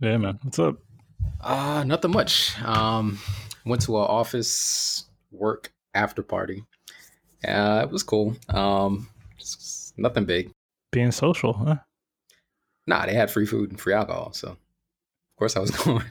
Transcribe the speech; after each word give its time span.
Yeah, 0.00 0.16
man. 0.16 0.38
What's 0.42 0.58
up? 0.58 0.76
Uh, 1.40 1.84
nothing 1.86 2.12
much. 2.12 2.60
Um, 2.62 3.18
went 3.66 3.82
to 3.82 3.96
an 3.98 4.04
office 4.04 5.04
work 5.30 5.72
after 5.94 6.22
party. 6.22 6.64
Uh, 7.46 7.82
it 7.84 7.90
was 7.90 8.02
cool. 8.02 8.34
Um, 8.48 9.08
nothing 9.96 10.24
big. 10.24 10.50
Being 10.90 11.12
social, 11.12 11.52
huh? 11.52 11.76
Nah, 12.86 13.06
they 13.06 13.14
had 13.14 13.30
free 13.30 13.46
food 13.46 13.70
and 13.70 13.80
free 13.80 13.92
alcohol, 13.94 14.32
so 14.32 14.48
of 14.48 14.56
course 15.38 15.56
I 15.56 15.60
was 15.60 15.70
going. 15.84 16.04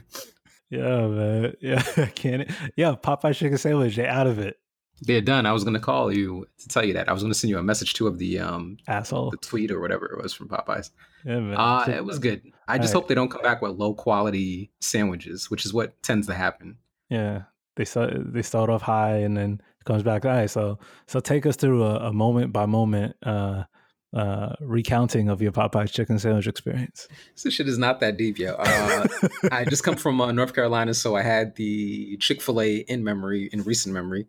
Yeah, 0.70 1.06
man. 1.08 1.54
Yeah, 1.60 1.82
can 2.14 2.42
it? 2.42 2.50
Yeah, 2.76 2.94
Popeye 2.94 3.34
chicken 3.34 3.58
sandwich. 3.58 3.96
They 3.96 4.06
out 4.06 4.28
of 4.28 4.38
it, 4.38 4.58
They're 5.02 5.20
done. 5.20 5.46
I 5.46 5.52
was 5.52 5.64
gonna 5.64 5.80
call 5.80 6.12
you 6.12 6.46
to 6.58 6.68
tell 6.68 6.84
you 6.84 6.92
that. 6.94 7.08
I 7.08 7.12
was 7.12 7.22
gonna 7.22 7.34
send 7.34 7.48
you 7.50 7.58
a 7.58 7.62
message 7.62 7.94
too 7.94 8.06
of 8.06 8.18
the 8.18 8.38
um 8.40 8.76
asshole. 8.86 9.30
the 9.30 9.36
tweet 9.38 9.70
or 9.70 9.80
whatever 9.80 10.06
it 10.06 10.22
was 10.22 10.32
from 10.32 10.48
Popeyes. 10.48 10.90
Yeah, 11.24 11.40
man. 11.40 11.56
Uh, 11.56 11.84
So- 11.86 11.92
it 11.92 12.04
was 12.04 12.18
good. 12.18 12.42
I 12.68 12.78
just 12.78 12.94
Alright. 12.94 13.02
hope 13.04 13.08
they 13.08 13.14
don't 13.14 13.30
come 13.30 13.42
back 13.42 13.62
with 13.62 13.72
low 13.72 13.94
quality 13.94 14.70
sandwiches, 14.80 15.50
which 15.50 15.64
is 15.64 15.72
what 15.72 16.00
tends 16.02 16.26
to 16.26 16.34
happen. 16.34 16.76
Yeah, 17.08 17.42
they 17.76 17.84
start 17.84 18.12
they 18.32 18.42
start 18.42 18.68
off 18.70 18.82
high 18.82 19.16
and 19.18 19.36
then 19.36 19.60
it 19.80 19.84
comes 19.84 20.02
back 20.02 20.24
high. 20.24 20.46
So 20.46 20.78
so 21.06 21.18
take 21.20 21.46
us 21.46 21.56
through 21.56 21.82
a, 21.82 22.08
a 22.08 22.12
moment 22.12 22.52
by 22.52 22.66
moment 22.66 23.16
uh, 23.22 23.64
uh, 24.12 24.54
recounting 24.60 25.28
of 25.28 25.40
your 25.40 25.52
Popeye's 25.52 25.92
chicken 25.92 26.18
sandwich 26.18 26.46
experience. 26.48 27.06
This 27.42 27.54
shit 27.54 27.68
is 27.68 27.78
not 27.78 28.00
that 28.00 28.16
deep, 28.16 28.38
yo. 28.38 28.54
Uh, 28.58 29.06
I 29.52 29.64
just 29.64 29.82
come 29.84 29.96
from 29.96 30.20
uh, 30.20 30.32
North 30.32 30.52
Carolina, 30.54 30.94
so 30.94 31.16
I 31.16 31.22
had 31.22 31.54
the 31.56 32.16
Chick 32.18 32.42
Fil 32.42 32.60
A 32.60 32.76
in 32.78 33.04
memory, 33.04 33.48
in 33.52 33.62
recent 33.62 33.94
memory, 33.94 34.26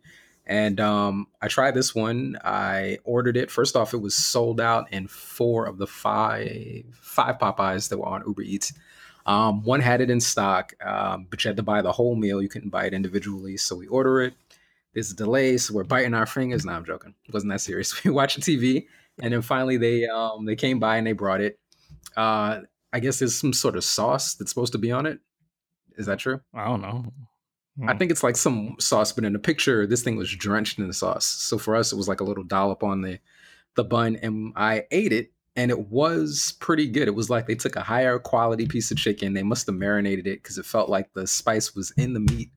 and 0.52 0.80
um, 0.80 1.28
I 1.40 1.48
tried 1.48 1.72
this 1.72 1.94
one. 1.94 2.36
I 2.44 2.98
ordered 3.04 3.38
it. 3.38 3.50
First 3.50 3.74
off, 3.74 3.94
it 3.94 4.02
was 4.02 4.14
sold 4.14 4.60
out 4.60 4.92
in 4.92 5.08
four 5.08 5.64
of 5.64 5.78
the 5.78 5.86
five 5.86 6.84
five 6.92 7.38
Popeyes 7.38 7.88
that 7.88 7.96
were 7.96 8.04
on 8.04 8.22
Uber 8.26 8.42
Eats. 8.42 8.74
Um, 9.24 9.62
one 9.62 9.80
had 9.80 10.02
it 10.02 10.10
in 10.10 10.20
stock, 10.20 10.74
um, 10.84 11.26
but 11.30 11.42
you 11.42 11.48
had 11.48 11.56
to 11.56 11.62
buy 11.62 11.80
the 11.80 11.90
whole 11.90 12.16
meal. 12.16 12.42
You 12.42 12.50
couldn't 12.50 12.68
buy 12.68 12.84
it 12.84 12.92
individually, 12.92 13.56
so 13.56 13.74
we 13.74 13.86
order 13.86 14.20
it. 14.20 14.34
There's 14.92 15.10
a 15.10 15.16
delay, 15.16 15.56
so 15.56 15.72
we're 15.72 15.84
biting 15.84 16.12
our 16.12 16.26
fingers. 16.26 16.66
No, 16.66 16.74
I'm 16.74 16.84
joking. 16.84 17.14
It 17.26 17.32
wasn't 17.32 17.50
that 17.52 17.62
serious. 17.62 17.98
We 18.04 18.10
watching 18.10 18.42
TV, 18.42 18.84
and 19.22 19.32
then 19.32 19.40
finally 19.40 19.78
they 19.78 20.04
um, 20.04 20.44
they 20.44 20.56
came 20.56 20.78
by 20.78 20.98
and 20.98 21.06
they 21.06 21.12
brought 21.12 21.40
it. 21.40 21.58
Uh, 22.14 22.60
I 22.92 23.00
guess 23.00 23.20
there's 23.20 23.34
some 23.34 23.54
sort 23.54 23.76
of 23.76 23.84
sauce 23.84 24.34
that's 24.34 24.50
supposed 24.50 24.72
to 24.72 24.78
be 24.78 24.92
on 24.92 25.06
it. 25.06 25.18
Is 25.96 26.04
that 26.04 26.18
true? 26.18 26.42
I 26.52 26.66
don't 26.66 26.82
know. 26.82 27.06
I 27.88 27.96
think 27.96 28.10
it's 28.10 28.22
like 28.22 28.36
some 28.36 28.76
sauce, 28.78 29.12
but 29.12 29.24
in 29.24 29.32
the 29.32 29.38
picture, 29.38 29.86
this 29.86 30.02
thing 30.02 30.16
was 30.16 30.30
drenched 30.30 30.78
in 30.78 30.86
the 30.86 30.92
sauce. 30.92 31.24
So 31.24 31.56
for 31.56 31.74
us, 31.74 31.92
it 31.92 31.96
was 31.96 32.08
like 32.08 32.20
a 32.20 32.24
little 32.24 32.44
dollop 32.44 32.82
on 32.82 33.00
the 33.00 33.18
the 33.74 33.84
bun, 33.84 34.16
and 34.16 34.52
I 34.54 34.84
ate 34.90 35.12
it, 35.12 35.32
and 35.56 35.70
it 35.70 35.88
was 35.88 36.54
pretty 36.60 36.86
good. 36.86 37.08
It 37.08 37.14
was 37.14 37.30
like 37.30 37.46
they 37.46 37.54
took 37.54 37.76
a 37.76 37.80
higher 37.80 38.18
quality 38.18 38.66
piece 38.66 38.90
of 38.90 38.98
chicken. 38.98 39.32
They 39.32 39.42
must 39.42 39.66
have 39.66 39.76
marinated 39.76 40.26
it 40.26 40.42
because 40.42 40.58
it 40.58 40.66
felt 40.66 40.90
like 40.90 41.14
the 41.14 41.26
spice 41.26 41.74
was 41.74 41.90
in 41.92 42.12
the 42.12 42.20
meat, 42.20 42.50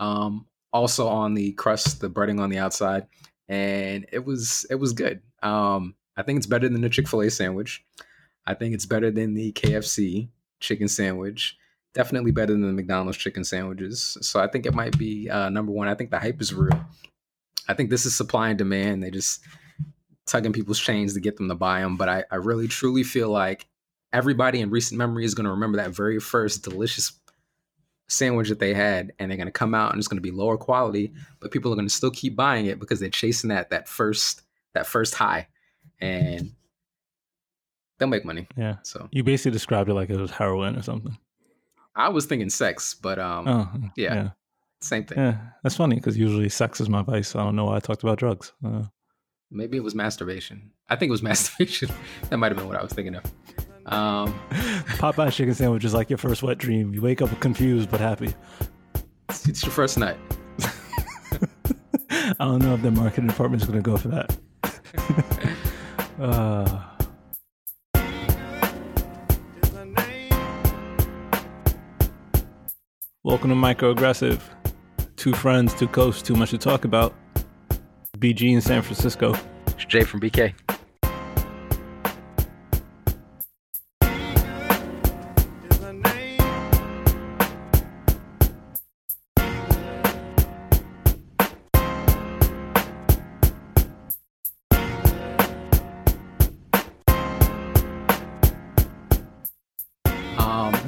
um, 0.00 0.46
also 0.70 1.08
on 1.08 1.32
the 1.32 1.52
crust, 1.52 2.02
the 2.02 2.10
breading 2.10 2.38
on 2.38 2.50
the 2.50 2.58
outside, 2.58 3.06
and 3.48 4.04
it 4.12 4.26
was 4.26 4.66
it 4.68 4.74
was 4.74 4.92
good. 4.92 5.22
Um, 5.42 5.94
I 6.18 6.22
think 6.22 6.36
it's 6.36 6.46
better 6.46 6.68
than 6.68 6.82
the 6.82 6.90
Chick 6.90 7.08
Fil 7.08 7.22
A 7.22 7.30
sandwich. 7.30 7.82
I 8.46 8.52
think 8.52 8.74
it's 8.74 8.86
better 8.86 9.10
than 9.10 9.32
the 9.32 9.52
KFC 9.52 10.28
chicken 10.60 10.88
sandwich 10.88 11.56
definitely 11.94 12.30
better 12.30 12.52
than 12.52 12.62
the 12.62 12.72
McDonald's 12.72 13.18
chicken 13.18 13.44
sandwiches. 13.44 14.16
So 14.20 14.40
I 14.40 14.46
think 14.46 14.66
it 14.66 14.74
might 14.74 14.96
be 14.98 15.28
uh, 15.30 15.48
number 15.48 15.72
one. 15.72 15.88
I 15.88 15.94
think 15.94 16.10
the 16.10 16.18
hype 16.18 16.40
is 16.40 16.54
real. 16.54 16.84
I 17.68 17.74
think 17.74 17.90
this 17.90 18.06
is 18.06 18.16
supply 18.16 18.48
and 18.48 18.58
demand. 18.58 19.02
They 19.02 19.10
just 19.10 19.44
tugging 20.26 20.52
people's 20.52 20.78
chains 20.78 21.14
to 21.14 21.20
get 21.20 21.36
them 21.36 21.48
to 21.48 21.54
buy 21.54 21.80
them. 21.80 21.96
But 21.96 22.08
I, 22.08 22.24
I 22.30 22.36
really 22.36 22.68
truly 22.68 23.02
feel 23.02 23.30
like 23.30 23.66
everybody 24.12 24.60
in 24.60 24.70
recent 24.70 24.98
memory 24.98 25.24
is 25.24 25.34
going 25.34 25.44
to 25.44 25.50
remember 25.50 25.78
that 25.78 25.90
very 25.90 26.20
first 26.20 26.64
delicious 26.64 27.12
sandwich 28.08 28.48
that 28.48 28.58
they 28.58 28.72
had, 28.74 29.12
and 29.18 29.30
they're 29.30 29.36
going 29.36 29.48
to 29.48 29.52
come 29.52 29.74
out 29.74 29.92
and 29.92 29.98
it's 29.98 30.08
going 30.08 30.16
to 30.16 30.22
be 30.22 30.30
lower 30.30 30.56
quality, 30.56 31.12
but 31.40 31.50
people 31.50 31.72
are 31.72 31.76
going 31.76 31.88
to 31.88 31.94
still 31.94 32.10
keep 32.10 32.34
buying 32.34 32.66
it 32.66 32.78
because 32.78 33.00
they're 33.00 33.10
chasing 33.10 33.48
that 33.48 33.70
that 33.70 33.88
first 33.88 34.42
that 34.74 34.86
first 34.86 35.14
high, 35.14 35.48
and 36.00 36.52
they'll 37.98 38.08
make 38.08 38.24
money. 38.24 38.46
Yeah, 38.56 38.76
So 38.82 39.08
you 39.12 39.22
basically 39.24 39.52
described 39.52 39.90
it 39.90 39.94
like 39.94 40.10
it 40.10 40.16
was 40.16 40.30
heroin 40.30 40.76
or 40.76 40.82
something. 40.82 41.16
I 41.98 42.08
was 42.08 42.24
thinking 42.26 42.48
sex, 42.48 42.94
but 42.94 43.18
um, 43.18 43.46
Oh, 43.48 43.68
yeah. 43.96 44.14
yeah, 44.14 44.30
same 44.80 45.04
thing. 45.04 45.18
yeah. 45.18 45.36
That's 45.62 45.74
funny 45.76 45.96
because 45.96 46.16
usually 46.16 46.48
sex 46.48 46.80
is 46.80 46.88
my 46.88 47.02
vice. 47.02 47.34
I 47.36 47.42
don't 47.44 47.56
know 47.56 47.64
why 47.66 47.76
I 47.76 47.80
talked 47.80 48.02
about 48.04 48.18
drugs. 48.18 48.52
Uh, 48.64 48.84
Maybe 49.50 49.76
it 49.76 49.82
was 49.82 49.94
masturbation. 49.94 50.70
I 50.88 50.96
think 50.96 51.08
it 51.10 51.12
was 51.12 51.22
masturbation. 51.30 51.90
that 52.30 52.36
might 52.38 52.52
have 52.52 52.56
been 52.56 52.68
what 52.68 52.76
I 52.78 52.82
was 52.82 52.92
thinking 52.92 53.16
of. 53.16 53.24
Um, 53.86 54.38
Popeye 54.98 55.32
chicken 55.32 55.54
sandwich 55.54 55.84
is 55.84 55.92
like 55.94 56.08
your 56.10 56.18
first 56.18 56.42
wet 56.42 56.58
dream. 56.58 56.94
You 56.94 57.00
wake 57.02 57.20
up 57.22 57.38
confused 57.40 57.90
but 57.90 57.98
happy. 58.00 58.34
it's, 59.28 59.48
it's 59.48 59.62
your 59.64 59.72
first 59.72 59.98
night. 59.98 60.16
I 62.10 62.34
don't 62.38 62.60
know 62.62 62.74
if 62.74 62.82
the 62.82 62.90
marketing 62.90 63.26
department 63.28 63.62
is 63.62 63.68
going 63.68 63.82
to 63.82 63.90
go 63.90 63.96
for 63.96 64.08
that. 64.08 64.36
uh, 66.20 66.84
welcome 73.28 73.50
to 73.50 73.56
Microaggressive. 73.56 74.40
Two 75.16 75.34
friends, 75.34 75.74
two 75.74 75.86
coasts, 75.86 76.22
too 76.22 76.34
much 76.34 76.48
to 76.48 76.56
talk 76.56 76.86
about. 76.86 77.14
BG 78.16 78.54
in 78.54 78.62
San 78.62 78.80
Francisco. 78.80 79.34
It's 79.66 79.84
Jay 79.84 80.02
from 80.02 80.20
BK. 80.20 80.54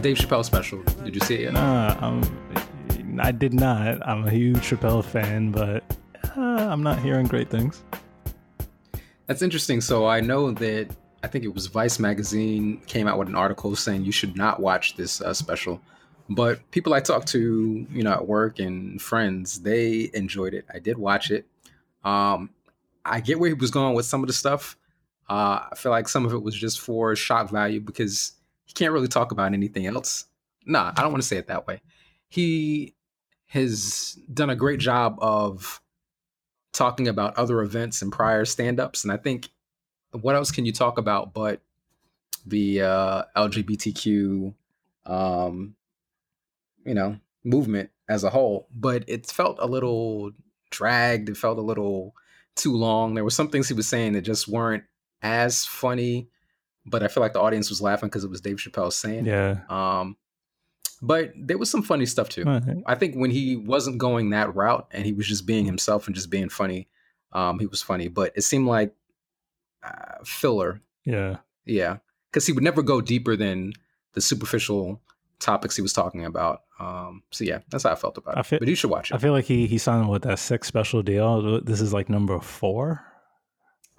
Dave 0.01 0.17
Chappelle 0.17 0.45
special. 0.45 0.83
Did 1.05 1.15
you 1.15 1.21
see 1.21 1.35
it 1.35 1.41
yet? 1.43 1.53
Nah, 1.53 1.97
um, 2.01 3.19
I 3.21 3.33
did 3.33 3.53
not. 3.53 4.07
I'm 4.07 4.27
a 4.27 4.31
huge 4.31 4.59
Chappelle 4.59 5.05
fan, 5.05 5.51
but 5.51 5.85
uh, 6.37 6.41
I'm 6.41 6.83
not 6.83 6.99
hearing 7.01 7.27
great 7.27 7.51
things. 7.51 7.83
That's 9.27 9.43
interesting. 9.43 9.81
So 9.81 10.07
I 10.07 10.21
know 10.21 10.51
that 10.53 10.89
I 11.23 11.29
think 11.29 11.45
it 11.45 11.55
was 11.55 11.67
Vice 11.67 11.99
magazine 11.99 12.81
came 12.87 13.07
out 13.07 13.19
with 13.19 13.29
an 13.29 13.35
article 13.35 13.77
saying 13.77 14.05
you 14.05 14.13
should 14.13 14.37
not 14.37 14.61
watch 14.61 14.97
this 14.97 15.21
uh, 15.21 15.35
special. 15.35 15.81
But 16.29 16.71
people 16.71 16.95
I 16.95 17.01
talked 17.01 17.29
to, 17.29 17.87
you 17.91 18.03
know, 18.03 18.13
at 18.13 18.27
work 18.27 18.59
and 18.59 19.03
friends, 19.03 19.61
they 19.61 20.11
enjoyed 20.15 20.55
it. 20.55 20.65
I 20.73 20.79
did 20.79 20.97
watch 20.97 21.31
it. 21.31 21.47
Um, 22.05 22.51
I 23.05 23.21
get 23.21 23.39
where 23.39 23.49
he 23.49 23.55
was 23.55 23.71
going 23.71 23.95
with 23.95 24.07
some 24.07 24.23
of 24.23 24.29
the 24.29 24.33
stuff. 24.33 24.77
Uh, 25.29 25.67
I 25.71 25.75
feel 25.77 25.93
like 25.93 26.09
some 26.09 26.25
of 26.25 26.33
it 26.33 26.43
was 26.43 26.55
just 26.55 26.81
for 26.81 27.15
shock 27.17 27.51
value 27.51 27.81
because 27.81 28.33
he 28.71 28.75
can't 28.75 28.93
really 28.93 29.09
talk 29.09 29.33
about 29.33 29.53
anything 29.53 29.85
else. 29.85 30.27
Nah, 30.65 30.93
I 30.97 31.03
don't 31.03 31.11
want 31.11 31.25
to 31.25 31.27
say 31.27 31.39
it 31.39 31.49
that 31.49 31.67
way. 31.67 31.81
He 32.29 32.95
has 33.49 34.17
done 34.33 34.49
a 34.49 34.55
great 34.55 34.79
job 34.79 35.19
of 35.21 35.83
talking 36.73 37.09
about 37.09 37.37
other 37.37 37.63
events 37.63 38.01
and 38.01 38.13
prior 38.13 38.45
stand-ups 38.45 39.03
and 39.03 39.13
i 39.13 39.17
think 39.17 39.49
what 40.13 40.37
else 40.37 40.53
can 40.53 40.65
you 40.65 40.73
talk 40.73 40.99
about 40.99 41.35
but 41.35 41.61
the 42.47 42.81
uh 42.81 43.25
lgbtq 43.37 44.55
um 45.05 45.75
you 46.87 46.95
know 46.95 47.19
movement 47.43 47.91
as 48.09 48.23
a 48.23 48.31
whole 48.31 48.69
but 48.73 49.03
it 49.09 49.27
felt 49.27 49.57
a 49.59 49.67
little 49.67 50.31
dragged 50.71 51.29
it 51.29 51.37
felt 51.37 51.59
a 51.59 51.63
little 51.63 52.15
too 52.55 52.77
long 52.77 53.15
there 53.15 53.25
were 53.25 53.31
some 53.31 53.49
things 53.49 53.67
he 53.67 53.75
was 53.75 53.89
saying 53.89 54.13
that 54.13 54.23
just 54.23 54.47
weren't 54.47 54.85
as 55.23 55.67
funny 55.67 56.29
but 56.87 57.03
i 57.03 57.09
feel 57.09 57.23
like 57.23 57.33
the 57.33 57.41
audience 57.41 57.69
was 57.71 57.81
laughing 57.83 58.09
because 58.09 58.25
it 58.25 58.31
was 58.31 58.41
dave 58.41 58.57
chappelle 58.57 58.93
saying. 58.93 59.27
Yeah. 59.27 59.61
um 59.69 60.17
but 61.03 61.33
there 61.37 61.57
was 61.59 61.71
some 61.71 61.83
funny 61.83 62.05
stuff 62.07 62.29
too 62.29 62.45
Right. 62.45 62.63
I 62.87 62.95
think 62.95 63.15
when 63.15 63.31
he 63.31 63.57
wasn't 63.57 63.99
going 63.99 64.31
that 64.31 64.55
route 64.55 64.87
and 64.93 65.05
he 65.07 65.13
was 65.13 65.27
just 65.27 65.47
being 65.47 65.65
himself 65.65 66.07
and 66.07 66.15
just 66.15 66.29
being 66.29 66.51
funny, 66.51 66.89
um, 67.33 67.59
he 67.59 67.65
was 67.67 67.81
funny. 67.81 68.09
But 68.09 68.33
it 68.37 68.43
seemed 68.43 68.67
like 68.67 68.95
uh, 69.83 70.17
filler, 70.25 70.83
Yeah. 71.07 71.39
yeah, 71.65 71.99
because 72.31 72.47
he 72.47 72.53
would 72.53 72.63
never 72.65 72.83
go 72.83 73.01
deeper 73.01 73.35
than 73.35 73.73
the 74.13 74.21
superficial 74.21 75.01
topics 75.39 75.75
he 75.75 75.81
was 75.81 75.95
talking 75.95 76.27
about. 76.27 76.65
Um, 76.79 77.23
so 77.31 77.45
yeah, 77.45 77.61
that's 77.71 77.85
how 77.85 77.93
I 77.93 77.95
felt 77.95 78.19
about 78.19 78.37
I 78.37 78.41
it. 78.41 78.47
feel- 78.47 78.59
but 78.59 78.69
you 78.69 78.75
should 78.75 78.91
watch 78.91 79.11
it. 79.11 79.15
I 79.15 79.19
feel 79.19 79.33
like 79.33 79.47
he 79.47 79.67
he 79.67 79.79
signed 79.79 80.09
with 80.11 80.23
that 80.23 80.39
six 80.39 80.69
special 80.69 81.03
deal. 81.03 81.63
This 81.63 81.81
is 81.81 81.95
like 81.95 82.11
number 82.11 82.39
four. 82.41 83.03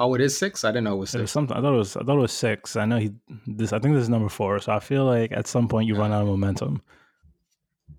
Oh, 0.02 0.14
it 0.16 0.22
is 0.22 0.38
six. 0.38 0.64
I 0.66 0.70
didn't 0.72 0.86
know 0.86 0.96
it 0.96 1.00
was 1.00 1.16
It 1.16 1.22
was 1.22 1.30
six. 1.30 1.32
something. 1.34 1.56
I 1.56 1.62
thought 1.62 1.74
it 1.74 1.78
was. 1.78 1.96
I 1.96 2.04
thought 2.04 2.18
it 2.18 2.22
was 2.22 2.32
six. 2.32 2.76
I 2.76 2.86
know 2.86 2.98
he. 2.98 3.12
This. 3.48 3.72
I 3.74 3.80
think 3.80 3.94
this 3.96 4.04
is 4.04 4.10
number 4.10 4.30
four. 4.30 4.60
So 4.60 4.72
I 4.74 4.80
feel 4.80 5.06
like 5.06 5.32
at 5.32 5.48
some 5.48 5.68
point 5.68 5.88
you 5.88 5.96
run 5.96 6.12
out 6.12 6.22
of 6.24 6.28
momentum. 6.28 6.82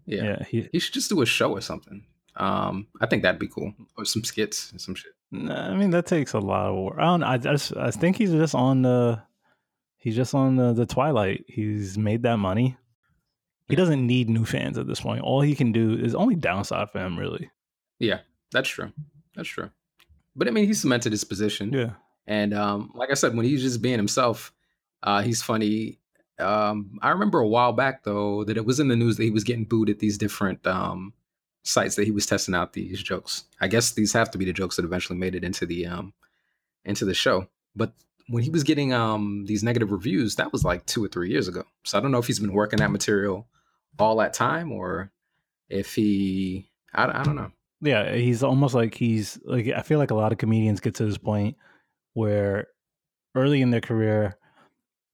Yeah. 0.06 0.25
Yeah. 0.25 0.44
He. 0.44 0.69
he 0.72 0.78
should 0.78 0.94
just 0.94 1.08
do 1.08 1.22
a 1.22 1.26
show 1.26 1.52
or 1.52 1.60
something. 1.60 2.04
Um, 2.37 2.87
I 3.00 3.06
think 3.06 3.22
that'd 3.22 3.38
be 3.38 3.49
cool, 3.49 3.75
or 3.96 4.04
some 4.04 4.25
skits 4.25 4.70
and 4.72 4.81
some 4.81 4.94
shit. 4.94 5.12
Nah, 5.31 5.70
I 5.70 5.76
mean 5.76 5.90
that 5.90 6.06
takes 6.06 6.32
a 6.32 6.38
lot 6.40 6.70
of 6.70 6.76
work. 6.84 6.96
I 6.99 7.04
don't. 7.04 7.22
I 7.22 7.37
just. 7.38 7.76
I 7.76 7.90
think 7.90 8.16
he's 8.16 8.32
just 8.32 8.54
on 8.54 8.82
the. 8.82 9.22
He's 9.96 10.16
just 10.16 10.34
on 10.34 10.56
the, 10.56 10.72
the 10.72 10.84
Twilight. 10.87 11.44
He's 11.46 11.96
made 11.96 12.22
that 12.25 12.37
money. 12.38 12.76
he 13.69 13.76
doesn't 13.76 14.04
need 14.04 14.28
new 14.28 14.44
fans 14.44 14.76
at 14.76 14.87
this 14.88 15.00
point. 15.00 15.22
All 15.22 15.40
he 15.40 15.54
can 15.54 15.70
do 15.70 15.93
is 15.94 16.14
only 16.16 16.34
downside 16.34 16.90
for 16.90 16.99
him, 16.99 17.16
really. 17.16 17.50
Yeah, 18.00 18.19
that's 18.50 18.69
true. 18.69 18.93
That's 19.37 19.49
true. 19.49 19.70
But 20.34 20.49
I 20.49 20.50
mean, 20.50 20.67
he 20.67 20.75
cemented 20.75 21.12
his 21.12 21.25
position. 21.25 21.73
Yeah. 21.73 21.90
And 22.26 22.55
um, 22.55 22.93
like 22.94 23.11
I 23.11 23.14
said, 23.14 23.37
when 23.37 23.44
he's 23.44 23.62
just 23.62 23.82
being 23.82 23.99
himself, 23.99 24.52
uh, 25.02 25.23
he's 25.23 25.43
funny. 25.43 25.99
Um, 26.38 26.99
I 27.02 27.11
remember 27.11 27.40
a 27.40 27.49
while 27.49 27.73
back 27.73 28.05
though 28.05 28.44
that 28.44 28.56
it 28.56 28.64
was 28.64 28.81
in 28.81 28.88
the 28.88 28.96
news 28.96 29.17
that 29.17 29.25
he 29.25 29.31
was 29.31 29.44
getting 29.44 29.64
booed 29.64 29.90
at 29.90 29.99
these 29.99 30.19
different 30.19 30.67
um, 30.67 31.12
sites 31.62 31.96
that 31.96 32.05
he 32.05 32.11
was 32.11 32.26
testing 32.26 32.55
out 32.55 32.73
these 32.73 33.02
jokes. 33.02 33.44
I 33.61 33.69
guess 33.69 33.93
these 33.93 34.12
have 34.12 34.31
to 34.32 34.38
be 34.38 34.44
the 34.44 34.52
jokes 34.52 34.76
that 34.76 34.84
eventually 34.84 35.19
made 35.19 35.34
it 35.34 35.44
into 35.44 35.67
the 35.67 35.87
um, 35.87 36.14
into 36.85 37.05
the 37.05 37.14
show. 37.14 37.49
But 37.76 37.93
when 38.28 38.43
he 38.43 38.50
was 38.50 38.64
getting 38.64 38.93
um, 38.93 39.44
these 39.46 39.62
negative 39.62 39.93
reviews, 39.93 40.37
that 40.37 40.52
was 40.52 40.64
like 40.64 40.87
two 40.87 41.05
or 41.05 41.08
three 41.08 41.31
years 41.31 41.49
ago. 41.49 41.64
So 41.85 41.99
I 41.99 42.00
don't 42.00 42.12
know 42.12 42.19
if 42.19 42.26
he's 42.26 42.40
been 42.40 42.52
working 42.52 42.78
that 42.78 42.90
material 42.90 43.46
all 43.99 44.17
that 44.17 44.32
time 44.32 44.73
or 44.73 45.11
if 45.69 45.94
he, 45.94 46.70
I, 46.94 47.20
I 47.20 47.23
don't 47.25 47.37
know. 47.37 47.52
Yeah, 47.82 48.14
he's 48.14 48.43
almost 48.43 48.75
like 48.75 48.94
he's 48.94 49.38
like 49.44 49.67
I 49.69 49.82
feel 49.82 49.99
like 49.99 50.12
a 50.12 50.14
lot 50.17 50.32
of 50.32 50.38
comedians 50.38 50.81
get 50.81 50.94
to 50.96 51.05
this 51.05 51.19
point 51.19 51.56
where 52.14 52.69
early 53.34 53.61
in 53.61 53.70
their 53.70 53.81
career 53.81 54.38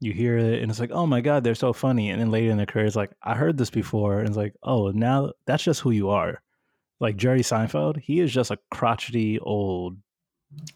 you 0.01 0.13
hear 0.13 0.37
it 0.39 0.63
and 0.63 0.71
it's 0.71 0.79
like, 0.79 0.93
oh 0.93 1.07
my 1.07 1.21
god, 1.21 1.43
they're 1.43 1.55
so 1.55 1.73
funny, 1.73 2.11
and 2.11 2.21
then 2.21 2.31
later 2.31 2.51
in 2.51 2.57
their 2.59 2.67
career 2.67 2.87
it's 2.87 2.95
like, 2.95 3.11
I 3.23 3.35
heard 3.35 3.57
this 3.57 3.71
before, 3.71 4.19
and 4.19 4.29
it's 4.29 4.37
like, 4.37 4.55
oh, 4.63 4.91
now 4.91 5.33
that's 5.47 5.65
just 5.65 5.81
who 5.81 5.91
you 5.91 6.11
are. 6.11 6.43
Like 7.01 7.17
Jerry 7.17 7.41
Seinfeld, 7.41 7.99
he 7.99 8.21
is 8.21 8.33
just 8.33 8.51
a 8.51 8.59
crotchety 8.71 9.39
old 9.41 9.97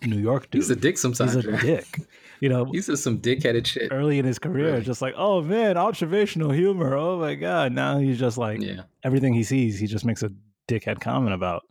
New 0.04 0.18
York 0.18 0.50
dude. 0.50 0.62
He's 0.62 0.70
a 0.70 0.76
dick 0.76 0.98
sometimes. 0.98 1.34
He's 1.34 1.44
a 1.44 1.58
dick. 1.58 2.00
You 2.40 2.48
know, 2.48 2.64
he's 2.64 2.86
just 2.86 3.04
some 3.04 3.18
dickheaded 3.18 3.66
shit 3.66 3.92
early 3.92 4.18
in 4.18 4.24
his 4.24 4.38
career. 4.38 4.72
Really? 4.72 4.82
Just 4.82 5.02
like, 5.02 5.14
oh 5.16 5.42
man, 5.42 5.76
observational 5.76 6.50
humor. 6.50 6.96
Oh 6.96 7.18
my 7.18 7.34
god. 7.34 7.72
Now 7.72 7.98
he's 7.98 8.18
just 8.18 8.38
like, 8.38 8.60
yeah. 8.60 8.82
everything 9.04 9.32
he 9.34 9.44
sees, 9.44 9.78
he 9.78 9.86
just 9.86 10.04
makes 10.04 10.22
a 10.22 10.30
dickhead 10.68 11.00
comment 11.00 11.34
about 11.34 11.62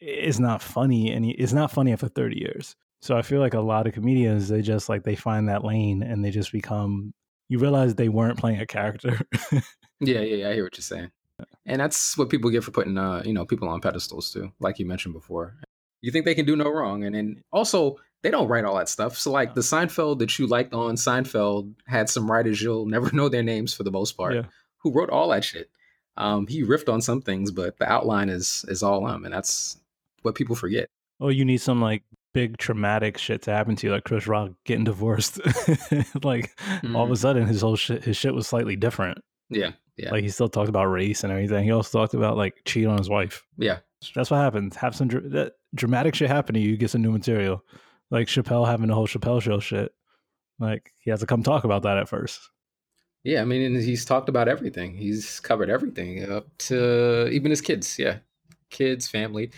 is 0.00 0.38
not 0.38 0.62
funny 0.62 1.12
and 1.12 1.24
it's 1.26 1.52
not 1.52 1.70
funny 1.70 1.92
after 1.92 2.08
30 2.08 2.38
years. 2.38 2.76
So 3.00 3.16
I 3.16 3.22
feel 3.22 3.40
like 3.40 3.54
a 3.54 3.60
lot 3.60 3.86
of 3.86 3.94
comedians, 3.94 4.48
they 4.48 4.62
just 4.62 4.88
like 4.88 5.04
they 5.04 5.14
find 5.14 5.48
that 5.48 5.64
lane 5.64 6.02
and 6.02 6.24
they 6.24 6.30
just 6.30 6.52
become 6.52 7.12
you 7.48 7.58
realize 7.58 7.94
they 7.94 8.10
weren't 8.10 8.38
playing 8.38 8.60
a 8.60 8.66
character. 8.66 9.20
yeah, 9.52 9.60
yeah, 10.00 10.20
yeah, 10.20 10.48
I 10.50 10.54
hear 10.54 10.64
what 10.64 10.76
you're 10.76 10.82
saying. 10.82 11.10
And 11.64 11.80
that's 11.80 12.18
what 12.18 12.28
people 12.28 12.50
get 12.50 12.64
for 12.64 12.72
putting 12.72 12.98
uh, 12.98 13.22
you 13.24 13.32
know, 13.32 13.46
people 13.46 13.68
on 13.68 13.80
pedestals 13.80 14.32
too, 14.32 14.52
like 14.60 14.78
you 14.78 14.86
mentioned 14.86 15.14
before. 15.14 15.54
You 16.00 16.10
think 16.10 16.24
they 16.24 16.34
can 16.34 16.44
do 16.44 16.56
no 16.56 16.68
wrong. 16.68 17.04
And 17.04 17.14
then 17.14 17.42
also 17.52 17.96
they 18.22 18.30
don't 18.30 18.48
write 18.48 18.64
all 18.64 18.76
that 18.76 18.88
stuff. 18.88 19.16
So 19.16 19.30
like 19.30 19.54
the 19.54 19.60
Seinfeld 19.60 20.18
that 20.18 20.38
you 20.38 20.46
liked 20.46 20.74
on 20.74 20.96
Seinfeld 20.96 21.74
had 21.86 22.10
some 22.10 22.30
writers 22.30 22.60
you'll 22.60 22.86
never 22.96 23.10
know 23.12 23.28
their 23.28 23.42
names 23.42 23.72
for 23.72 23.84
the 23.84 23.90
most 23.90 24.16
part, 24.16 24.34
yeah. 24.34 24.42
who 24.78 24.92
wrote 24.92 25.10
all 25.10 25.28
that 25.28 25.44
shit. 25.44 25.70
Um, 26.16 26.48
he 26.48 26.64
riffed 26.64 26.92
on 26.92 27.00
some 27.00 27.22
things, 27.22 27.52
but 27.52 27.78
the 27.78 27.90
outline 27.90 28.28
is 28.28 28.64
is 28.66 28.82
all 28.82 29.06
him, 29.06 29.24
and 29.24 29.32
that's 29.32 29.78
what 30.22 30.34
people 30.34 30.56
forget. 30.56 30.88
Oh, 31.20 31.28
you 31.28 31.44
need 31.44 31.58
some 31.58 31.80
like 31.80 32.02
big 32.32 32.58
traumatic 32.58 33.18
shit 33.18 33.42
to 33.42 33.52
happen 33.52 33.76
to 33.76 33.86
you, 33.86 33.92
like 33.92 34.04
Chris 34.04 34.26
Rock 34.26 34.52
getting 34.64 34.84
divorced. 34.84 35.38
like 36.22 36.54
mm-hmm. 36.56 36.94
all 36.94 37.04
of 37.04 37.10
a 37.10 37.14
mm-hmm. 37.14 37.20
sudden, 37.20 37.46
his 37.46 37.62
whole 37.62 37.76
shit, 37.76 38.04
his 38.04 38.16
shit 38.16 38.34
was 38.34 38.46
slightly 38.46 38.76
different. 38.76 39.18
Yeah, 39.50 39.72
yeah. 39.96 40.10
Like 40.10 40.22
he 40.22 40.28
still 40.28 40.48
talked 40.48 40.68
about 40.68 40.86
race 40.86 41.24
and 41.24 41.32
everything. 41.32 41.64
He 41.64 41.72
also 41.72 41.98
talked 41.98 42.14
about 42.14 42.36
like 42.36 42.62
cheating 42.64 42.90
on 42.90 42.98
his 42.98 43.08
wife. 43.08 43.44
Yeah, 43.56 43.78
that's 44.14 44.30
what 44.30 44.38
happens. 44.38 44.76
Have 44.76 44.94
some 44.94 45.08
dr- 45.08 45.30
that 45.30 45.54
dramatic 45.74 46.14
shit 46.14 46.28
happen 46.28 46.54
to 46.54 46.60
you, 46.60 46.70
you 46.70 46.76
get 46.76 46.90
some 46.90 47.02
new 47.02 47.12
material. 47.12 47.64
Like 48.10 48.28
Chappelle 48.28 48.66
having 48.66 48.88
the 48.88 48.94
whole 48.94 49.08
Chappelle 49.08 49.42
show 49.42 49.60
shit. 49.60 49.92
Like 50.58 50.92
he 50.98 51.10
has 51.10 51.20
to 51.20 51.26
come 51.26 51.42
talk 51.42 51.64
about 51.64 51.82
that 51.82 51.98
at 51.98 52.08
first. 52.08 52.50
Yeah, 53.24 53.42
I 53.42 53.44
mean, 53.44 53.74
he's 53.80 54.04
talked 54.04 54.28
about 54.28 54.48
everything. 54.48 54.94
He's 54.94 55.40
covered 55.40 55.68
everything 55.68 56.30
up 56.30 56.46
to 56.58 57.28
even 57.28 57.50
his 57.50 57.60
kids. 57.60 57.98
Yeah, 57.98 58.18
kids, 58.70 59.08
family. 59.08 59.50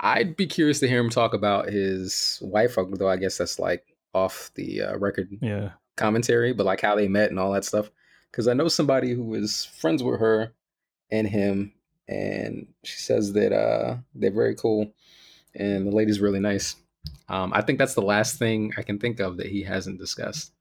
I'd 0.00 0.36
be 0.36 0.46
curious 0.46 0.80
to 0.80 0.88
hear 0.88 1.00
him 1.00 1.10
talk 1.10 1.34
about 1.34 1.68
his 1.68 2.38
wife, 2.42 2.76
though 2.76 3.08
I 3.08 3.16
guess 3.16 3.38
that's 3.38 3.58
like 3.58 3.94
off 4.12 4.50
the 4.54 4.82
uh, 4.82 4.96
record 4.98 5.28
yeah. 5.40 5.70
commentary, 5.96 6.52
but 6.52 6.66
like 6.66 6.80
how 6.80 6.96
they 6.96 7.08
met 7.08 7.30
and 7.30 7.38
all 7.38 7.52
that 7.52 7.64
stuff. 7.64 7.90
Because 8.30 8.48
I 8.48 8.54
know 8.54 8.68
somebody 8.68 9.12
who 9.12 9.22
was 9.22 9.64
friends 9.64 10.02
with 10.02 10.18
her 10.20 10.52
and 11.10 11.28
him, 11.28 11.72
and 12.08 12.66
she 12.82 12.98
says 12.98 13.32
that 13.34 13.52
uh, 13.52 13.96
they're 14.14 14.32
very 14.32 14.56
cool, 14.56 14.92
and 15.54 15.86
the 15.86 15.92
lady's 15.92 16.20
really 16.20 16.40
nice. 16.40 16.76
Um, 17.28 17.52
I 17.54 17.62
think 17.62 17.78
that's 17.78 17.94
the 17.94 18.02
last 18.02 18.38
thing 18.38 18.72
I 18.76 18.82
can 18.82 18.98
think 18.98 19.20
of 19.20 19.36
that 19.36 19.46
he 19.46 19.62
hasn't 19.62 20.00
discussed. 20.00 20.52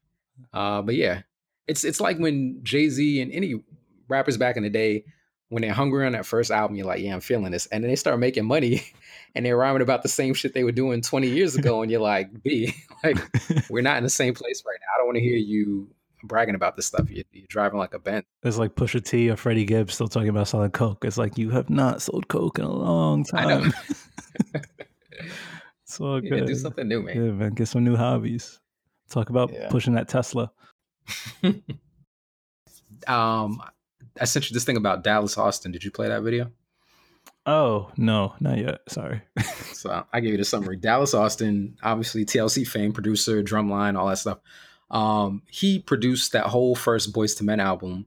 Uh, 0.54 0.82
but 0.82 0.96
yeah, 0.96 1.24
it's 1.68 1.84
it's 1.84 2.00
like 2.00 2.18
when 2.18 2.60
Jay 2.64 2.90
Z 2.90 3.22
and 3.22 3.32
any 3.32 3.64
rappers 4.08 4.38
back 4.38 4.58
in 4.58 4.64
the 4.64 4.70
day 4.70 5.06
when 5.54 5.62
they're 5.62 5.72
hungry 5.72 6.04
on 6.08 6.14
that 6.14 6.26
first 6.26 6.50
album, 6.50 6.76
you're 6.76 6.88
like, 6.88 7.00
yeah, 7.00 7.14
I'm 7.14 7.22
feeling 7.22 7.52
this. 7.52 7.68
And 7.68 7.84
then 7.84 7.92
they 7.92 7.96
start 7.96 8.18
making 8.18 8.46
money 8.46 8.82
and 9.36 9.46
they're 9.46 9.56
rhyming 9.56 9.84
about 9.84 10.02
the 10.02 10.10
same 10.10 10.34
shit 10.34 10.56
they 10.56 10.64
were 10.64 10.72
doing 10.72 11.02
20 11.02 11.30
years 11.30 11.56
ago. 11.56 11.84
And 11.84 11.92
you're 11.92 12.02
like, 12.02 12.42
B, 12.42 12.74
like, 13.04 13.20
we're 13.70 13.84
not 13.84 13.98
in 13.98 14.04
the 14.04 14.10
same 14.10 14.34
place 14.34 14.64
right 14.66 14.80
now. 14.82 14.88
I 14.96 14.98
don't 14.98 15.06
want 15.06 15.18
to 15.18 15.24
hear 15.24 15.38
you 15.38 15.94
bragging 16.24 16.56
about 16.56 16.76
this 16.76 16.88
stuff. 16.88 17.08
You're, 17.12 17.26
you're 17.32 17.46
driving 17.50 17.78
like 17.78 17.94
a 17.94 18.00
Benz. 18.00 18.26
It's 18.42 18.58
like 18.58 18.74
Pusha 18.74 19.06
T 19.06 19.30
or 19.30 19.36
Freddie 19.36 19.66
Gibbs 19.66 19.94
still 19.94 20.08
talking 20.08 20.30
about 20.30 20.48
selling 20.48 20.72
Coke. 20.72 21.06
It's 21.06 21.20
like, 21.20 21.38
you 21.38 21.52
have 21.52 21.70
not 21.70 22.02
sold 22.02 22.28
Coke 22.30 22.58
in 22.58 22.66
a 22.66 22.72
long 22.72 23.24
time. 23.24 23.48
I 23.48 23.62
know. 23.62 24.62
it's 25.84 26.02
all 26.02 26.20
good. 26.20 26.32
Yeah, 26.40 26.46
do 26.46 26.56
something 26.56 26.88
new, 26.88 27.04
man. 27.04 27.16
Yeah, 27.16 27.32
man. 27.32 27.54
Get 27.54 27.68
some 27.68 27.84
new 27.84 27.96
hobbies. 27.96 28.60
Talk 29.08 29.30
about 29.30 29.54
yeah. 29.54 29.70
pushing 29.70 29.94
that 29.94 30.08
Tesla. 30.08 30.52
um, 33.08 33.62
I 34.20 34.26
sent 34.26 34.50
you 34.50 34.54
this 34.54 34.64
thing 34.64 34.78
about 34.78 35.04
Dallas 35.04 35.38
Austin. 35.38 35.72
Did 35.72 35.84
you 35.84 35.92
play 35.92 36.08
that 36.08 36.22
video? 36.22 36.52
Oh 37.46 37.92
no, 37.98 38.36
not 38.40 38.58
yet. 38.58 38.82
Sorry. 38.88 39.22
so 39.74 40.06
I 40.12 40.20
gave 40.20 40.32
you 40.32 40.38
the 40.38 40.46
summary. 40.46 40.78
Dallas 40.78 41.14
Austin, 41.14 41.78
obviously 41.84 42.26
TLC 42.26 42.66
fame, 42.66 42.94
producer, 42.94 43.44
drumline, 43.44 43.98
all 43.98 44.08
that 44.08 44.18
stuff. 44.18 44.40
Um, 44.90 45.42
he 45.50 45.80
produced 45.80 46.32
that 46.34 46.46
whole 46.46 46.76
first 46.76 47.14
Boys 47.14 47.36
to 47.36 47.44
Men 47.44 47.60
album. 47.60 48.06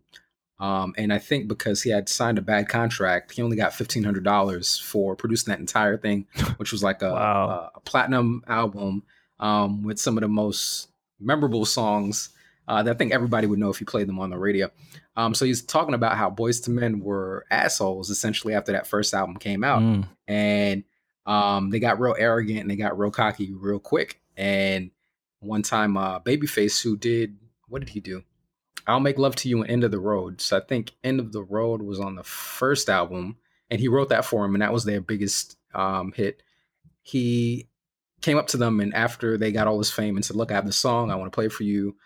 Um, 0.58 0.94
and 0.97 1.12
I 1.12 1.19
think 1.19 1.49
because 1.49 1.82
he 1.82 1.91
had 1.91 2.08
signed 2.08 2.38
a 2.38 2.43
bad 2.43 2.69
contract, 2.69 3.32
he 3.32 3.43
only 3.43 3.58
got 3.58 3.75
fifteen 3.75 4.05
hundred 4.05 4.25
dollars 4.25 4.79
for 4.79 5.14
producing 5.14 5.50
that 5.50 5.61
entire 5.61 5.99
thing, 5.99 6.26
which 6.56 6.73
was 6.73 6.82
like 6.82 7.03
a, 7.03 7.12
wow. 7.12 7.70
a, 7.75 7.79
a 7.79 7.81
platinum 7.81 8.43
album 8.47 9.03
um, 9.38 9.82
with 9.82 9.99
some 9.99 10.17
of 10.17 10.23
the 10.23 10.29
most 10.29 10.88
memorable 11.20 11.67
songs 11.67 12.31
uh, 12.69 12.82
that 12.82 12.94
I 12.94 12.97
think 12.97 13.12
everybody 13.12 13.47
would 13.47 13.58
know 13.58 13.69
if 13.69 13.81
you 13.81 13.87
played 13.87 14.08
them 14.08 14.19
on 14.19 14.31
the 14.31 14.38
radio. 14.38 14.70
Um, 15.16 15.34
so 15.34 15.44
he's 15.44 15.62
talking 15.62 15.94
about 15.94 16.16
how 16.16 16.30
Boyz 16.30 16.68
II 16.68 16.74
Men 16.74 17.00
were 17.00 17.46
assholes 17.50 18.10
essentially 18.10 18.55
after 18.55 18.72
that 18.72 18.86
first 18.86 19.14
album 19.14 19.36
came 19.36 19.64
out, 19.64 19.81
mm. 19.81 20.06
and 20.29 20.84
um, 21.24 21.70
they 21.70 21.81
got 21.81 21.98
real 21.98 22.14
arrogant 22.19 22.60
and 22.60 22.70
they 22.70 22.76
got 22.76 22.98
real 22.98 23.10
cocky 23.10 23.52
real 23.52 23.79
quick. 23.79 24.20
And 24.36 24.91
one 25.41 25.62
time, 25.62 25.96
uh, 25.96 26.20
Babyface, 26.20 26.82
who 26.82 26.96
did 26.96 27.36
what 27.69 27.81
did 27.81 27.88
he 27.88 28.00
do? 28.00 28.22
I'll 28.86 29.00
make 29.00 29.19
love 29.19 29.34
to 29.36 29.48
you 29.48 29.62
and 29.62 29.70
End 29.70 29.84
of 29.84 29.91
the 29.91 29.98
Road. 29.98 30.41
So 30.41 30.56
I 30.56 30.60
think 30.60 30.93
End 31.02 31.19
of 31.19 31.32
the 31.32 31.43
Road 31.43 31.82
was 31.82 31.98
on 31.98 32.14
the 32.14 32.22
first 32.22 32.88
album, 32.88 33.36
and 33.70 33.81
he 33.81 33.88
wrote 33.88 34.10
that 34.10 34.24
for 34.24 34.44
him, 34.44 34.55
and 34.55 34.62
that 34.62 34.72
was 34.72 34.84
their 34.84 35.00
biggest 35.00 35.56
um, 35.74 36.12
hit. 36.12 36.43
He 37.02 37.69
came 38.20 38.38
up 38.38 38.46
to 38.48 38.56
them, 38.56 38.81
and 38.81 38.94
after 38.94 39.36
they 39.36 39.50
got 39.50 39.67
all 39.67 39.79
this 39.79 39.91
fame, 39.91 40.17
and 40.17 40.24
said, 40.24 40.36
"Look, 40.36 40.52
I 40.52 40.55
have 40.55 40.67
this 40.67 40.76
song. 40.76 41.10
I 41.10 41.17
want 41.17 41.32
to 41.32 41.34
play 41.34 41.48
for 41.48 41.64
you." 41.64 41.96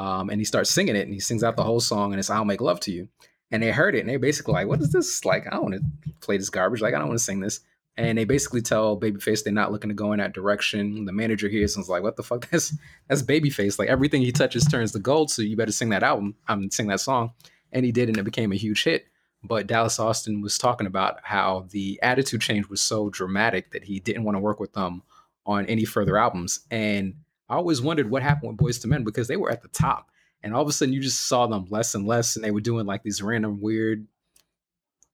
Um, 0.00 0.30
and 0.30 0.40
he 0.40 0.46
starts 0.46 0.70
singing 0.70 0.96
it 0.96 1.04
and 1.04 1.12
he 1.12 1.20
sings 1.20 1.44
out 1.44 1.56
the 1.56 1.62
whole 1.62 1.78
song 1.78 2.12
and 2.12 2.18
it's 2.18 2.30
I'll 2.30 2.46
Make 2.46 2.62
Love 2.62 2.80
to 2.80 2.90
You. 2.90 3.08
And 3.50 3.62
they 3.62 3.70
heard 3.70 3.94
it 3.94 4.00
and 4.00 4.08
they're 4.08 4.18
basically 4.18 4.54
like, 4.54 4.66
What 4.66 4.80
is 4.80 4.92
this? 4.92 5.26
Like, 5.26 5.46
I 5.46 5.50
don't 5.50 5.62
want 5.62 5.74
to 5.74 6.12
play 6.20 6.38
this 6.38 6.48
garbage. 6.48 6.80
Like, 6.80 6.94
I 6.94 6.98
don't 6.98 7.08
want 7.08 7.18
to 7.18 7.24
sing 7.24 7.40
this. 7.40 7.60
And 7.98 8.16
they 8.16 8.24
basically 8.24 8.62
tell 8.62 8.98
Babyface 8.98 9.44
they're 9.44 9.52
not 9.52 9.72
looking 9.72 9.90
to 9.90 9.94
go 9.94 10.12
in 10.12 10.18
that 10.20 10.32
direction. 10.32 11.04
The 11.04 11.12
manager 11.12 11.48
hears 11.50 11.76
and 11.76 11.82
is 11.82 11.90
like, 11.90 12.02
What 12.02 12.16
the 12.16 12.22
fuck? 12.22 12.48
That's 12.50 12.74
that's 13.08 13.22
Babyface. 13.22 13.78
Like 13.78 13.90
everything 13.90 14.22
he 14.22 14.32
touches 14.32 14.64
turns 14.64 14.92
to 14.92 15.00
gold. 15.00 15.30
So 15.30 15.42
you 15.42 15.54
better 15.54 15.70
sing 15.70 15.90
that 15.90 16.02
album. 16.02 16.34
I'm 16.48 16.60
um, 16.60 16.70
sing 16.70 16.86
that 16.86 17.00
song. 17.00 17.32
And 17.70 17.84
he 17.84 17.92
did, 17.92 18.08
and 18.08 18.16
it 18.16 18.24
became 18.24 18.52
a 18.52 18.56
huge 18.56 18.82
hit. 18.84 19.06
But 19.44 19.66
Dallas 19.66 19.98
Austin 19.98 20.40
was 20.40 20.56
talking 20.56 20.86
about 20.86 21.18
how 21.24 21.66
the 21.70 22.00
attitude 22.02 22.40
change 22.40 22.68
was 22.68 22.80
so 22.80 23.10
dramatic 23.10 23.72
that 23.72 23.84
he 23.84 24.00
didn't 24.00 24.24
want 24.24 24.36
to 24.36 24.40
work 24.40 24.60
with 24.60 24.72
them 24.72 25.02
on 25.44 25.66
any 25.66 25.84
further 25.84 26.16
albums. 26.16 26.60
And 26.70 27.16
I 27.50 27.56
always 27.56 27.82
wondered 27.82 28.08
what 28.08 28.22
happened 28.22 28.52
with 28.52 28.58
Boys 28.58 28.78
to 28.78 28.88
Men 28.88 29.02
because 29.02 29.26
they 29.28 29.36
were 29.36 29.50
at 29.50 29.60
the 29.60 29.68
top, 29.68 30.08
and 30.42 30.54
all 30.54 30.62
of 30.62 30.68
a 30.68 30.72
sudden 30.72 30.94
you 30.94 31.00
just 31.00 31.26
saw 31.26 31.46
them 31.48 31.66
less 31.68 31.94
and 31.94 32.06
less, 32.06 32.36
and 32.36 32.44
they 32.44 32.52
were 32.52 32.60
doing 32.60 32.86
like 32.86 33.02
these 33.02 33.20
random 33.20 33.60
weird 33.60 34.06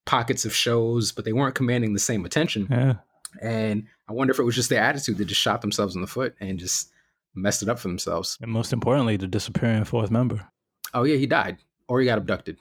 pockets 0.05 0.45
of 0.45 0.55
shows, 0.55 1.13
but 1.13 1.25
they 1.25 1.33
weren't 1.33 1.55
commanding 1.55 1.95
the 1.95 1.99
same 1.99 2.25
attention. 2.27 2.69
Yeah. 2.71 2.95
And 3.41 3.87
I 4.09 4.13
wonder 4.13 4.33
if 4.33 4.39
it 4.39 4.45
was 4.45 4.55
just 4.55 4.69
their 4.69 4.83
attitude 4.83 5.17
that 5.19 5.25
just 5.25 5.41
shot 5.41 5.63
themselves 5.63 5.95
in 5.95 6.03
the 6.03 6.07
foot 6.07 6.35
and 6.41 6.59
just 6.59 6.91
messed 7.35 7.63
it 7.63 7.69
up 7.69 7.79
for 7.79 7.89
themselves. 7.89 8.39
And 8.41 8.53
most 8.53 8.73
importantly, 8.73 9.17
the 9.17 9.27
disappearing 9.27 9.85
fourth 9.85 10.11
member. 10.11 10.47
Oh 10.95 11.05
yeah, 11.05 11.17
he 11.17 11.27
died, 11.27 11.59
or 11.89 12.01
he 12.01 12.07
got 12.07 12.19
abducted, 12.19 12.59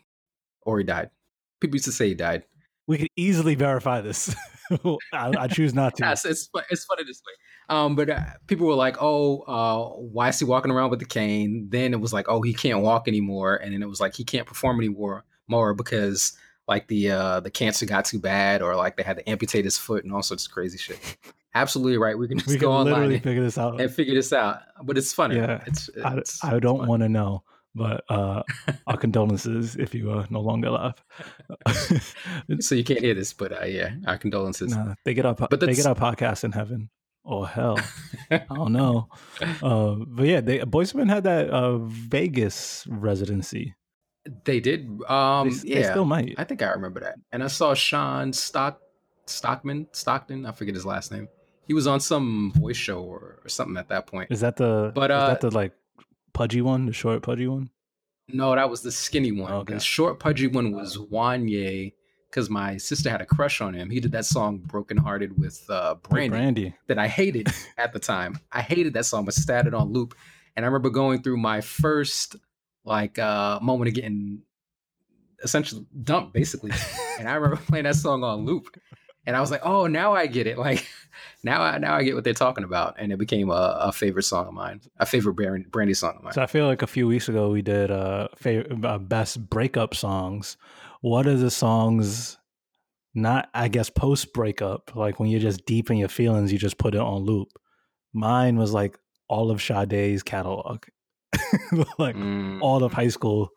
or 0.62 0.78
he 0.80 0.86
died. 0.86 1.10
People 1.60 1.76
used 1.76 1.86
to 1.86 1.92
say 1.92 2.08
he 2.08 2.16
died. 2.16 2.46
We 2.88 2.98
could 2.98 3.10
easily 3.16 3.56
verify 3.56 4.02
this. 4.02 4.36
I, 5.14 5.32
I, 5.38 5.48
choose 5.48 5.74
not 5.74 5.96
to. 5.98 6.06
Yes, 6.06 6.26
it's 6.26 6.50
it's 6.70 6.86
funny 6.86 7.04
this 7.04 7.22
way. 7.26 7.34
Um, 7.70 7.96
but 7.96 8.10
uh, 8.10 8.20
people 8.48 8.68
were 8.68 8.76
like, 8.76 8.98
"Oh, 9.02 9.40
uh, 9.42 9.90
why 9.98 10.30
is 10.30 10.40
he 10.40 10.46
walking 10.46 10.72
around 10.72 10.90
with 10.92 11.00
the 11.00 11.06
cane?" 11.06 11.68
Then 11.70 11.94
it 11.94 12.00
was 12.00 12.14
like, 12.14 12.28
"Oh, 12.30 12.42
he 12.42 12.54
can't 12.54 12.82
walk 12.82 13.08
anymore," 13.08 13.56
and 13.56 13.74
then 13.74 13.82
it 13.82 13.90
was 13.90 14.00
like 14.00 14.16
he 14.16 14.24
can't 14.24 14.46
perform 14.48 14.80
anymore 14.80 15.26
more 15.48 15.74
because 15.74 16.38
like 16.68 16.88
the 16.88 17.12
uh 17.12 17.40
the 17.40 17.52
cancer 17.52 17.86
got 17.86 18.06
too 18.06 18.20
bad 18.20 18.62
or 18.62 18.76
like 18.76 18.98
they 18.98 19.04
had 19.04 19.18
to 19.18 19.30
amputate 19.30 19.64
his 19.66 19.78
foot 19.78 20.04
and 20.04 20.14
all 20.14 20.24
sorts 20.24 20.46
of 20.46 20.52
crazy 20.52 20.78
shit. 20.78 21.00
Absolutely 21.56 21.98
right. 21.98 22.18
We 22.18 22.28
can 22.28 22.38
just 22.38 22.50
we 22.50 22.58
go 22.58 22.68
can 22.68 22.76
online 22.80 22.94
literally 22.94 23.14
and, 23.16 23.24
figure 23.24 23.44
this 23.44 23.58
out. 23.58 23.80
and 23.80 23.92
figure 23.92 24.14
this 24.16 24.34
out. 24.34 24.60
But 24.84 24.98
it's 24.98 25.14
funny. 25.14 25.38
Yeah, 25.38 25.62
It's, 25.66 25.90
I, 26.04 26.18
it's 26.18 26.44
I 26.44 26.56
it's 26.56 26.64
don't 26.64 26.86
want 26.86 27.02
to 27.02 27.08
know, 27.08 27.44
but 27.74 28.04
uh, 28.10 28.44
our 28.88 28.98
condolences 29.06 29.78
if 29.78 29.96
you 29.96 30.12
are 30.12 30.26
no 30.30 30.42
longer 30.42 30.68
alive. 30.68 30.96
So 32.60 32.76
you 32.76 32.84
can't 32.84 33.00
hear 33.00 33.14
this, 33.14 33.32
but 33.34 33.52
uh, 33.62 33.66
yeah, 33.66 33.96
our 34.06 34.18
condolences. 34.18 34.76
nah, 34.76 34.96
they 35.06 35.14
get 35.14 35.26
our 35.26 35.34
po- 35.36 35.48
But 35.50 35.60
they 35.62 35.74
get 35.74 35.86
our 35.86 35.96
podcast 35.96 36.44
in 36.44 36.52
heaven 36.52 36.90
or 37.26 37.48
hell. 37.48 37.80
I 38.32 38.46
don't 38.50 38.72
know. 38.72 39.10
Uh, 39.62 39.96
but 40.08 40.26
yeah, 40.26 40.42
they 40.42 40.60
Boys 40.60 40.94
Men 40.94 41.10
had 41.10 41.24
that 41.24 41.50
uh, 41.50 41.80
Vegas 41.80 42.86
residency. 42.88 43.76
They 44.46 44.60
did. 44.60 44.88
Um, 45.08 45.50
they, 45.50 45.56
s- 45.56 45.62
they 45.62 45.70
yeah, 45.82 45.92
still 45.92 46.06
might. 46.06 46.36
I 46.38 46.44
think 46.44 46.62
I 46.62 46.70
remember 46.72 47.02
that. 47.02 47.16
And 47.32 47.44
I 47.44 47.48
saw 47.48 47.74
Sean 47.74 48.32
Stock 48.32 48.80
Stockman 49.26 49.88
Stockton. 49.92 50.46
I 50.46 50.52
forget 50.52 50.76
his 50.76 50.86
last 50.86 51.12
name. 51.12 51.28
He 51.68 51.74
was 51.74 51.88
on 51.88 52.00
some 52.00 52.52
voice 52.56 52.78
show 52.78 53.02
or, 53.02 53.40
or 53.44 53.50
something 53.50 53.78
at 53.78 53.90
that 53.90 54.06
point. 54.08 54.32
Is 54.32 54.42
that 54.42 54.56
the? 54.56 54.92
But, 54.94 55.10
is 55.12 55.16
uh, 55.16 55.28
that 55.28 55.42
the 55.42 55.52
like 55.52 55.74
pudgy 56.34 56.62
one, 56.62 56.86
the 56.86 56.94
short 56.94 57.24
pudgy 57.24 57.48
one? 57.48 57.70
No, 58.28 58.56
that 58.56 58.70
was 58.70 58.82
the 58.82 58.92
skinny 58.92 59.32
one. 59.32 59.52
Okay. 59.52 59.74
The 59.74 59.80
short 59.80 60.20
pudgy 60.20 60.48
one 60.48 60.72
was 60.72 60.98
Wanye 60.98 61.94
because 62.36 62.50
my 62.50 62.76
sister 62.76 63.10
had 63.10 63.22
a 63.22 63.26
crush 63.26 63.62
on 63.62 63.74
him. 63.74 63.90
He 63.90 64.02
did 64.02 64.12
that 64.12 64.26
song 64.26 64.58
"Broken 64.58 64.98
Hearted" 64.98 65.40
with 65.40 65.64
uh, 65.70 65.96
Brandy, 65.96 66.30
Brandy. 66.30 66.76
that 66.88 67.00
I 67.00 67.08
hated 67.08 67.48
at 67.78 67.94
the 67.94 68.00
time. 68.00 68.38
I 68.52 68.62
hated 68.62 68.94
that 68.96 69.06
song, 69.06 69.24
but 69.24 69.34
started 69.34 69.74
on 69.74 69.94
loop. 69.94 70.14
And 70.56 70.66
I 70.66 70.68
remember 70.68 70.90
going 70.90 71.22
through 71.22 71.38
my 71.38 71.62
first 71.62 72.36
like 72.84 73.18
uh 73.18 73.60
moment 73.62 73.88
of 73.88 73.96
getting 73.96 74.42
essentially 75.44 75.86
dumped, 76.04 76.34
basically. 76.34 76.72
and 77.20 77.30
I 77.30 77.36
remember 77.36 77.56
playing 77.68 77.86
that 77.86 77.96
song 77.96 78.26
on 78.26 78.46
loop, 78.46 78.68
and 79.26 79.38
I 79.38 79.40
was 79.40 79.50
like, 79.50 79.62
"Oh, 79.64 79.88
now 79.88 80.14
I 80.14 80.28
get 80.28 80.46
it!" 80.46 80.58
Like 80.66 80.86
now, 81.42 81.62
I 81.62 81.78
now 81.78 81.96
I 81.96 82.04
get 82.04 82.16
what 82.16 82.26
they're 82.26 82.34
talking 82.34 82.66
about, 82.66 82.96
and 82.98 83.14
it 83.14 83.18
became 83.18 83.50
a, 83.50 83.78
a 83.80 83.92
favorite 83.94 84.24
song 84.24 84.48
of 84.48 84.54
mine, 84.54 84.82
a 85.00 85.06
favorite 85.06 85.36
Brandy, 85.36 85.70
Brandy 85.70 85.94
song 85.94 86.18
of 86.18 86.24
mine. 86.24 86.34
So 86.34 86.42
I 86.42 86.48
feel 86.48 86.66
like 86.66 86.82
a 86.82 86.88
few 86.88 87.08
weeks 87.08 87.30
ago 87.30 87.50
we 87.50 87.62
did 87.62 87.92
uh, 87.92 88.28
fav- 88.44 88.84
uh 88.84 88.98
best 88.98 89.50
breakup 89.50 89.96
songs. 89.96 90.58
What 91.06 91.28
are 91.28 91.36
the 91.36 91.52
songs? 91.52 92.36
Not, 93.14 93.48
I 93.54 93.68
guess, 93.68 93.92
post 93.92 94.34
breakup, 94.34 94.96
like 94.96 95.20
when 95.20 95.30
you're 95.30 95.40
just 95.40 95.64
deep 95.68 95.92
in 95.92 95.98
your 95.98 96.10
feelings, 96.10 96.52
you 96.52 96.58
just 96.58 96.80
put 96.80 96.96
it 96.96 97.00
on 97.00 97.22
loop. 97.22 97.50
Mine 98.12 98.58
was 98.58 98.74
like 98.74 98.98
all 99.30 99.52
of 99.52 99.62
Sade's 99.62 100.24
catalog, 100.24 100.84
like 102.00 102.16
Mm. 102.16 102.60
all 102.60 102.84
of 102.84 102.92
high 102.92 103.10
school. 103.10 103.52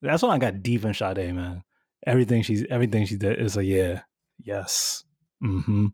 That's 0.00 0.22
when 0.22 0.32
I 0.32 0.38
got 0.38 0.62
deep 0.62 0.86
in 0.86 0.94
Sade, 0.94 1.34
man. 1.34 1.64
Everything 2.06 2.40
she's, 2.40 2.64
everything 2.70 3.04
she 3.04 3.16
did 3.16 3.38
is 3.40 3.56
like, 3.56 3.66
yeah, 3.66 4.00
yes, 4.42 5.04
mm-hmm. 5.44 5.88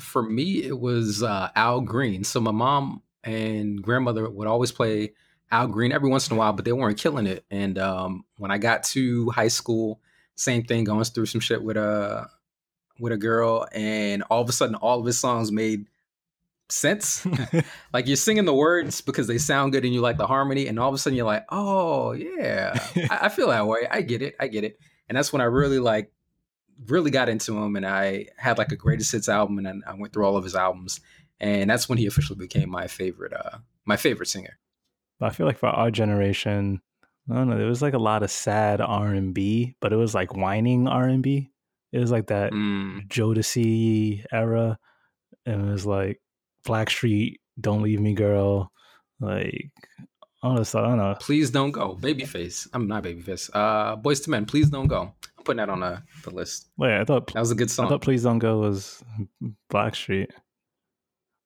for 0.00 0.24
me 0.24 0.64
it 0.64 0.80
was 0.80 1.22
uh, 1.22 1.50
al 1.54 1.82
green 1.82 2.24
so 2.24 2.40
my 2.40 2.50
mom 2.50 3.00
and 3.22 3.80
grandmother 3.80 4.28
would 4.28 4.48
always 4.48 4.72
play 4.72 5.12
al 5.50 5.66
green 5.66 5.92
every 5.92 6.08
once 6.08 6.28
in 6.28 6.36
a 6.36 6.38
while 6.38 6.52
but 6.52 6.64
they 6.64 6.72
weren't 6.72 6.98
killing 6.98 7.26
it. 7.26 7.44
And 7.50 7.78
um, 7.78 8.24
when 8.36 8.50
i 8.50 8.58
got 8.58 8.84
to 8.84 9.30
high 9.30 9.48
school 9.48 10.00
same 10.36 10.64
thing 10.64 10.84
going 10.84 11.04
through 11.04 11.26
some 11.26 11.40
shit 11.40 11.62
with 11.62 11.76
a 11.76 12.28
with 12.98 13.12
a 13.12 13.16
girl 13.16 13.66
and 13.72 14.22
all 14.24 14.40
of 14.40 14.48
a 14.48 14.52
sudden 14.52 14.74
all 14.76 15.00
of 15.00 15.06
his 15.06 15.18
songs 15.18 15.50
made 15.50 15.86
sense. 16.68 17.26
Like 17.92 18.06
you're 18.06 18.16
singing 18.16 18.44
the 18.44 18.54
words 18.54 19.00
because 19.00 19.26
they 19.26 19.38
sound 19.38 19.72
good 19.72 19.84
and 19.84 19.92
you 19.92 20.00
like 20.00 20.16
the 20.16 20.26
harmony 20.26 20.68
and 20.68 20.78
all 20.78 20.88
of 20.88 20.94
a 20.94 20.98
sudden 20.98 21.16
you're 21.16 21.26
like 21.26 21.44
oh 21.50 22.12
yeah. 22.12 22.78
I, 23.10 23.18
I 23.22 23.28
feel 23.28 23.48
that 23.48 23.66
way. 23.66 23.86
I 23.90 24.02
get 24.02 24.22
it. 24.22 24.36
I 24.38 24.46
get 24.46 24.64
it. 24.64 24.78
And 25.08 25.16
that's 25.18 25.32
when 25.32 25.42
i 25.42 25.46
really 25.46 25.80
like 25.80 26.12
really 26.86 27.10
got 27.10 27.28
into 27.28 27.58
him 27.58 27.76
and 27.76 27.86
I 27.86 28.28
had 28.36 28.58
like 28.58 28.72
a 28.72 28.76
greatest 28.76 29.12
hits 29.12 29.28
album 29.28 29.58
and 29.58 29.66
then 29.66 29.82
I 29.86 29.94
went 29.94 30.12
through 30.12 30.24
all 30.24 30.36
of 30.36 30.44
his 30.44 30.54
albums. 30.54 31.00
And 31.38 31.68
that's 31.70 31.88
when 31.88 31.98
he 31.98 32.06
officially 32.06 32.38
became 32.38 32.70
my 32.70 32.86
favorite 32.86 33.32
uh 33.32 33.58
my 33.84 33.96
favorite 33.96 34.28
singer. 34.28 34.58
But 35.20 35.26
I 35.26 35.30
feel 35.30 35.46
like 35.46 35.58
for 35.58 35.68
our 35.68 35.90
generation, 35.90 36.80
I 37.30 37.34
don't 37.34 37.48
know, 37.50 37.58
there 37.58 37.66
was 37.68 37.82
like 37.82 37.94
a 37.94 37.98
lot 37.98 38.22
of 38.24 38.30
sad 38.30 38.80
R 38.80 39.08
and 39.08 39.32
B, 39.34 39.76
but 39.80 39.92
it 39.92 39.96
was 39.96 40.14
like 40.14 40.34
whining 40.34 40.88
R 40.88 41.04
and 41.04 41.22
B. 41.22 41.50
It 41.92 41.98
was 42.00 42.10
like 42.10 42.28
that 42.28 42.52
Mm, 42.52 43.06
Jodeci 43.08 44.24
era, 44.32 44.78
and 45.46 45.68
it 45.68 45.72
was 45.72 45.84
like 45.86 46.20
Blackstreet, 46.66 47.36
"Don't 47.60 47.82
Leave 47.82 48.00
Me, 48.00 48.14
Girl," 48.14 48.72
like 49.20 49.70
stuff. 50.62 50.74
I 50.74 50.88
don't 50.88 50.96
know. 50.96 51.16
please 51.20 51.50
don't 51.50 51.70
go. 51.72 51.96
Babyface. 52.00 52.66
I'm 52.72 52.86
not 52.88 53.02
Babyface. 53.04 53.50
Uh 53.52 53.96
Boys 53.96 54.20
to 54.20 54.30
Men, 54.30 54.46
please 54.46 54.70
don't 54.70 54.86
go. 54.88 55.12
I'm 55.36 55.44
putting 55.44 55.58
that 55.58 55.68
on 55.68 55.80
the, 55.80 56.02
the 56.24 56.30
list. 56.30 56.68
Wait, 56.78 56.98
I 56.98 57.04
thought 57.04 57.32
That 57.34 57.40
was 57.40 57.50
a 57.50 57.54
good 57.54 57.70
song. 57.70 57.86
I 57.86 57.88
thought 57.90 58.02
"Please 58.02 58.22
Don't 58.22 58.38
Go" 58.38 58.58
was 58.58 59.02
Blackstreet. 59.70 60.30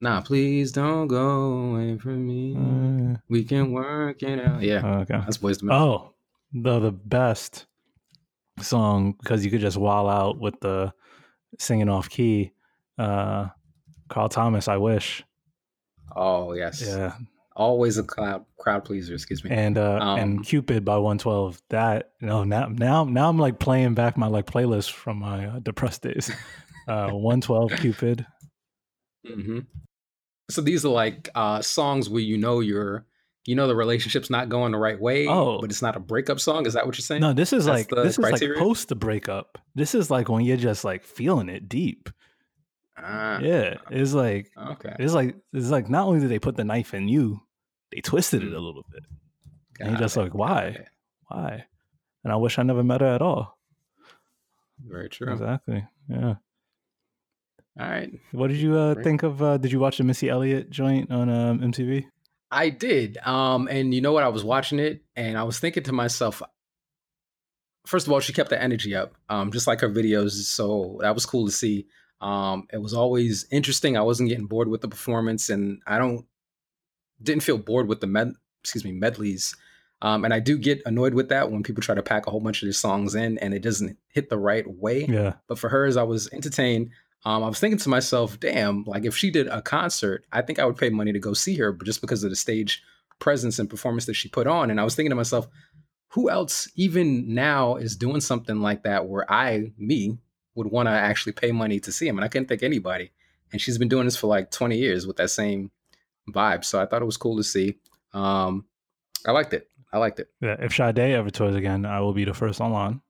Nah, 0.01 0.21
please 0.21 0.73
don't 0.73 1.07
go 1.07 1.53
away 1.73 1.99
from 1.99 2.27
me. 2.27 2.57
Uh, 2.57 3.19
We 3.29 3.45
can 3.45 3.73
work 3.73 4.23
it 4.23 4.39
out. 4.41 4.63
Yeah, 4.63 4.99
okay. 5.03 5.21
that's 5.21 5.39
Boys 5.39 5.59
to 5.59 5.67
Men. 5.67 5.77
Oh, 5.77 6.15
the 6.53 6.79
the 6.79 6.93
best 6.93 7.67
song 8.61 9.15
because 9.21 9.45
you 9.45 9.51
could 9.51 9.61
just 9.61 9.77
wall 9.77 10.09
out 10.09 10.39
with 10.41 10.59
the 10.61 10.93
singing 11.59 11.89
off 11.89 12.09
key. 12.09 12.53
Uh, 12.99 13.49
Carl 14.09 14.29
Thomas, 14.29 14.69
I 14.69 14.77
wish. 14.77 15.25
Oh, 16.15 16.53
yes. 16.53 16.83
Yeah, 16.87 17.15
Always 17.57 17.99
a 17.99 18.03
crowd 18.05 18.45
crowd 18.59 18.85
pleaser, 18.85 19.15
excuse 19.15 19.43
me. 19.45 19.51
and 19.51 19.79
uh, 19.79 19.99
Um, 20.01 20.19
and 20.19 20.45
Cupid 20.45 20.85
by 20.85 20.99
One 20.99 21.19
Twelve. 21.19 21.61
That 21.71 22.11
no 22.21 22.43
now 22.45 22.67
now 22.67 23.05
now 23.05 23.29
I'm 23.29 23.39
like 23.39 23.59
playing 23.61 23.95
back 23.95 24.17
my 24.17 24.27
like 24.27 24.47
playlist 24.47 24.91
from 24.91 25.19
my 25.19 25.47
uh, 25.47 25.59
depressed 25.61 26.03
days. 26.03 26.31
Uh, 26.87 27.09
One 27.13 27.41
Twelve 27.41 27.73
Cupid. 27.79 28.27
Hmm 29.27 29.61
So 30.51 30.61
these 30.61 30.85
are 30.85 30.91
like 30.93 31.29
uh, 31.35 31.63
songs 31.63 32.09
where 32.09 32.23
you 32.23 32.37
know 32.37 32.61
you're, 32.61 33.07
you 33.47 33.55
know, 33.55 33.67
the 33.67 33.77
relationship's 33.77 34.31
not 34.31 34.49
going 34.49 34.73
the 34.73 34.79
right 34.79 35.01
way. 35.01 35.27
Oh. 35.29 35.61
but 35.61 35.71
it's 35.71 35.83
not 35.83 35.97
a 35.97 36.01
breakup 36.01 36.41
song. 36.41 36.67
Is 36.67 36.75
that 36.75 36.87
what 36.87 36.97
you're 36.97 37.03
saying? 37.03 37.21
No, 37.21 37.33
this 37.33 37.53
is 37.53 37.67
That's 37.67 37.91
like 37.91 38.05
this 38.05 38.19
is 38.19 38.31
like 38.31 38.59
post 38.59 38.89
the 38.89 38.95
breakup. 38.95 39.59
This 39.75 39.95
is 39.95 40.11
like 40.11 40.29
when 40.29 40.45
you're 40.45 40.57
just 40.57 40.85
like 40.85 41.03
feeling 41.05 41.49
it 41.49 41.69
deep. 41.69 42.11
Ah, 42.97 43.39
Yeah, 43.41 43.79
it's 43.91 44.13
like 44.13 44.51
Okay. 44.57 44.95
it's 44.99 45.15
like 45.15 45.37
it's 45.53 45.71
like 45.71 45.91
not 45.91 46.07
only 46.07 46.21
did 46.21 46.31
they 46.31 46.39
put 46.39 46.57
the 46.57 46.65
knife 46.65 46.95
in 46.95 47.09
you, 47.09 47.41
they 47.91 48.01
twisted 48.01 48.43
it 48.43 48.53
a 48.53 48.61
little 48.61 48.85
bit. 48.93 49.03
And 49.81 49.91
you're 49.91 49.99
just 49.99 50.17
it, 50.17 50.21
like, 50.21 50.35
why? 50.35 50.87
Why? 51.29 51.65
And 52.23 52.33
I 52.33 52.37
wish 52.37 52.59
I 52.59 52.63
never 52.63 52.85
met 52.85 53.01
her 53.01 53.07
at 53.09 53.21
all. 53.21 53.59
Very 54.87 55.09
true. 55.09 55.33
Exactly. 55.33 55.85
Yeah. 56.09 56.35
All 57.79 57.89
right. 57.89 58.11
What 58.33 58.49
did 58.49 58.59
you 58.59 58.77
uh, 58.77 58.95
think 59.03 59.23
of? 59.23 59.43
Uh, 59.43 59.57
did 59.57 59.73
you 59.73 59.81
watch 59.81 59.99
the 59.99 60.05
Missy 60.05 60.29
Elliott 60.29 60.71
joint 60.71 61.11
on 61.11 61.29
um, 61.29 61.59
MTV? 61.61 62.05
I 62.51 62.69
did. 62.71 63.19
Um, 63.25 63.67
and 63.69 63.93
you 63.93 64.01
know 64.01 64.13
what? 64.13 64.23
I 64.23 64.29
was 64.29 64.45
watching 64.45 64.79
it 64.79 65.03
and 65.17 65.37
I 65.37 65.43
was 65.43 65.59
thinking 65.59 65.83
to 65.85 65.93
myself, 65.93 66.41
first 67.85 68.07
of 68.07 68.13
all, 68.13 68.21
she 68.21 68.33
kept 68.33 68.51
the 68.51 68.63
energy 68.63 68.95
up, 68.95 69.15
um, 69.29 69.51
just 69.51 69.67
like 69.67 69.81
her 69.81 69.91
videos. 69.91 70.31
So 70.31 70.99
that 71.01 71.15
was 71.15 71.27
cool 71.27 71.47
to 71.47 71.53
see. 71.53 71.87
Um, 72.21 72.69
it 72.73 72.81
was 72.81 72.95
always 72.95 73.47
interesting. 73.51 73.97
I 73.97 74.03
wasn't 74.03 74.29
getting 74.29 74.47
bored 74.47 74.69
with 74.69 74.81
the 74.81 74.89
performance, 74.89 75.51
and 75.51 75.83
I 75.87 75.99
don't 75.99 76.25
didn't 77.23 77.43
feel 77.43 77.59
bored 77.59 77.89
with 77.89 78.01
the 78.01 78.07
med, 78.07 78.35
excuse 78.63 78.85
me 78.85 78.93
medleys. 78.93 79.57
Um, 80.01 80.25
and 80.25 80.35
I 80.35 80.41
do 80.41 80.59
get 80.59 80.83
annoyed 80.85 81.15
with 81.15 81.31
that 81.31 81.51
when 81.51 81.63
people 81.63 81.83
try 81.83 81.95
to 81.95 82.03
pack 82.03 82.27
a 82.27 82.31
whole 82.31 82.41
bunch 82.41 82.63
of 82.63 82.67
their 82.67 82.75
songs 82.75 83.15
in 83.15 83.39
and 83.39 83.55
it 83.55 83.63
doesn't 83.63 83.97
hit 84.09 84.29
the 84.29 84.39
right 84.39 84.67
way. 84.67 85.07
Yeah. 85.07 85.35
But 85.49 85.59
for 85.59 85.71
hers, 85.71 85.97
I 85.97 86.03
was 86.03 86.29
entertained. 86.33 86.91
Um, 87.25 87.43
I 87.43 87.49
was 87.49 87.59
thinking 87.59 87.79
to 87.79 87.89
myself, 87.89 88.39
damn, 88.39 88.85
like 88.85 89.05
if 89.05 89.17
she 89.17 89.31
did 89.31 89.47
a 89.47 89.63
concert, 89.63 90.27
I 90.33 90.43
think 90.43 90.59
I 90.59 90.67
would 90.67 90.77
pay 90.77 90.91
money 90.91 91.13
to 91.13 91.19
go 91.19 91.33
see 91.33 91.57
her, 91.57 91.73
but 91.73 91.87
just 91.87 92.01
because 92.01 92.23
of 92.23 92.31
the 92.31 92.37
stage 92.37 92.83
presence 93.19 93.59
and 93.59 93.71
performance 93.71 94.07
that 94.07 94.15
she 94.15 94.29
put 94.29 94.47
on. 94.47 94.71
And 94.71 94.79
I 94.79 94.85
was 94.85 94.95
thinking 94.95 95.11
to 95.11 95.17
myself, 95.17 95.49
who 96.09 96.29
else 96.29 96.71
even 96.77 97.35
now 97.35 97.77
is 97.77 97.97
doing 97.97 98.21
something 98.21 98.61
like 98.61 98.83
that 98.83 99.07
where 99.07 99.31
I, 99.33 99.73
me, 99.79 100.19
would 100.55 100.69
want 100.69 100.87
to 100.87 100.93
actually 100.93 101.33
pay 101.33 101.51
money 101.51 101.81
to 101.81 101.91
see 101.91 102.07
him? 102.07 102.19
And 102.19 102.25
I 102.25 102.29
couldn't 102.29 102.49
think 102.49 102.63
anybody. 102.63 103.11
And 103.53 103.61
she's 103.61 103.79
been 103.79 103.89
doing 103.89 104.05
this 104.05 104.17
for 104.17 104.27
like 104.27 104.51
20 104.51 104.77
years 104.77 105.07
with 105.07 105.17
that 105.17 105.31
same 105.31 105.71
vibe. 106.31 106.65
So 106.65 106.81
I 106.81 106.87
thought 106.87 107.03
it 107.03 107.07
was 107.07 107.17
cool 107.17 107.37
to 107.37 107.45
see. 107.45 107.79
Um, 108.13 108.67
I 109.27 109.33
liked 109.33 109.55
it. 109.55 109.69
I 109.93 109.99
liked 109.99 110.21
it. 110.21 110.29
Yeah. 110.41 110.57
If 110.59 110.75
Sade 110.75 110.99
ever 110.99 111.31
tours 111.31 111.57
again, 111.57 111.87
I 111.87 112.01
will 112.01 112.13
be 112.13 112.25
the 112.25 112.35
first 112.35 112.61
online. 112.61 113.01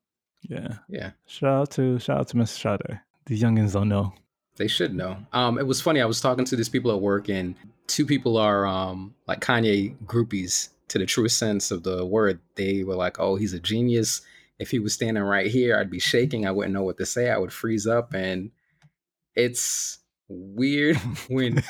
Yeah. 0.41 0.75
Yeah. 0.87 1.11
Shout 1.25 1.61
out 1.61 1.71
to 1.71 1.99
shout 1.99 2.19
out 2.19 2.27
to 2.29 2.37
Miss 2.37 2.51
Sade. 2.51 3.01
The 3.25 3.39
youngins 3.39 3.73
don't 3.73 3.89
know. 3.89 4.13
They 4.57 4.67
should 4.67 4.95
know. 4.95 5.17
Um, 5.33 5.57
it 5.57 5.67
was 5.67 5.81
funny. 5.81 6.01
I 6.01 6.05
was 6.05 6.21
talking 6.21 6.45
to 6.45 6.55
these 6.55 6.69
people 6.69 6.91
at 6.91 7.01
work, 7.01 7.27
and 7.27 7.55
two 7.87 8.05
people 8.05 8.37
are 8.37 8.65
um, 8.65 9.13
like 9.27 9.41
Kanye 9.41 9.95
groupies 10.05 10.69
to 10.87 10.99
the 10.99 11.05
truest 11.05 11.37
sense 11.37 11.71
of 11.71 11.83
the 11.83 12.05
word. 12.05 12.39
They 12.55 12.83
were 12.83 12.95
like, 12.95 13.19
"Oh, 13.19 13.35
he's 13.35 13.53
a 13.53 13.59
genius. 13.59 14.21
If 14.59 14.71
he 14.71 14.79
was 14.79 14.93
standing 14.93 15.23
right 15.23 15.47
here, 15.47 15.77
I'd 15.77 15.89
be 15.89 15.99
shaking. 15.99 16.45
I 16.45 16.51
wouldn't 16.51 16.73
know 16.73 16.83
what 16.83 16.97
to 16.97 17.05
say. 17.05 17.29
I 17.29 17.37
would 17.37 17.51
freeze 17.51 17.87
up." 17.87 18.13
And 18.13 18.51
it's 19.35 19.99
weird 20.29 20.95
when 21.27 21.63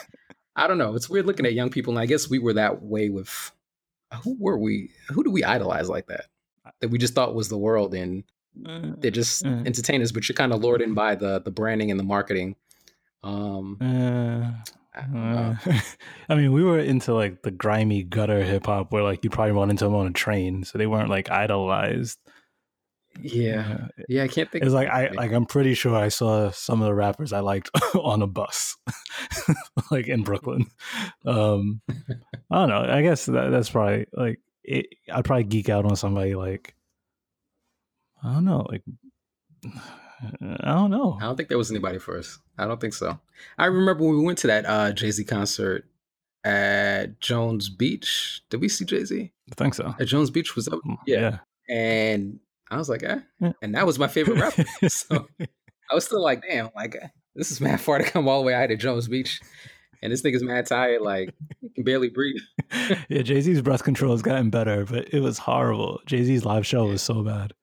I 0.56 0.68
don't 0.68 0.78
know. 0.78 0.96
It's 0.96 1.10
weird 1.10 1.26
looking 1.26 1.46
at 1.46 1.54
young 1.54 1.70
people, 1.70 1.94
and 1.94 2.00
I 2.00 2.06
guess 2.06 2.30
we 2.30 2.40
were 2.40 2.54
that 2.54 2.84
way 2.84 3.10
with 3.10 3.52
who 4.24 4.38
were 4.40 4.58
we? 4.58 4.92
Who 5.10 5.24
do 5.24 5.32
we 5.32 5.44
idolize 5.44 5.90
like 5.90 6.08
that? 6.08 6.26
that 6.80 6.90
we 6.90 6.98
just 6.98 7.14
thought 7.14 7.36
was 7.36 7.50
the 7.50 7.58
world, 7.58 7.94
and 7.94 8.24
they're 8.56 9.12
just 9.12 9.46
uh, 9.46 9.50
entertainers, 9.66 10.12
but 10.12 10.28
you're 10.28 10.36
kind 10.36 10.54
of 10.54 10.62
lured 10.62 10.82
in 10.82 10.94
by 10.94 11.16
the 11.16 11.40
the 11.40 11.52
branding 11.52 11.92
and 11.92 12.00
the 12.00 12.04
marketing. 12.04 12.56
Um, 13.24 13.78
uh, 13.82 14.52
I 14.96 15.18
uh, 15.18 15.56
I 16.30 16.36
mean, 16.36 16.54
we 16.54 16.64
were 16.64 16.80
into 16.80 17.14
like 17.14 17.42
the 17.42 17.52
grimy 17.52 18.04
gutter 18.04 18.44
hip 18.44 18.66
hop 18.68 18.92
where 18.92 19.04
like 19.04 19.24
you 19.24 19.30
probably 19.30 19.52
run 19.52 19.70
into 19.70 19.86
them 19.86 19.96
on 19.96 20.08
a 20.08 20.12
train, 20.12 20.64
so 20.64 20.78
they 20.78 20.88
weren't 20.88 21.10
like 21.10 21.30
idolized. 21.30 22.20
yeah, 23.22 23.78
Uh, 23.80 23.88
yeah, 24.08 24.24
I 24.24 24.28
can't 24.28 24.52
think. 24.52 24.64
It's 24.64 24.70
of 24.70 24.74
like 24.74 24.88
I 24.88 25.10
like 25.10 25.32
I'm 25.32 25.46
pretty 25.46 25.74
sure 25.74 25.96
I 25.96 26.10
saw 26.10 26.52
some 26.52 26.82
of 26.82 26.86
the 26.86 26.94
rappers 26.94 27.34
I 27.34 27.40
liked 27.40 27.70
on 27.96 28.22
a 28.22 28.28
bus, 28.28 28.78
like 29.92 30.08
in 30.08 30.24
Brooklyn. 30.24 30.68
Um, 31.26 31.82
I 31.90 32.56
don't 32.56 32.70
know. 32.70 32.86
I 32.90 33.02
guess 33.02 33.26
that, 33.26 33.50
that's 33.52 33.70
probably 33.70 34.06
like 34.14 34.40
it, 34.64 34.88
I'd 35.12 35.26
probably 35.26 35.44
geek 35.46 35.70
out 35.70 35.86
on 35.86 35.96
somebody 35.96 36.36
like 36.36 36.74
I 38.26 38.34
don't 38.34 38.46
know, 38.46 38.66
like 38.70 38.82
I 40.42 40.74
don't 40.74 40.92
know. 40.92 41.18
I 41.22 41.26
don't 41.26 41.36
think 41.36 41.50
there 41.50 41.58
was 41.58 41.72
anybody 41.72 42.00
for 42.00 42.18
us. 42.18 42.40
I 42.58 42.66
don't 42.66 42.80
think 42.80 42.94
so. 42.94 43.20
I 43.58 43.66
remember 43.66 44.04
when 44.04 44.18
we 44.18 44.24
went 44.24 44.38
to 44.40 44.48
that 44.48 44.66
uh, 44.66 44.92
Jay 44.94 45.12
Z 45.12 45.24
concert 45.26 45.86
at 46.44 47.20
Jones 47.20 47.70
Beach. 47.70 48.42
Did 48.50 48.62
we 48.62 48.70
see 48.70 48.86
Jay 48.86 49.04
Z 49.04 49.32
I 49.52 49.56
think 49.56 49.74
so. 49.74 49.94
at 50.00 50.08
Jones 50.08 50.30
Beach? 50.30 50.56
Was 50.56 50.68
up, 50.68 50.80
yeah. 51.06 51.40
And 51.70 52.40
I 52.72 52.78
was 52.78 52.90
like, 52.90 53.04
eh. 53.04 53.20
Yeah. 53.40 53.52
And 53.62 53.76
that 53.76 53.86
was 53.86 54.00
my 54.00 54.08
favorite 54.08 54.40
rapper. 54.40 54.66
so 54.90 55.28
I 55.40 55.96
was 55.96 56.06
still 56.06 56.22
like, 56.22 56.44
damn, 56.48 56.70
like 56.76 56.96
eh, 57.02 57.08
this 57.36 57.52
is 57.52 57.62
mad 57.62 57.82
far 57.82 57.98
to 58.00 58.04
come 58.04 58.28
all 58.28 58.42
the 58.42 58.48
way 58.48 58.54
out 58.54 58.68
to 58.68 58.78
Jones 58.78 59.08
Beach, 59.08 59.40
and 60.02 60.12
this 60.12 60.22
nigga's 60.22 60.44
mad 60.44 60.66
tired, 60.66 61.02
like 61.02 61.34
he 61.62 61.70
can 61.70 61.84
barely 61.84 62.10
breathe. 62.10 62.42
yeah, 63.10 63.22
Jay 63.22 63.42
Z's 63.42 63.62
breath 63.62 63.84
control 63.84 64.12
has 64.12 64.22
gotten 64.22 64.50
better, 64.50 64.86
but 64.86 65.14
it 65.14 65.20
was 65.20 65.38
horrible. 65.40 66.00
Jay 66.06 66.24
Z's 66.24 66.46
live 66.46 66.66
show 66.66 66.86
was 66.86 67.02
so 67.02 67.22
bad. 67.24 67.54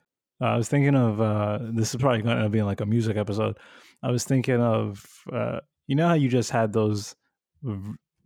Uh, 0.42 0.46
I 0.46 0.56
was 0.56 0.68
thinking 0.68 0.96
of 0.96 1.20
uh, 1.20 1.58
this 1.62 1.94
is 1.94 2.00
probably 2.00 2.22
going 2.22 2.42
to 2.42 2.48
be 2.48 2.62
like 2.62 2.80
a 2.80 2.86
music 2.86 3.16
episode. 3.16 3.56
I 4.02 4.10
was 4.10 4.24
thinking 4.24 4.60
of 4.60 5.06
uh, 5.32 5.60
you 5.86 5.94
know 5.94 6.08
how 6.08 6.14
you 6.14 6.28
just 6.28 6.50
had 6.50 6.72
those 6.72 7.14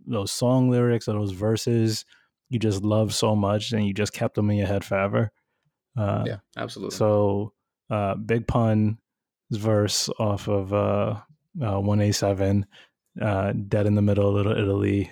those 0.07 0.33
song 0.33 0.71
lyrics 0.71 1.09
or 1.09 1.13
those 1.13 1.33
verses 1.33 2.07
you 2.49 2.59
just 2.59 2.83
love 2.83 3.15
so 3.15 3.35
much 3.35 3.73
and 3.73 3.87
you 3.87 3.93
just 3.93 4.13
kept 4.13 4.35
them 4.35 4.51
in 4.51 4.57
your 4.57 4.67
head 4.67 4.85
forever. 4.85 5.31
Uh, 5.97 6.25
yeah, 6.27 6.37
absolutely. 6.57 6.97
So 6.97 7.53
uh, 7.91 8.15
Big 8.15 8.47
Pun's 8.47 8.97
verse 9.51 10.09
off 10.19 10.49
of 10.49 10.73
uh, 10.73 11.21
uh, 11.61 11.81
1A7, 11.81 12.65
uh, 13.21 13.53
Dead 13.53 13.87
in 13.87 13.95
the 13.95 14.03
Middle, 14.03 14.33
Little 14.33 14.53
Italy. 14.53 15.11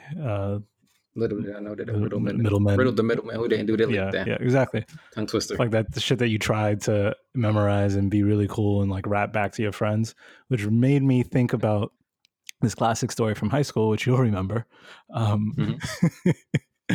Little 1.16 1.40
did 1.42 1.54
I 1.54 1.60
know 1.60 1.74
that 1.76 1.82
a 1.88 1.92
Little- 1.92 2.02
riddle 2.02 2.20
man, 2.20 2.42
Middleman. 2.42 2.76
riddle 2.76 2.92
the 2.92 3.02
middleman 3.04 3.36
who 3.36 3.46
didn't 3.48 3.66
do 3.66 3.76
that. 3.76 3.90
yeah, 3.90 4.02
like 4.04 4.12
that. 4.12 4.26
yeah, 4.26 4.36
exactly. 4.40 4.84
Tongue 5.14 5.26
twister. 5.28 5.54
Like 5.56 5.70
that 5.70 5.92
the 5.92 6.00
shit 6.00 6.18
that 6.18 6.28
you 6.28 6.38
tried 6.38 6.80
to 6.82 7.14
memorize 7.34 7.94
and 7.94 8.10
be 8.10 8.22
really 8.24 8.48
cool 8.48 8.82
and 8.82 8.90
like 8.90 9.06
rap 9.06 9.32
back 9.32 9.52
to 9.52 9.62
your 9.62 9.72
friends, 9.72 10.14
which 10.48 10.66
made 10.66 11.02
me 11.02 11.22
think 11.22 11.52
about 11.52 11.92
this 12.62 12.74
classic 12.74 13.12
story 13.12 13.34
from 13.34 13.50
high 13.50 13.62
school, 13.62 13.90
which 13.90 14.06
you'll 14.06 14.18
remember. 14.18 14.66
Um, 15.12 15.78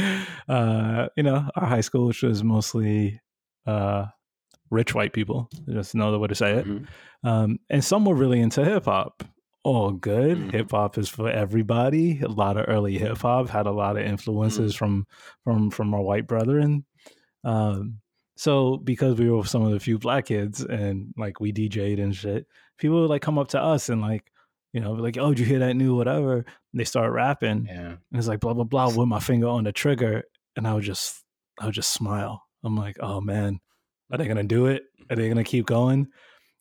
uh, 0.48 1.08
you 1.16 1.24
know, 1.24 1.50
our 1.56 1.68
high 1.68 1.82
school, 1.82 2.08
which 2.08 2.22
was 2.24 2.44
mostly 2.44 3.22
uh, 3.66 4.06
rich 4.70 4.94
white 4.94 5.14
people, 5.14 5.50
just 5.70 5.94
another 5.94 6.20
way 6.20 6.28
to 6.28 6.36
say 6.36 6.54
it. 6.58 6.66
Mhm. 6.68 6.88
Um, 7.24 7.60
and 7.70 7.84
some 7.84 8.06
were 8.06 8.16
really 8.16 8.40
into 8.40 8.64
hip 8.64 8.86
hop. 8.86 9.24
All 9.63 9.92
good. 9.92 10.38
Mhm. 10.38 10.51
Hip 10.51 10.72
hop 10.72 10.98
is 10.98 11.10
for 11.10 11.30
everybody. 11.30 12.22
A 12.22 12.28
lot 12.28 12.58
of 12.58 12.66
early 12.68 12.98
hip 12.98 13.18
hop 13.18 13.50
had 13.50 13.68
a 13.68 13.72
lot 13.72 13.98
of 13.98 14.06
influences 14.06 14.74
from 14.75 15.06
from 15.44 15.70
from 15.70 15.94
our 15.94 16.01
white 16.01 16.28
brethren. 16.28 16.86
Um, 17.44 18.00
so 18.38 18.78
because 18.78 19.20
we 19.20 19.30
were 19.30 19.44
some 19.46 19.63
of 19.63 19.72
the 19.72 19.80
few 19.80 20.00
black 20.00 20.28
kids 20.28 20.63
and 20.63 21.13
like 21.18 21.39
we 21.42 21.51
DJ'd 21.51 22.00
and 22.00 22.16
shit, 22.16 22.48
people 22.78 23.01
would 23.01 23.10
like 23.10 23.22
come 23.22 23.38
up 23.38 23.50
to 23.50 23.62
us 23.62 23.89
and 23.89 24.01
like, 24.01 24.32
you 24.72 24.80
know, 24.80 24.93
like, 24.93 25.17
oh, 25.17 25.30
did 25.30 25.39
you 25.39 25.45
hear 25.45 25.60
that 25.60 25.76
new 25.76 25.95
whatever? 25.95 26.38
And 26.38 26.45
they 26.80 26.86
start 26.86 27.12
rapping. 27.12 27.65
Yeah. 27.65 27.88
And 27.89 28.00
it's 28.13 28.28
like 28.28 28.39
blah 28.39 28.54
blah 28.54 28.63
blah 28.63 28.88
with 28.95 29.08
my 29.10 29.19
finger 29.19 29.48
on 29.48 29.65
the 29.65 29.74
trigger, 29.74 30.24
and 30.56 30.65
I 30.67 30.74
would 30.74 30.84
just 30.86 31.24
I 31.60 31.65
would 31.65 31.76
just 31.76 31.91
smile. 31.91 32.43
I'm 32.63 32.78
like, 32.78 32.95
oh 33.02 33.19
man, 33.19 33.60
are 34.12 34.17
they 34.17 34.28
gonna 34.28 34.43
do 34.45 34.67
it? 34.67 34.84
Are 35.10 35.15
they 35.17 35.28
gonna 35.28 35.43
keep 35.43 35.65
going? 35.65 36.08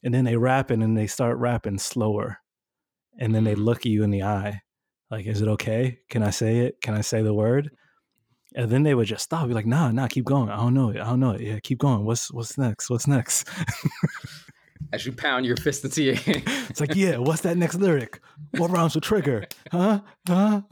And 0.02 0.12
then 0.12 0.24
they 0.24 0.37
rapping 0.37 0.82
and 0.82 0.96
they 0.96 1.06
start 1.06 1.38
rapping 1.38 1.78
slower, 1.78 2.38
and 3.18 3.35
then 3.35 3.44
they 3.44 3.54
look 3.54 3.85
you 3.85 4.02
in 4.02 4.11
the 4.11 4.22
eye, 4.22 4.62
like, 5.11 5.26
is 5.26 5.42
it 5.42 5.48
okay? 5.48 5.98
Can 6.09 6.22
I 6.22 6.31
say 6.31 6.59
it? 6.61 6.81
Can 6.81 6.94
I 6.94 7.00
say 7.00 7.22
the 7.22 7.35
word? 7.35 7.70
And 8.54 8.70
then 8.70 8.83
they 8.83 8.94
would 8.94 9.07
just 9.07 9.24
stop, 9.24 9.46
be 9.46 9.54
like, 9.54 9.66
nah, 9.66 9.90
nah, 9.90 10.07
keep 10.07 10.24
going. 10.24 10.48
I 10.48 10.57
don't 10.57 10.74
know 10.74 10.90
it. 10.90 10.96
I 10.96 11.04
don't 11.04 11.20
know 11.20 11.33
it. 11.33 11.40
Yeah, 11.40 11.59
keep 11.61 11.78
going. 11.78 12.04
What's 12.04 12.33
what's 12.33 12.57
next? 12.57 12.88
What's 12.88 13.07
next? 13.07 13.48
As 14.92 15.04
you 15.04 15.12
pound 15.12 15.44
your 15.44 15.57
fist 15.57 15.85
into 15.85 16.02
your 16.02 16.14
hand. 16.14 16.42
It's 16.70 16.81
like, 16.81 16.94
yeah, 16.94 17.18
what's 17.18 17.42
that 17.42 17.59
next 17.59 17.74
lyric? 17.74 18.20
What 18.57 18.70
rhymes 18.70 18.94
with 18.94 19.04
trigger? 19.04 19.44
Huh? 19.70 20.00
Huh? 20.26 20.62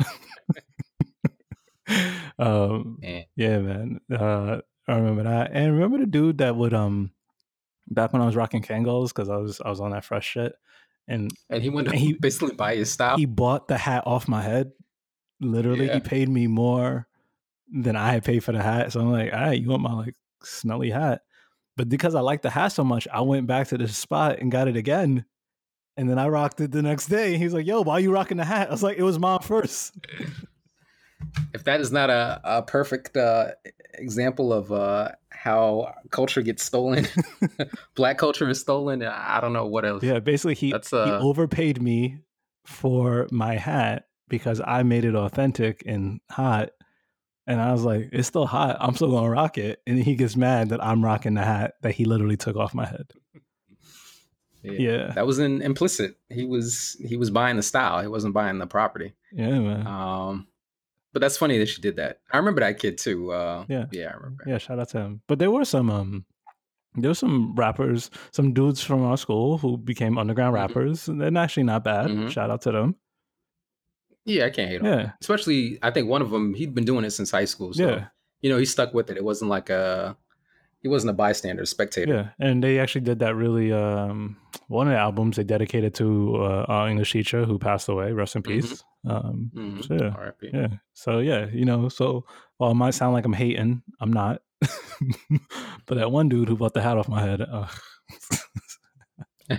um, 2.38 2.98
Man. 3.02 3.24
yeah, 3.36 3.58
man. 3.58 4.00
Uh, 4.10 4.60
I 4.88 4.96
remember 4.96 5.24
that. 5.24 5.50
And 5.52 5.74
remember 5.74 5.98
the 5.98 6.06
dude 6.06 6.38
that 6.38 6.56
would 6.56 6.72
um 6.72 7.10
back 7.88 8.12
when 8.12 8.22
I 8.22 8.26
was 8.26 8.36
rocking 8.36 8.62
Kangol 8.62 9.06
because 9.08 9.28
I 9.28 9.36
was 9.36 9.60
I 9.60 9.68
was 9.68 9.80
on 9.80 9.90
that 9.90 10.04
fresh 10.04 10.26
shit. 10.26 10.54
And 11.08 11.30
And 11.50 11.62
he 11.62 11.68
went 11.70 11.88
to 11.88 11.96
he- 11.96 12.14
basically 12.14 12.54
buy 12.54 12.76
his 12.76 12.92
style. 12.92 13.16
he 13.16 13.26
bought 13.26 13.68
the 13.68 13.78
hat 13.78 14.04
off 14.06 14.26
my 14.28 14.42
head. 14.42 14.72
Literally, 15.40 15.86
Yeah. 15.86 15.94
he 15.94 16.00
paid 16.00 16.28
me 16.28 16.46
more 16.46 17.06
than 17.72 17.94
I 17.96 18.12
had 18.12 18.24
paid 18.24 18.42
for 18.44 18.52
the 18.52 18.62
hat. 18.62 18.92
So 18.92 19.00
I'm 19.00 19.10
like, 19.12 19.32
all 19.32 19.40
right, 19.40 19.60
you 19.60 19.68
want 19.68 19.82
my 19.82 19.92
like 19.92 20.14
smelly 20.42 20.90
hat. 20.90 21.22
But 21.76 21.88
because 21.88 22.14
I 22.14 22.20
liked 22.20 22.42
the 22.42 22.50
hat 22.50 22.68
so 22.72 22.82
much, 22.84 23.06
I 23.12 23.20
went 23.20 23.46
back 23.46 23.68
to 23.68 23.78
the 23.78 23.86
spot 23.88 24.38
and 24.40 24.50
got 24.50 24.66
it 24.68 24.76
again. 24.76 25.24
And 25.98 26.08
then 26.10 26.18
I 26.18 26.28
rocked 26.28 26.60
it 26.60 26.72
the 26.72 26.82
next 26.82 27.06
day. 27.06 27.36
He's 27.38 27.52
like, 27.54 27.66
yo, 27.66 27.82
why 27.82 27.94
are 27.94 28.00
you 28.00 28.12
rocking 28.12 28.36
the 28.38 28.44
hat? 28.44 28.68
I 28.68 28.70
was 28.70 28.82
like, 28.82 28.96
it 28.98 29.02
was 29.02 29.18
mine 29.18 29.40
first. 29.40 29.94
if 31.54 31.64
that 31.64 31.80
is 31.80 31.92
not 31.92 32.10
a, 32.10 32.40
a 32.44 32.62
perfect 32.62 33.16
uh, 33.16 33.52
example 33.94 34.52
of 34.52 34.72
uh, 34.72 35.10
how 35.30 35.94
culture 36.10 36.42
gets 36.42 36.62
stolen, 36.62 37.06
black 37.94 38.18
culture 38.18 38.48
is 38.48 38.60
stolen. 38.60 39.02
I 39.02 39.40
don't 39.40 39.52
know 39.52 39.66
what 39.66 39.84
else. 39.84 40.02
Yeah, 40.02 40.20
basically 40.20 40.54
he 40.54 40.72
That's, 40.72 40.90
he 40.90 40.96
uh, 40.96 41.20
overpaid 41.20 41.80
me 41.80 42.18
for 42.64 43.26
my 43.30 43.56
hat 43.56 44.06
because 44.28 44.60
I 44.64 44.82
made 44.82 45.04
it 45.04 45.14
authentic 45.14 45.82
and 45.86 46.20
hot. 46.30 46.70
And 47.48 47.60
I 47.60 47.70
was 47.72 47.84
like, 47.84 48.08
it's 48.12 48.26
still 48.26 48.46
hot. 48.46 48.76
I'm 48.80 48.96
still 48.96 49.12
gonna 49.12 49.30
rock 49.30 49.56
it. 49.56 49.80
And 49.86 50.02
he 50.02 50.16
gets 50.16 50.36
mad 50.36 50.70
that 50.70 50.84
I'm 50.84 51.04
rocking 51.04 51.34
the 51.34 51.44
hat 51.44 51.74
that 51.82 51.94
he 51.94 52.04
literally 52.04 52.36
took 52.36 52.56
off 52.56 52.74
my 52.74 52.86
head. 52.86 53.12
Yeah. 54.68 55.12
that 55.14 55.28
was 55.28 55.38
an 55.38 55.62
implicit. 55.62 56.16
He 56.28 56.44
was 56.44 56.96
he 56.98 57.16
was 57.16 57.30
buying 57.30 57.54
the 57.54 57.62
style. 57.62 58.02
He 58.02 58.08
wasn't 58.08 58.34
buying 58.34 58.58
the 58.58 58.66
property. 58.66 59.12
Yeah, 59.32 59.60
man. 59.60 59.86
Um, 59.86 60.48
but 61.16 61.20
that's 61.22 61.38
funny 61.38 61.56
that 61.56 61.64
she 61.66 61.80
did 61.80 61.96
that. 61.96 62.20
I 62.30 62.36
remember 62.36 62.60
that 62.60 62.78
kid 62.78 62.98
too. 62.98 63.32
Uh, 63.32 63.64
Yeah. 63.70 63.86
yeah, 63.90 64.10
I 64.10 64.16
remember. 64.16 64.44
Yeah, 64.46 64.58
shout 64.58 64.78
out 64.78 64.90
to 64.90 64.98
him. 64.98 65.22
But 65.28 65.38
there 65.38 65.50
were 65.50 65.64
some 65.64 65.88
um 65.88 66.26
there 66.94 67.08
were 67.10 67.14
some 67.14 67.54
rappers, 67.54 68.10
some 68.32 68.52
dudes 68.52 68.82
from 68.82 69.02
our 69.02 69.16
school 69.16 69.56
who 69.56 69.78
became 69.78 70.18
underground 70.18 70.52
Mhm. 70.54 70.60
rappers. 70.60 71.08
And 71.08 71.18
they're 71.20 71.34
actually 71.42 71.62
not 71.62 71.84
bad. 71.84 72.08
Mhm. 72.08 72.28
Shout 72.30 72.50
out 72.50 72.60
to 72.62 72.72
them. 72.72 72.96
Yeah, 74.26 74.44
I 74.46 74.50
can't 74.50 74.68
hate 74.70 74.80
on. 74.82 74.86
Yeah. 74.86 75.12
Especially, 75.22 75.78
I 75.82 75.90
think 75.90 76.08
one 76.08 76.20
of 76.20 76.30
them 76.30 76.52
he'd 76.54 76.74
been 76.74 76.84
doing 76.84 77.04
it 77.06 77.10
since 77.12 77.30
high 77.30 77.44
school. 77.46 77.72
So, 77.72 77.86
Yeah. 77.88 78.06
you 78.42 78.50
know, 78.50 78.58
he 78.58 78.64
stuck 78.66 78.92
with 78.92 79.10
it. 79.10 79.16
It 79.16 79.24
wasn't 79.24 79.50
like 79.50 79.70
a 79.70 80.16
he 80.86 80.88
wasn't 80.88 81.10
a 81.10 81.14
bystander, 81.14 81.62
a 81.62 81.66
spectator. 81.66 82.12
Yeah, 82.14 82.46
and 82.46 82.62
they 82.62 82.78
actually 82.78 83.00
did 83.02 83.18
that 83.18 83.34
really. 83.34 83.72
Um, 83.72 84.36
one 84.68 84.86
of 84.86 84.92
the 84.94 84.98
albums 84.98 85.36
they 85.36 85.44
dedicated 85.44 85.94
to 85.94 86.36
uh, 86.36 86.64
our 86.68 86.88
English 86.88 87.10
teacher 87.12 87.44
who 87.44 87.58
passed 87.58 87.88
away. 87.88 88.12
Rest 88.12 88.36
in 88.36 88.42
Mhm. 88.42 88.46
peace. 88.46 88.84
Um, 89.04 89.50
Mhm. 89.54 89.82
so 89.86 89.94
yeah, 89.94 90.14
R.I.P. 90.16 90.50
yeah. 90.54 90.68
So 90.94 91.18
yeah, 91.18 91.46
you 91.52 91.64
know. 91.64 91.88
So 91.88 92.24
while 92.58 92.70
it 92.70 92.74
might 92.74 92.94
sound 92.94 93.14
like 93.14 93.24
I'm 93.26 93.32
hating, 93.32 93.82
I'm 94.00 94.12
not. 94.12 94.42
but 95.86 95.96
that 95.98 96.10
one 96.12 96.28
dude 96.28 96.48
who 96.48 96.56
bought 96.56 96.74
the 96.74 96.82
hat 96.82 96.96
off 96.98 97.08
my 97.08 97.20
head. 97.20 97.40
Uh, 97.42 97.66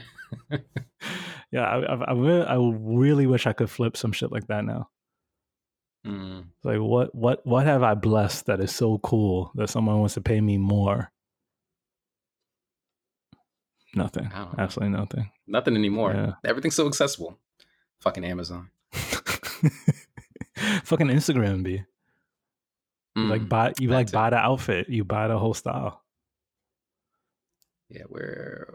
yeah, 1.51 1.61
I, 1.63 1.77
I, 1.79 1.95
I, 2.09 2.13
really, 2.13 2.45
I 2.45 2.55
really 2.59 3.27
wish 3.27 3.47
I 3.47 3.53
could 3.53 3.69
flip 3.69 3.95
some 3.97 4.11
shit 4.11 4.31
like 4.31 4.47
that 4.47 4.65
now. 4.65 4.89
Mm. 6.05 6.45
Like 6.63 6.79
what 6.79 7.13
what 7.13 7.45
what 7.45 7.65
have 7.65 7.83
I 7.83 7.93
blessed 7.93 8.45
that 8.45 8.59
is 8.61 8.73
so 8.73 8.97
cool 8.99 9.51
that 9.55 9.69
someone 9.69 9.99
wants 9.99 10.13
to 10.13 10.21
pay 10.21 10.39
me 10.39 10.57
more? 10.57 11.11
Nothing. 13.95 14.29
I 14.33 14.37
don't 14.39 14.57
know. 14.57 14.63
Absolutely 14.63 14.97
nothing. 14.97 15.31
Nothing 15.47 15.75
anymore. 15.75 16.13
Yeah. 16.13 16.33
Everything's 16.45 16.75
so 16.75 16.87
accessible. 16.87 17.39
Fucking 17.99 18.23
Amazon. 18.25 18.69
Fucking 20.83 21.07
Instagram 21.07 21.63
be 21.63 21.83
You 23.15 23.23
like 23.27 23.41
Mm. 23.41 23.49
buy 23.49 23.73
you 23.79 23.89
like 23.89 24.07
too. 24.07 24.13
buy 24.13 24.29
the 24.29 24.37
outfit, 24.37 24.89
you 24.89 25.03
buy 25.03 25.27
the 25.27 25.37
whole 25.37 25.53
style. 25.53 26.03
yeah, 27.89 28.03
we're 28.09 28.67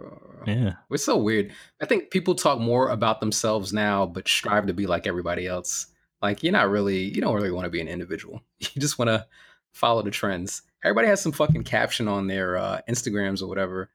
Yeah. 0.46 0.74
we're 0.88 0.96
so 0.96 1.16
weird. 1.18 1.52
I 1.80 1.86
think 1.86 2.10
people 2.10 2.34
talk 2.34 2.58
more 2.58 2.88
about 2.88 3.20
themselves 3.20 3.72
now, 3.72 4.06
but 4.06 4.26
strive 4.28 4.66
to 4.66 4.72
be 4.74 4.86
like 4.86 5.06
everybody 5.06 5.46
else. 5.46 5.86
Like 6.22 6.42
you're 6.42 6.52
not 6.52 6.70
really, 6.70 7.02
you 7.04 7.20
don't 7.20 7.34
really 7.34 7.50
want 7.50 7.64
to 7.64 7.70
be 7.70 7.80
an 7.80 7.88
individual. 7.88 8.42
You 8.60 8.80
just 8.80 8.98
want 8.98 9.08
to 9.08 9.26
follow 9.72 10.02
the 10.02 10.10
trends. 10.10 10.62
Everybody 10.84 11.08
has 11.08 11.20
some 11.20 11.32
fucking 11.32 11.64
caption 11.64 12.08
on 12.08 12.26
their 12.26 12.56
uh, 12.56 12.80
Instagrams 12.88 13.42
or 13.42 13.46
whatever 13.48 13.90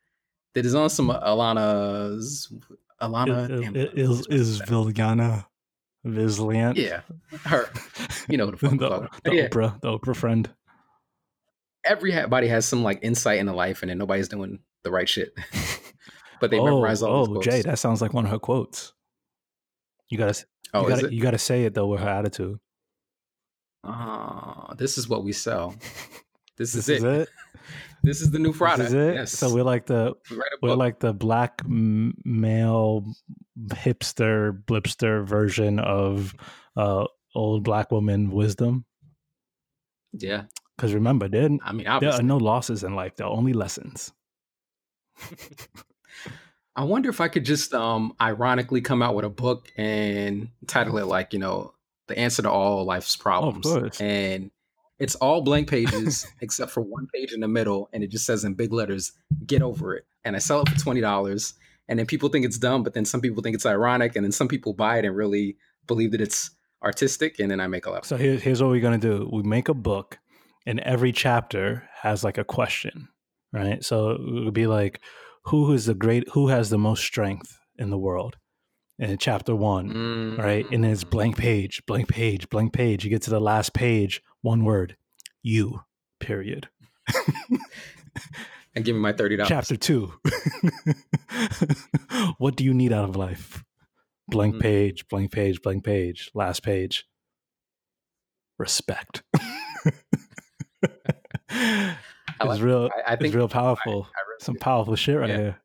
that 0.58 0.66
is 0.66 0.74
on 0.74 0.90
some 0.90 1.10
Alana's 1.10 2.52
Alana. 3.00 3.64
Is, 3.78 3.94
is, 3.94 4.10
what's 4.10 4.28
is 4.30 4.60
that? 4.60 4.68
Vilgana 4.68 5.46
Visliant? 6.04 6.78
yeah, 6.78 7.02
her. 7.46 7.70
You 8.28 8.38
know 8.38 8.50
the 8.50 8.58
the, 8.70 9.08
the 9.24 9.36
Yeah, 9.36 9.50
Oprah, 9.50 9.80
the 9.82 10.00
Oprah 10.00 10.16
friend. 10.16 10.50
everybody 11.86 12.48
has 12.48 12.66
some 12.66 12.82
like 12.82 12.98
insight 13.04 13.38
into 13.38 13.54
life, 13.54 13.84
and 13.84 13.92
then 13.92 14.00
nobody's 14.00 14.30
doing 14.30 14.58
the 14.84 14.90
right 14.90 15.08
shit. 15.08 15.32
but 16.42 16.50
they 16.50 16.58
oh, 16.58 16.66
memorize 16.66 17.04
all 17.04 17.38
oh. 17.38 17.42
Jay, 17.44 17.62
that 17.62 17.78
sounds 17.78 18.02
like 18.02 18.14
one 18.14 18.26
of 18.26 18.32
her 18.32 18.40
quotes. 18.40 18.94
You 20.10 20.18
gotta, 20.18 20.44
oh, 20.74 20.88
you 20.88 20.90
gotta, 20.90 21.14
you 21.14 21.22
gotta 21.22 21.38
say 21.38 21.66
it 21.66 21.76
though 21.76 21.86
with 21.86 22.00
her 22.00 22.10
attitude. 22.10 22.60
Ah, 23.84 24.74
this 24.76 24.98
is 24.98 25.08
what 25.08 25.24
we 25.24 25.34
sell. 25.34 25.76
This, 26.58 26.74
This 26.74 26.76
is, 26.76 26.90
is 26.90 27.04
it. 27.04 27.22
it. 27.22 27.30
This 28.08 28.22
is 28.22 28.32
the 28.32 28.40
new 28.40 28.54
product. 28.54 28.80
This 28.80 28.88
is 28.90 28.94
it. 28.94 29.16
Yes. 29.16 29.32
So 29.34 29.54
we're 29.54 29.64
like 29.64 29.86
the 29.86 30.14
we're 30.62 30.76
like 30.76 31.00
the 31.00 31.12
black 31.14 31.62
male 31.68 33.06
hipster 33.68 34.64
blipster 34.64 35.28
version 35.28 35.80
of 35.80 36.34
uh, 36.78 37.06
old 37.36 37.64
black 37.64 37.92
woman 37.92 38.32
wisdom. 38.32 38.86
yeah. 40.14 40.44
Because 40.76 40.94
remember, 40.94 41.28
there, 41.28 41.50
I 41.64 41.74
mean, 41.74 41.88
there 42.00 42.14
are 42.14 42.22
no 42.22 42.38
losses 42.38 42.84
in 42.84 42.96
life. 42.96 43.16
There 43.16 43.26
are 43.26 43.34
only 43.34 43.52
lessons. 43.54 44.14
I 46.76 46.84
wonder 46.84 47.10
if 47.10 47.20
I 47.20 47.28
could 47.28 47.44
just 47.44 47.74
um 47.74 48.14
ironically 48.22 48.82
come 48.82 49.02
out 49.02 49.16
with 49.16 49.26
a 49.26 49.30
book 49.30 49.72
and 49.76 50.50
title 50.68 50.98
it 51.00 51.08
like, 51.08 51.34
you 51.34 51.40
know, 51.40 51.74
the 52.08 52.18
answer 52.18 52.44
to 52.44 52.50
all 52.52 52.86
life's 52.86 53.16
problems. 53.18 53.66
course. 53.66 54.00
And 54.00 54.52
it's 55.00 55.16
all 55.16 55.42
blank 55.42 55.70
pages 55.70 56.28
except 56.42 56.72
for 56.72 56.82
one 56.82 57.08
page 57.14 57.34
in 57.34 57.40
the 57.40 57.48
middle 57.48 57.90
and 57.94 58.04
it 58.04 58.10
just 58.10 58.26
says 58.26 58.44
in 58.44 58.54
big 58.54 58.74
letters, 58.74 59.12
get 59.46 59.62
over 59.62 59.96
it. 59.96 60.06
And 60.26 60.36
I 60.36 60.40
sell 60.40 60.62
it 60.62 60.70
for 60.70 60.80
twenty 60.80 61.02
dollars. 61.02 61.54
And 61.90 61.98
then 61.98 62.06
people 62.06 62.28
think 62.28 62.46
it's 62.46 62.58
dumb, 62.58 62.84
but 62.84 62.94
then 62.94 63.06
some 63.06 63.22
people 63.22 63.42
think 63.42 63.56
it's 63.56 63.66
ironic, 63.66 64.18
and 64.18 64.26
then 64.26 64.34
some 64.34 64.50
people 64.50 64.74
buy 64.74 64.98
it 65.00 65.06
and 65.06 65.16
really 65.16 65.56
believe 65.88 66.12
that 66.12 66.20
it's 66.20 66.52
artistic, 66.84 67.40
and 67.40 67.50
then 67.50 67.62
I 67.62 67.68
make 67.68 67.86
a 67.86 67.92
lot. 67.92 68.06
So 68.06 68.18
here, 68.18 68.36
here's 68.36 68.62
what 68.62 68.72
we're 68.72 68.82
gonna 68.82 68.98
do: 68.98 69.30
we 69.32 69.44
make 69.44 69.70
a 69.70 69.74
book, 69.74 70.18
and 70.66 70.82
every 70.82 71.14
chapter 71.14 71.88
has 72.02 72.26
like 72.26 72.38
a 72.38 72.44
question, 72.44 73.08
right? 73.54 73.84
So 73.86 74.12
it 74.12 74.20
would 74.20 74.54
be 74.54 74.68
like, 74.68 75.00
who 75.46 75.72
is 75.72 75.86
the 75.86 75.94
great? 75.94 76.28
Who 76.34 76.50
has 76.50 76.70
the 76.70 76.78
most 76.78 77.04
strength 77.04 77.58
in 77.78 77.90
the 77.90 77.98
world? 77.98 78.36
In 79.00 79.18
chapter 79.18 79.56
one, 79.56 79.94
Mm, 79.94 80.38
right? 80.40 80.66
And 80.72 80.84
then 80.84 80.92
it's 80.92 81.04
blank 81.04 81.38
page, 81.38 81.86
blank 81.86 82.10
page, 82.10 82.50
blank 82.50 82.74
page. 82.74 83.04
You 83.04 83.12
get 83.12 83.22
to 83.24 83.30
the 83.30 83.40
last 83.40 83.74
page, 83.74 84.22
one 84.48 84.64
word, 84.64 84.96
you. 85.44 85.82
Period. 86.20 86.70
and 88.76 88.84
give 88.86 88.96
me 88.96 89.02
my 89.02 89.14
thirty 89.14 89.36
dollars. 89.36 89.50
Chapter 89.50 89.76
two. 89.78 90.14
what 92.38 92.56
do 92.56 92.64
you 92.64 92.74
need 92.74 92.94
out 92.94 93.10
of 93.10 93.16
life? 93.16 93.64
Blank 94.30 94.56
Mm. 94.56 94.62
page, 94.62 95.08
blank 95.10 95.32
page, 95.32 95.62
blank 95.62 95.84
page. 95.84 96.32
Last 96.34 96.64
page. 96.64 97.06
Respect. 98.58 99.22
I 99.34 99.40
it's 102.42 102.60
real. 102.60 102.90
I, 102.96 103.12
I 103.12 103.14
it's 103.14 103.22
think 103.22 103.36
real 103.36 103.48
powerful. 103.50 104.08
I 104.16 104.20
really 104.28 104.40
Some 104.42 104.56
do. 104.56 104.60
powerful 104.60 104.96
shit 104.96 105.18
right 105.20 105.30
Yeah. 105.30 105.38
here. 105.38 105.58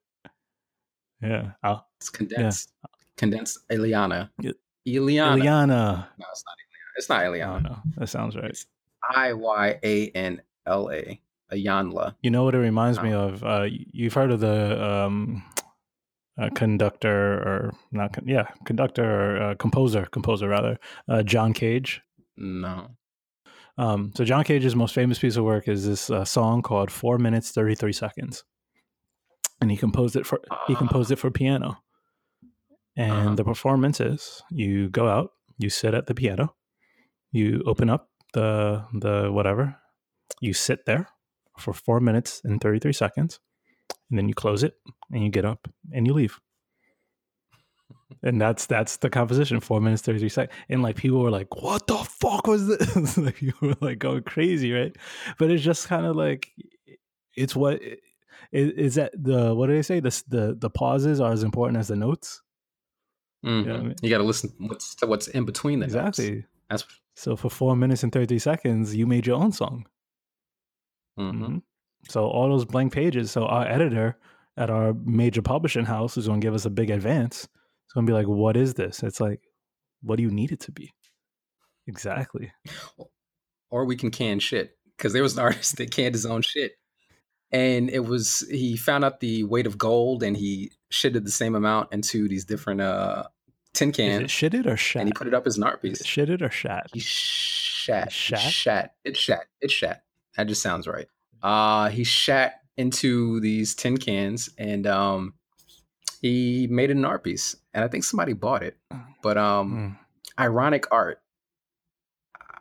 Yeah. 1.23 1.51
I'll, 1.63 1.87
It's 2.01 2.11
condensed. 2.11 2.73
Condensed 3.17 3.59
Eliana. 3.71 4.31
Yeah. 4.41 4.53
Eliana. 4.87 5.39
Ileana. 5.39 6.07
No, 6.19 6.27
it's 6.31 6.45
not 6.47 6.57
Eliana. 6.59 6.97
It's 6.97 7.09
not 7.09 7.25
Oh, 7.25 7.31
Eliana. 7.31 7.63
no, 7.63 7.79
that 7.97 8.09
sounds 8.09 8.37
right. 8.37 8.51
It's 8.51 8.67
I 9.15 9.33
Y 9.33 9.79
A 9.83 10.09
N 10.11 10.43
L 10.67 10.91
A. 10.93 11.21
Ayanla. 11.53 12.15
You 12.23 12.31
know 12.31 12.45
what 12.45 12.55
it 12.55 12.59
reminds 12.59 12.99
Oh. 12.99 13.03
me 13.03 13.13
of? 13.13 13.45
Uh, 13.45 13.67
you've 13.71 14.15
heard 14.15 14.31
of 14.31 14.41
the 14.41 14.83
um, 14.83 15.43
uh, 16.41 16.49
conductor, 16.55 17.35
or 17.41 17.73
not? 17.91 18.15
Con- 18.15 18.27
yeah, 18.27 18.49
conductor 18.65 19.05
or 19.05 19.43
uh, 19.51 19.55
composer, 19.57 20.07
composer 20.07 20.49
rather. 20.49 20.79
Uh, 21.09 21.23
John 21.23 21.53
Cage. 21.53 22.01
No. 22.39 22.97
Um, 23.77 24.13
so 24.17 24.25
John 24.25 24.45
Cage's 24.45 24.75
most 24.77 24.95
famous 24.95 25.19
piece 25.19 25.37
of 25.37 25.45
work 25.45 25.69
is 25.69 25.87
this 25.87 26.09
uh, 26.11 26.25
song 26.25 26.63
called 26.63 26.91
Four 26.91 27.19
Minutes 27.19 27.51
Thirty 27.51 27.75
Three 27.75 27.93
Seconds, 27.93 28.45
and 29.61 29.71
he 29.71 29.77
composed 29.77 30.17
it 30.17 30.25
for 30.27 30.41
he 30.67 30.75
composed 30.75 31.11
it 31.11 31.17
for 31.17 31.31
piano. 31.31 31.83
And 32.97 33.13
Uh-huh. 33.13 33.35
the 33.35 33.45
performance 33.45 34.01
is 34.01 34.43
you 34.51 34.89
go 34.91 35.09
out, 35.09 35.33
you 35.59 35.69
sit 35.71 35.93
at 35.95 36.07
the 36.07 36.15
piano, 36.15 36.55
you 37.31 37.63
open 37.67 37.89
up 37.91 38.09
the 38.33 38.85
the 38.95 39.31
whatever, 39.33 39.77
you 40.41 40.53
sit 40.55 40.87
there 40.87 41.09
for 41.59 41.73
four 41.73 42.01
minutes 42.01 42.41
and 42.45 42.61
thirty 42.61 42.79
three 42.79 42.93
seconds, 42.93 43.41
and 44.11 44.19
then 44.19 44.29
you 44.29 44.35
close 44.35 44.63
it 44.63 44.75
and 45.11 45.23
you 45.25 45.31
get 45.31 45.45
up 45.45 45.69
and 45.93 46.07
you 46.07 46.13
leave. 46.15 46.39
And 48.23 48.41
that's 48.41 48.67
that's 48.67 48.99
the 48.99 49.11
composition, 49.11 49.59
four 49.61 49.81
minutes 49.81 50.03
thirty 50.03 50.19
three 50.19 50.29
seconds. 50.29 50.57
And 50.69 50.83
like 50.83 50.97
people 50.97 51.21
were 51.23 51.31
like, 51.31 51.57
"What 51.63 51.87
the 51.87 51.97
fuck 51.97 52.47
was 52.47 52.69
this?" 52.69 53.17
like 53.19 53.37
people 53.37 53.69
were 53.69 53.77
like 53.81 53.99
going 53.99 54.23
crazy, 54.23 54.71
right? 54.73 54.95
But 55.39 55.51
it's 55.51 55.63
just 55.63 55.89
kind 55.89 56.07
of 56.07 56.15
like 56.15 56.49
it's 57.35 57.57
what 57.57 57.81
is, 58.53 58.71
is 58.73 58.95
that 58.97 59.13
the 59.21 59.55
what 59.55 59.67
do 59.69 59.75
they 59.75 59.83
say? 59.83 59.99
The 60.01 60.23
the 60.29 60.55
the 60.61 60.71
pauses 60.71 61.21
are 61.21 61.33
as 61.33 61.43
important 61.43 61.79
as 61.79 61.89
the 61.89 61.97
notes. 61.97 62.43
Mhm. 63.45 63.67
Yeah, 63.67 63.73
I 63.75 63.79
mean- 63.79 63.95
you 64.03 64.11
got 64.11 64.19
to 64.19 64.25
listen 64.25 64.53
what's 64.59 64.95
to 64.97 65.07
what's 65.07 65.27
in 65.29 65.45
between 65.45 65.81
the 65.81 65.87
notes. 65.89 66.19
exactly. 66.19 66.45
That's 66.71 66.85
So 67.15 67.37
for 67.37 67.51
four 67.51 67.77
minutes 67.77 68.03
and 68.03 68.13
thirty 68.13 68.39
seconds, 68.39 68.95
you 68.95 69.07
made 69.07 69.27
your 69.27 69.37
own 69.37 69.53
song. 69.53 69.87
mhm. 71.19 71.33
Mhm. 71.41 71.63
So 72.09 72.27
all 72.27 72.49
those 72.49 72.65
blank 72.65 72.93
pages. 72.93 73.31
So 73.31 73.45
our 73.47 73.67
editor 73.67 74.19
at 74.57 74.71
our 74.71 74.93
major 74.95 75.43
publishing 75.43 75.85
house 75.85 76.17
is 76.17 76.27
going 76.27 76.41
to 76.41 76.45
give 76.45 76.55
us 76.55 76.65
a 76.65 76.71
big 76.71 76.91
advance. 76.91 77.49
It's 77.85 77.93
going 77.95 78.07
to 78.07 78.11
be 78.11 78.15
like, 78.15 78.27
"What 78.29 78.57
is 78.57 78.75
this?" 78.75 79.03
It's 79.03 79.21
like, 79.21 79.41
"What 80.03 80.17
do 80.17 80.23
you 80.23 80.31
need 80.31 80.53
it 80.53 80.61
to 80.61 80.73
be?" 80.73 80.93
Exactly. 81.87 82.53
or 83.71 83.85
we 83.85 83.97
can 83.97 84.11
can 84.11 84.39
shit 84.39 84.77
because 84.97 85.13
there 85.13 85.23
was 85.23 85.35
an 85.37 85.43
artist 85.45 85.77
that 85.77 85.91
canned 85.91 86.15
his 86.15 86.27
own 86.27 86.43
shit 86.43 86.73
and 87.51 87.91
it 87.91 88.01
was 88.01 88.47
he 88.51 88.77
found 88.77 89.05
out 89.05 89.21
the 89.21 89.45
weight 89.45 89.67
of 89.67 89.79
gold 89.79 90.23
and 90.23 90.37
he 90.37 90.71
shitted 90.93 91.25
the 91.25 91.31
same 91.31 91.55
amount 91.55 91.93
into 91.93 92.29
these 92.29 92.45
different 92.45 92.81
uh 92.81 93.25
tin 93.75 93.93
can. 93.93 94.11
Is 94.11 94.19
it 94.19 94.27
shitted 94.53 94.67
or 94.67 94.77
shat? 94.77 95.01
and 95.01 95.09
he 95.09 95.13
put 95.13 95.27
it 95.27 95.35
up 95.35 95.47
as 95.47 95.57
an 95.57 95.63
art 95.65 95.81
Is 95.85 95.99
piece 95.99 96.01
it 96.03 96.07
shitted 96.07 96.43
or 96.43 96.51
shat? 96.51 96.89
he 96.93 97.01
shat 97.01 98.13
Shat? 98.13 98.39
shat 98.39 98.53
shat 98.53 98.95
it 99.05 99.17
shat 99.17 99.47
it 99.61 99.71
shat 99.71 100.05
that 100.37 100.47
just 100.47 100.63
sounds 100.63 100.87
right 100.87 101.09
uh 101.43 101.89
he 101.89 102.05
shat 102.05 102.61
into 102.77 103.41
these 103.41 103.75
tin 103.75 103.97
cans 103.97 104.51
and 104.57 104.87
um 104.87 105.35
he 106.21 106.67
made 106.71 106.91
it 106.91 106.97
an 106.97 107.05
art 107.05 107.25
piece 107.25 107.57
and 107.75 107.85
i 107.85 107.89
think 107.89 108.05
somebody 108.05 108.33
bought 108.35 108.63
it 108.63 108.77
but 109.23 109.37
um 109.37 109.97
Mm. 109.99 109.99
ironic 110.41 110.87
art 110.93 111.21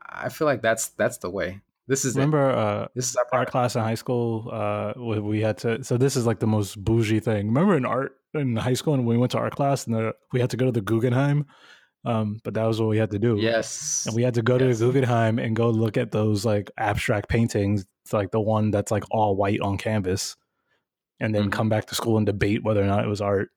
i 0.10 0.30
feel 0.30 0.48
like 0.48 0.62
that's 0.62 0.90
that's 0.90 1.18
the 1.20 1.30
way 1.30 1.62
this 1.88 2.06
is 2.06 2.16
it. 2.16 2.20
Remember 2.20 2.50
uh, 2.52 2.88
This 2.96 3.10
is 3.10 3.16
our 3.18 3.26
art 3.40 3.52
class 3.52 3.76
in 3.76 3.82
high 3.82 3.96
school 3.96 4.50
uh 4.52 4.94
we 4.98 5.42
had 5.42 5.58
to 5.60 5.84
so 5.84 5.98
this 5.98 6.16
is 6.16 6.26
like 6.26 6.40
the 6.40 6.48
most 6.48 6.84
bougie 6.84 7.20
thing 7.20 7.48
remember 7.48 7.76
in 7.78 7.86
art 7.86 8.18
in 8.34 8.56
high 8.56 8.74
school 8.74 8.94
and 8.94 9.06
we 9.06 9.18
went 9.18 9.32
to 9.34 9.38
art 9.38 9.56
class 9.56 9.86
and 9.86 9.96
the, 9.96 10.14
we 10.32 10.40
had 10.40 10.50
to 10.50 10.58
go 10.58 10.66
to 10.66 10.72
the 10.72 10.82
guggenheim 10.82 11.46
um 12.06 12.40
but 12.44 12.54
that 12.54 12.66
was 12.66 12.80
what 12.80 12.90
we 12.90 12.98
had 12.98 13.12
to 13.12 13.20
do 13.20 13.38
Yes. 13.38 14.06
and 14.08 14.16
we 14.16 14.24
had 14.24 14.34
to 14.36 14.42
go 14.42 14.58
Yes. 14.58 14.78
to 14.80 14.86
the 14.86 14.92
guggenheim 14.92 15.38
and 15.40 15.56
go 15.56 15.70
look 15.70 15.98
at 15.98 16.12
those 16.12 16.46
like 16.46 16.72
abstract 16.78 17.30
paintings 17.30 17.86
like 18.14 18.32
the 18.32 18.42
one 18.42 18.72
that's 18.72 18.92
like 18.92 19.04
all 19.12 19.36
white 19.36 19.62
on 19.62 19.78
canvas 19.78 20.36
and 21.20 21.34
then 21.36 21.46
Mhm. 21.46 21.52
come 21.52 21.70
back 21.70 21.86
to 21.88 21.96
school 21.96 22.18
and 22.18 22.26
debate 22.26 22.64
whether 22.64 22.82
or 22.82 22.88
not 22.88 23.04
it 23.04 23.08
was 23.08 23.22
art 23.22 23.50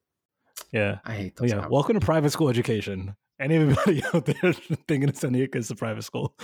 yeah 0.71 0.99
I 1.05 1.13
hate 1.15 1.35
those. 1.37 1.49
yeah 1.49 1.59
times. 1.61 1.71
welcome 1.71 1.99
to 1.99 2.05
private 2.05 2.29
school 2.31 2.49
education 2.49 3.15
anybody 3.39 4.03
out 4.13 4.25
there 4.25 4.53
thinking 4.87 5.09
it's 5.09 5.23
any 5.23 5.41
is 5.41 5.71
a 5.71 5.75
private 5.75 6.03
school 6.03 6.35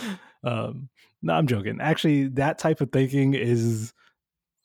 um 0.44 0.90
no 1.22 1.34
i'm 1.34 1.48
joking 1.48 1.80
actually 1.80 2.28
that 2.30 2.58
type 2.58 2.82
of 2.82 2.92
thinking 2.92 3.34
is 3.34 3.94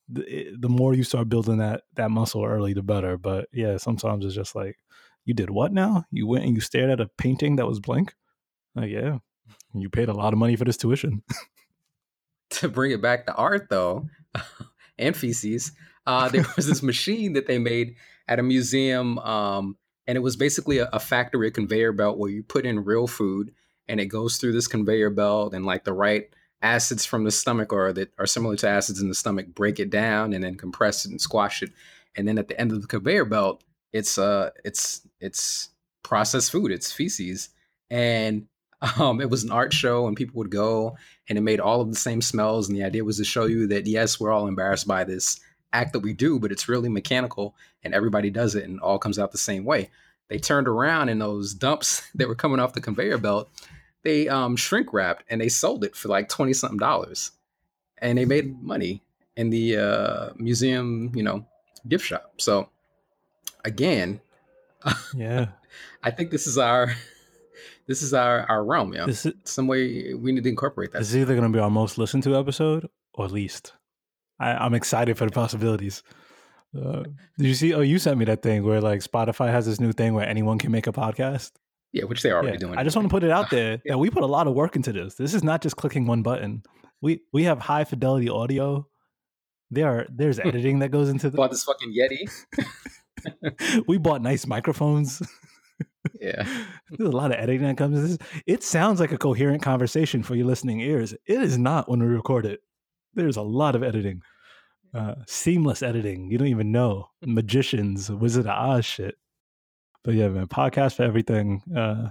the, 0.09 0.55
the 0.59 0.69
more 0.69 0.95
you 0.95 1.03
start 1.03 1.29
building 1.29 1.59
that 1.59 1.83
that 1.95 2.11
muscle 2.11 2.45
early 2.45 2.73
the 2.73 2.83
better. 2.83 3.17
But 3.17 3.49
yeah 3.53 3.77
sometimes 3.77 4.25
it's 4.25 4.35
just 4.35 4.55
like 4.55 4.77
you 5.25 5.35
did 5.35 5.51
what 5.51 5.73
now? 5.73 6.05
You 6.11 6.27
went 6.27 6.45
and 6.45 6.55
you 6.55 6.61
stared 6.61 6.91
at 6.91 7.01
a 7.01 7.11
painting 7.19 7.57
that 7.57 7.67
was 7.67 7.81
blank? 7.81 8.15
Like 8.75 8.91
yeah. 8.91 9.19
You 9.75 9.91
paid 9.91 10.09
a 10.09 10.15
lot 10.15 10.33
of 10.33 10.39
money 10.39 10.57
for 10.57 10.65
this 10.65 10.77
tuition. 10.77 11.23
To 12.51 12.69
bring 12.69 12.93
it 12.93 13.03
back 13.03 13.27
to 13.27 13.35
art 13.35 13.69
though, 13.71 14.09
and 14.99 15.17
feces, 15.17 15.73
uh, 16.07 16.29
there 16.29 16.47
was 16.57 16.69
this 16.69 16.83
machine 16.83 17.33
that 17.33 17.49
they 17.49 17.59
made 17.59 17.97
at 18.29 18.39
a 18.39 18.43
museum, 18.43 19.19
um, 19.19 19.77
and 20.07 20.17
it 20.17 20.21
was 20.21 20.37
basically 20.37 20.79
a, 20.79 20.89
a 20.93 21.01
factory, 21.01 21.49
a 21.49 21.51
conveyor 21.51 21.93
belt 21.93 22.19
where 22.19 22.31
you 22.31 22.45
put 22.45 22.65
in 22.65 22.85
real 22.85 23.09
food, 23.09 23.51
and 23.89 24.01
it 24.01 24.07
goes 24.07 24.37
through 24.37 24.53
this 24.53 24.69
conveyor 24.69 25.11
belt, 25.11 25.55
and 25.55 25.67
like 25.67 25.83
the 25.83 25.93
right 25.93 26.33
acids 26.63 27.05
from 27.05 27.25
the 27.25 27.31
stomach 27.31 27.73
or 27.73 27.93
that 27.93 28.13
are 28.19 28.27
similar 28.27 28.57
to 28.57 28.69
acids 28.69 29.01
in 29.01 29.09
the 29.09 29.15
stomach 29.15 29.47
break 29.55 29.79
it 29.79 29.91
down 29.91 30.33
and 30.33 30.43
then 30.43 30.55
compress 30.55 31.05
it 31.05 31.11
and 31.11 31.21
squash 31.21 31.63
it, 31.63 31.71
and 32.17 32.27
then 32.27 32.39
at 32.39 32.49
the 32.49 32.61
end 32.61 32.73
of 32.73 32.81
the 32.81 32.89
conveyor 32.89 33.25
belt, 33.25 33.63
it's 33.93 34.19
uh, 34.19 34.51
it's 34.65 35.07
it's 35.21 35.71
processed 36.03 36.53
food, 36.53 36.73
it's 36.73 36.93
feces, 36.93 37.51
and 37.91 38.47
Um, 38.99 39.21
it 39.21 39.31
was 39.31 39.43
an 39.43 39.51
art 39.51 39.73
show, 39.73 40.07
and 40.07 40.17
people 40.17 40.39
would 40.39 40.51
go, 40.51 40.97
and 41.29 41.39
it 41.39 41.43
made 41.43 41.61
all 41.61 41.81
of 41.81 41.89
the 41.89 41.99
same 41.99 42.21
smells. 42.21 42.69
And 42.69 42.77
the 42.77 42.85
idea 42.85 43.05
was 43.05 43.17
to 43.17 43.25
show 43.25 43.47
you 43.47 43.67
that 43.69 43.87
yes, 43.87 44.21
we're 44.21 44.31
all 44.31 44.47
embarrassed 44.47 44.87
by 44.87 45.05
this 45.05 45.41
act 45.73 45.93
that 45.93 46.01
we 46.01 46.13
do, 46.13 46.39
but 46.39 46.53
it's 46.53 46.69
really 46.69 46.89
mechanical, 46.89 47.55
and 47.83 47.95
everybody 47.95 48.31
does 48.31 48.55
it, 48.55 48.65
and 48.65 48.79
all 48.81 48.99
comes 48.99 49.19
out 49.19 49.33
the 49.33 49.39
same 49.39 49.65
way. 49.65 49.91
They 50.29 50.39
turned 50.39 50.69
around, 50.69 51.09
and 51.09 51.21
those 51.21 51.55
dumps 51.55 52.03
that 52.15 52.29
were 52.29 52.35
coming 52.35 52.61
off 52.61 52.75
the 52.75 52.81
conveyor 52.81 53.19
belt, 53.19 53.51
they 54.07 54.29
um, 54.29 54.57
shrink 54.57 54.93
wrapped, 54.93 55.25
and 55.29 55.41
they 55.41 55.49
sold 55.49 55.85
it 55.85 55.97
for 55.97 56.09
like 56.09 56.29
twenty 56.29 56.53
something 56.53 56.79
dollars, 56.79 57.33
and 57.99 58.17
they 58.17 58.25
made 58.25 58.63
money 58.63 59.03
in 59.37 59.51
the 59.51 59.77
uh, 59.77 60.29
museum, 60.37 61.13
you 61.15 61.23
know, 61.23 61.45
gift 61.89 62.07
shop. 62.07 62.33
So 62.39 62.69
again, 63.65 64.21
yeah, 65.15 65.49
I 66.03 66.11
think 66.11 66.31
this 66.31 66.47
is 66.47 66.57
our 66.57 66.95
this 67.87 68.03
is 68.03 68.15
our 68.15 68.47
our 68.49 68.65
realm. 68.65 68.95
Yeah, 68.95 69.07
this 69.07 69.27
is 69.27 69.35
some 69.45 69.67
way 69.67 70.15
we 70.15 70.33
need 70.33 70.45
to 70.45 70.51
incorporate 70.51 70.93
that. 70.93 71.01
this 71.01 71.11
is 71.11 71.17
either 71.17 71.35
going 71.35 71.51
to 71.51 71.57
be 71.57 71.63
our 71.63 71.71
most 71.71 71.99
listened 71.99 72.23
to 72.25 72.37
episode 72.37 72.89
or 73.15 73.29
least. 73.29 73.73
I, 74.39 74.53
I'm 74.53 74.75
excited 74.75 75.17
for 75.19 75.25
the 75.25 75.33
possibilities. 75.33 76.03
Uh, 76.77 77.05
did 77.39 77.47
you 77.47 77.55
see? 77.55 77.75
Oh, 77.75 77.81
you 77.81 77.99
sent 77.99 78.19
me 78.19 78.25
that 78.27 78.43
thing 78.43 78.65
where 78.65 78.81
like 78.81 79.01
Spotify 79.01 79.51
has 79.51 79.67
this 79.67 79.81
new 79.81 79.93
thing 79.93 80.15
where 80.15 80.29
anyone 80.29 80.59
can 80.59 80.71
make 80.71 80.87
a 80.87 80.93
podcast. 80.93 81.53
Yeah, 81.97 82.05
which 82.05 82.21
they 82.23 82.31
are 82.31 82.35
already 82.43 82.53
Yeah, 82.53 82.59
doing. 82.59 82.79
I 82.79 82.85
just 82.85 82.95
want 82.95 83.09
to 83.09 83.11
put 83.11 83.25
it 83.25 83.31
out 83.31 83.49
there 83.49 83.81
that 83.87 83.99
we 83.99 84.11
put 84.11 84.23
a 84.23 84.27
lot 84.27 84.47
of 84.47 84.53
work 84.55 84.77
into 84.77 84.93
this. 84.93 85.15
This 85.15 85.33
is 85.33 85.43
not 85.43 85.63
just 85.63 85.77
clicking 85.77 86.07
one 86.07 86.23
button. 86.23 86.63
We 87.01 87.23
we 87.33 87.45
have 87.45 87.59
high 87.59 87.85
fidelity 87.85 88.29
audio. 88.29 88.87
There 89.71 89.89
are 89.89 90.07
there's 90.15 90.39
editing 90.49 90.81
that 90.81 90.91
goes 90.91 91.09
into 91.09 91.31
the. 91.31 91.39
bought 91.39 91.51
this 91.51 91.65
fucking 91.65 91.95
Yeti. 91.99 93.85
we 93.89 93.97
bought 93.97 94.21
nice 94.21 94.47
microphones. 94.47 95.23
Yeah, 96.21 96.47
There's 96.91 97.09
a 97.13 97.17
lot 97.17 97.33
of 97.33 97.39
editing 97.39 97.67
that 97.67 97.77
comes. 97.77 98.17
This. 98.17 98.29
It 98.47 98.63
sounds 98.63 99.01
like 99.01 99.13
a 99.13 99.19
coherent 99.19 99.63
conversation 99.63 100.23
for 100.23 100.35
your 100.35 100.47
listening 100.47 100.81
ears. 100.81 101.13
It 101.27 101.43
is 101.43 101.59
not 101.59 101.89
when 101.89 102.01
we 102.01 102.07
record 102.07 102.47
it. 102.47 102.61
There's 103.15 103.37
a 103.37 103.43
lot 103.43 103.75
of 103.75 103.83
editing, 103.83 104.23
uh, 104.95 105.17
seamless 105.27 105.83
editing. 105.83 106.31
You 106.31 106.39
don't 106.39 106.49
even 106.49 106.71
know 106.73 107.09
magicians, 107.25 108.11
Wizard 108.11 108.47
of 108.47 108.53
Oz 108.53 108.85
shit. 108.85 109.17
But 110.07 110.15
yeah, 110.15 110.29
man, 110.29 110.47
podcast 110.47 110.95
for 110.95 111.03
everything. 111.03 111.63
Uh, 111.77 112.11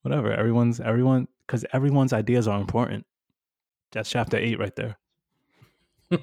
whatever. 0.00 0.32
Everyone's 0.32 0.80
everyone 0.80 1.28
because 1.46 1.66
everyone's 1.74 2.14
ideas 2.14 2.48
are 2.48 2.58
important. 2.58 3.04
That's 3.92 4.08
chapter 4.08 4.38
eight 4.38 4.58
right 4.58 4.74
there. 4.74 4.96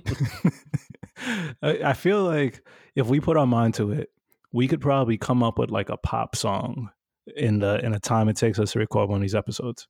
I, 1.61 1.79
I 1.85 1.93
feel 1.93 2.23
like 2.23 2.67
if 2.95 3.05
we 3.05 3.19
put 3.19 3.37
our 3.37 3.45
mind 3.45 3.75
to 3.75 3.91
it, 3.91 4.09
we 4.51 4.67
could 4.67 4.81
probably 4.81 5.19
come 5.19 5.43
up 5.43 5.59
with 5.59 5.69
like 5.69 5.89
a 5.89 5.97
pop 5.97 6.35
song 6.35 6.89
in 7.35 7.59
the 7.59 7.79
in 7.85 7.91
the 7.91 7.99
time 7.99 8.27
it 8.27 8.35
takes 8.35 8.57
us 8.57 8.71
to 8.71 8.79
record 8.79 9.07
one 9.07 9.17
of 9.17 9.21
these 9.21 9.35
episodes. 9.35 9.87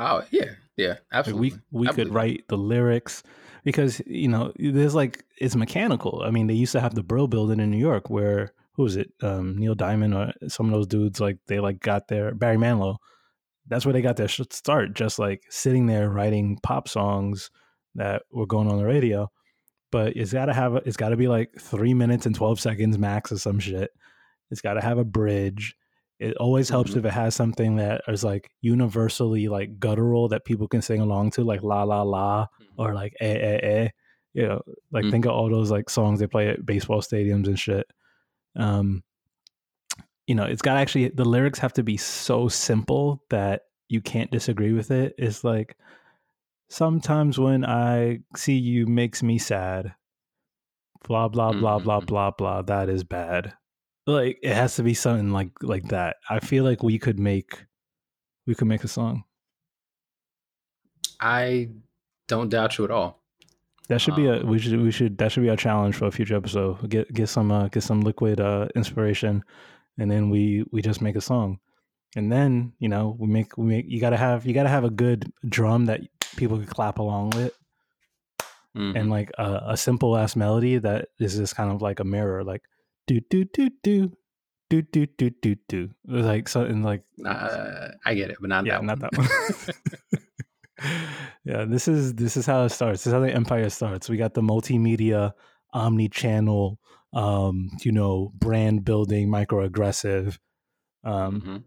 Oh 0.00 0.24
yeah, 0.32 0.50
yeah, 0.76 0.88
Like 0.88 0.98
absolutely. 1.12 1.50
we 1.70 1.80
we 1.82 1.88
I 1.88 1.92
could 1.92 2.12
write 2.12 2.48
the 2.48 2.58
lyrics 2.58 3.22
because 3.62 4.02
you 4.04 4.26
know 4.26 4.52
there's 4.58 4.96
like 4.96 5.24
it's 5.38 5.54
mechanical. 5.54 6.22
I 6.24 6.32
mean, 6.32 6.48
they 6.48 6.54
used 6.54 6.72
to 6.72 6.80
have 6.80 6.96
the 6.96 7.04
Brill 7.04 7.28
Building 7.28 7.60
in 7.60 7.70
New 7.70 7.78
York 7.78 8.10
where 8.10 8.52
who 8.76 8.82
was 8.84 8.96
it? 8.96 9.12
Um, 9.22 9.56
Neil 9.58 9.74
Diamond 9.74 10.14
or 10.14 10.32
some 10.48 10.66
of 10.66 10.72
those 10.72 10.86
dudes 10.86 11.20
like 11.20 11.38
they 11.48 11.58
like 11.60 11.80
got 11.80 12.08
their 12.08 12.34
Barry 12.34 12.56
Manilow. 12.56 12.96
That's 13.68 13.84
where 13.84 13.92
they 13.92 14.02
got 14.02 14.16
their 14.16 14.28
start, 14.28 14.94
just 14.94 15.18
like 15.18 15.42
sitting 15.50 15.86
there 15.86 16.08
writing 16.10 16.58
pop 16.62 16.88
songs 16.88 17.50
that 17.96 18.22
were 18.30 18.46
going 18.46 18.68
on 18.70 18.78
the 18.78 18.84
radio. 18.84 19.28
But 19.90 20.16
it's 20.16 20.32
got 20.32 20.46
to 20.46 20.52
have 20.52 20.74
a, 20.74 20.82
it's 20.84 20.96
got 20.96 21.08
to 21.10 21.16
be 21.16 21.26
like 21.28 21.50
three 21.58 21.94
minutes 21.94 22.26
and 22.26 22.34
twelve 22.34 22.60
seconds 22.60 22.98
max 22.98 23.32
or 23.32 23.38
some 23.38 23.58
shit. 23.58 23.90
It's 24.50 24.60
got 24.60 24.74
to 24.74 24.80
have 24.80 24.98
a 24.98 25.04
bridge. 25.04 25.74
It 26.18 26.36
always 26.36 26.68
helps 26.68 26.92
Mhm. 26.92 26.96
if 26.98 27.04
it 27.06 27.12
has 27.12 27.34
something 27.34 27.76
that 27.76 28.02
is 28.08 28.22
like 28.24 28.50
universally 28.60 29.48
like 29.48 29.78
guttural 29.78 30.28
that 30.28 30.44
people 30.44 30.68
can 30.68 30.80
sing 30.82 31.00
along 31.00 31.30
to, 31.32 31.44
like 31.44 31.62
la 31.62 31.82
la 31.82 32.02
la 32.02 32.46
or 32.78 32.94
like 32.94 33.14
eh 33.20 33.34
eh 33.34 33.58
eh. 33.62 33.88
You 34.32 34.46
know, 34.48 34.62
like 34.92 35.04
Mhm. 35.06 35.10
think 35.10 35.24
of 35.24 35.32
all 35.32 35.48
those 35.50 35.70
like 35.70 35.88
songs 35.90 36.20
they 36.20 36.26
play 36.26 36.48
at 36.48 36.64
baseball 36.66 37.00
stadiums 37.00 37.46
and 37.46 37.58
shit. 37.58 37.86
Um, 38.56 39.02
you 40.26 40.34
know, 40.34 40.44
it's 40.44 40.62
got 40.62 40.76
actually 40.76 41.08
the 41.08 41.24
lyrics 41.24 41.58
have 41.60 41.72
to 41.74 41.82
be 41.82 41.96
so 41.96 42.48
simple 42.48 43.22
that 43.30 43.62
you 43.88 44.00
can't 44.00 44.30
disagree 44.30 44.72
with 44.72 44.90
it. 44.90 45.14
It's 45.18 45.44
like 45.44 45.76
sometimes 46.70 47.38
when 47.38 47.64
I 47.64 48.20
see 48.36 48.56
you 48.56 48.86
makes 48.86 49.22
me 49.22 49.38
sad. 49.38 49.94
Blah 51.04 51.28
blah 51.28 51.52
blah 51.52 51.78
blah 51.78 52.00
Mhm. 52.00 52.06
blah 52.06 52.30
blah. 52.32 52.62
That 52.62 52.88
is 52.88 53.04
bad. 53.04 53.54
Like 54.06 54.38
it 54.42 54.54
has 54.54 54.76
to 54.76 54.82
be 54.82 54.94
something 54.94 55.30
like 55.30 55.50
like 55.62 55.84
that. 55.88 56.16
I 56.28 56.40
feel 56.40 56.64
like 56.64 56.82
we 56.82 56.98
could 56.98 57.18
make 57.18 57.64
we 58.46 58.54
could 58.54 58.68
make 58.68 58.84
a 58.84 58.88
song. 58.88 59.24
I 61.20 61.70
don't 62.26 62.48
doubt 62.48 62.78
you 62.78 62.84
at 62.84 62.90
all. 62.90 63.22
That 63.88 64.00
should 64.00 64.16
be 64.16 64.26
a 64.26 64.40
Um, 64.40 64.46
we 64.48 64.58
should 64.58 64.80
we 64.82 64.90
should 64.90 65.16
that 65.18 65.30
should 65.32 65.42
be 65.42 65.50
our 65.50 65.56
challenge 65.56 65.94
for 65.96 66.06
a 66.06 66.10
future 66.10 66.36
episode. 66.36 66.88
Get 66.90 67.12
get 67.12 67.28
some 67.28 67.50
uh, 67.52 67.68
get 67.68 67.82
some 67.82 68.00
liquid 68.00 68.40
uh, 68.40 68.66
inspiration, 68.74 69.44
and 69.98 70.10
then 70.10 70.28
we 70.30 70.64
we 70.72 70.82
just 70.82 71.00
make 71.00 71.14
a 71.16 71.20
song, 71.20 71.58
and 72.16 72.30
then 72.32 72.72
you 72.80 72.88
know 72.88 73.16
we 73.18 73.28
make 73.28 73.56
we 73.56 73.64
make 73.66 73.86
you 73.88 74.00
gotta 74.00 74.16
have 74.16 74.44
you 74.44 74.54
gotta 74.54 74.68
have 74.68 74.84
a 74.84 74.90
good 74.90 75.32
drum 75.48 75.86
that 75.86 76.00
people 76.36 76.56
can 76.58 76.66
clap 76.66 76.98
along 76.98 77.30
with, 77.30 77.52
Mhm. 78.76 78.98
and 78.98 79.08
like 79.10 79.30
a, 79.38 79.62
a 79.68 79.76
simple 79.76 80.16
ass 80.16 80.34
melody 80.36 80.78
that 80.78 81.08
is 81.20 81.36
just 81.36 81.54
kind 81.56 81.70
of 81.70 81.80
like 81.80 82.00
a 82.00 82.04
mirror, 82.04 82.42
like 82.44 82.62
do 83.06 83.20
do 83.30 83.44
do 83.44 83.70
do 83.84 84.12
do 84.68 84.82
do 84.82 85.06
do 85.06 85.30
do 85.30 85.54
do 85.68 85.90
like 86.04 86.48
something 86.48 86.82
like 86.82 87.04
Uh, 87.24 87.88
I 88.04 88.14
get 88.14 88.30
it, 88.30 88.38
but 88.40 88.50
not 88.50 88.66
yeah 88.66 88.78
that 88.80 88.84
not 88.84 88.98
one. 89.00 89.10
that 89.12 89.16
one. 90.10 90.20
yeah, 91.44 91.64
this 91.64 91.88
is 91.88 92.14
this 92.14 92.36
is 92.36 92.46
how 92.46 92.64
it 92.64 92.70
starts. 92.70 93.00
This 93.00 93.08
is 93.08 93.12
how 93.12 93.20
the 93.20 93.32
empire 93.32 93.68
starts. 93.70 94.08
We 94.08 94.16
got 94.16 94.34
the 94.34 94.42
multimedia, 94.42 95.32
omni-channel, 95.72 96.78
um, 97.12 97.70
you 97.82 97.92
know, 97.92 98.32
brand 98.34 98.84
building, 98.84 99.28
microaggressive, 99.28 100.38
um, 101.04 101.40
Mhm. 101.40 101.62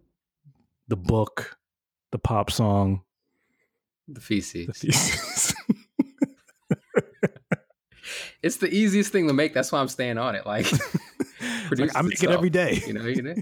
the 0.87 0.97
book, 0.97 1.57
the 2.11 2.19
pop 2.19 2.51
song, 2.51 3.01
The 4.07 4.21
feces. 4.21 4.67
the 4.67 4.73
thesis. 4.73 5.53
It's 8.41 8.55
the 8.57 8.73
easiest 8.73 9.11
thing 9.11 9.27
to 9.27 9.33
make. 9.33 9.53
That's 9.53 9.69
why 9.69 9.79
I'm 9.81 9.89
staying 9.89 10.17
on 10.17 10.33
it. 10.33 10.45
Like, 10.45 10.71
like, 11.77 11.93
I 11.93 12.01
make 12.01 12.23
it 12.23 12.29
every 12.31 12.49
day. 12.49 12.81
you 12.87 12.93
know, 12.93 13.05
you 13.05 13.21
know. 13.21 13.35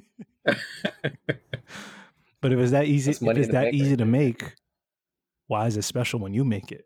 But 2.42 2.52
if 2.52 2.60
it's 2.60 2.72
that 2.72 2.86
easy, 2.86 3.12
if 3.12 3.22
it's 3.22 3.50
that 3.50 3.74
easy 3.76 3.96
to 3.96 4.06
make, 4.06 4.56
why 5.48 5.68
is 5.68 5.78
it 5.78 5.84
special 5.84 6.20
when 6.20 6.34
you 6.34 6.44
make 6.46 6.72
it? 6.72 6.86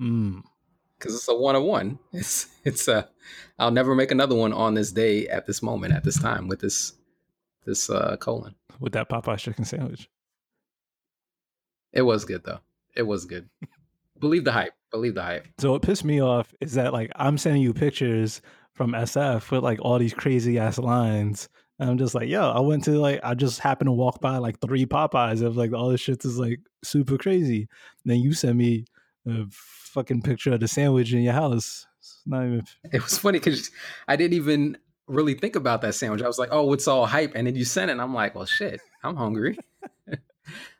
Mm. 0.00 0.42
because 0.96 1.14
it's 1.14 1.28
a 1.28 1.34
one 1.34 1.56
on 1.56 1.64
one. 1.64 1.98
It's 2.12 2.46
it's 2.64 2.86
a. 2.88 3.08
I'll 3.58 3.70
never 3.72 3.94
make 3.94 4.10
another 4.12 4.34
one 4.34 4.52
on 4.52 4.74
this 4.74 4.92
day 4.92 5.26
at 5.28 5.46
this 5.46 5.62
moment 5.62 5.92
at 5.92 6.04
this 6.04 6.18
time 6.20 6.46
with 6.48 6.60
this 6.60 6.92
this 7.66 7.90
uh 7.90 8.16
colon. 8.18 8.54
With 8.80 8.92
that 8.92 9.08
Popeye 9.08 9.38
chicken 9.38 9.64
sandwich. 9.64 10.08
It 11.92 12.02
was 12.02 12.24
good 12.24 12.44
though. 12.44 12.60
It 12.94 13.02
was 13.02 13.24
good. 13.24 13.48
Believe 14.20 14.44
the 14.44 14.52
hype. 14.52 14.74
Believe 14.90 15.14
the 15.14 15.22
hype. 15.22 15.46
So 15.58 15.72
what 15.72 15.82
pissed 15.82 16.04
me 16.04 16.20
off 16.20 16.54
is 16.60 16.74
that 16.74 16.92
like 16.92 17.10
I'm 17.16 17.38
sending 17.38 17.62
you 17.62 17.72
pictures 17.72 18.40
from 18.72 18.92
SF 18.92 19.50
with 19.50 19.62
like 19.62 19.80
all 19.80 19.98
these 19.98 20.14
crazy 20.14 20.58
ass 20.58 20.78
lines. 20.78 21.48
And 21.78 21.90
I'm 21.90 21.98
just 21.98 22.14
like, 22.14 22.28
yo, 22.28 22.50
I 22.50 22.60
went 22.60 22.84
to 22.84 22.98
like 22.98 23.20
I 23.22 23.34
just 23.34 23.60
happened 23.60 23.88
to 23.88 23.92
walk 23.92 24.20
by 24.20 24.38
like 24.38 24.60
three 24.60 24.84
Popeyes 24.84 25.42
of 25.42 25.56
like 25.56 25.72
all 25.72 25.90
this 25.90 26.00
shit 26.00 26.24
is 26.24 26.38
like 26.38 26.60
super 26.82 27.16
crazy. 27.18 27.68
And 28.04 28.12
then 28.12 28.20
you 28.20 28.32
sent 28.32 28.56
me 28.56 28.84
a 29.26 29.44
fucking 29.50 30.22
picture 30.22 30.52
of 30.52 30.60
the 30.60 30.68
sandwich 30.68 31.12
in 31.12 31.20
your 31.20 31.34
house. 31.34 31.86
It's 32.00 32.22
not 32.26 32.44
even 32.44 32.64
It 32.92 33.02
was 33.02 33.18
funny 33.18 33.38
because 33.38 33.70
I 34.06 34.16
didn't 34.16 34.34
even 34.34 34.78
really 35.06 35.34
think 35.34 35.56
about 35.56 35.82
that 35.82 35.94
sandwich. 35.94 36.22
I 36.22 36.26
was 36.26 36.38
like, 36.38 36.50
oh, 36.52 36.72
it's 36.72 36.88
all 36.88 37.06
hype, 37.06 37.32
and 37.34 37.46
then 37.46 37.56
you 37.56 37.64
sent 37.64 37.90
it. 37.90 37.92
and 37.92 38.02
I'm 38.02 38.14
like, 38.14 38.34
well, 38.34 38.46
shit, 38.46 38.80
I'm 39.02 39.16
hungry. 39.16 39.58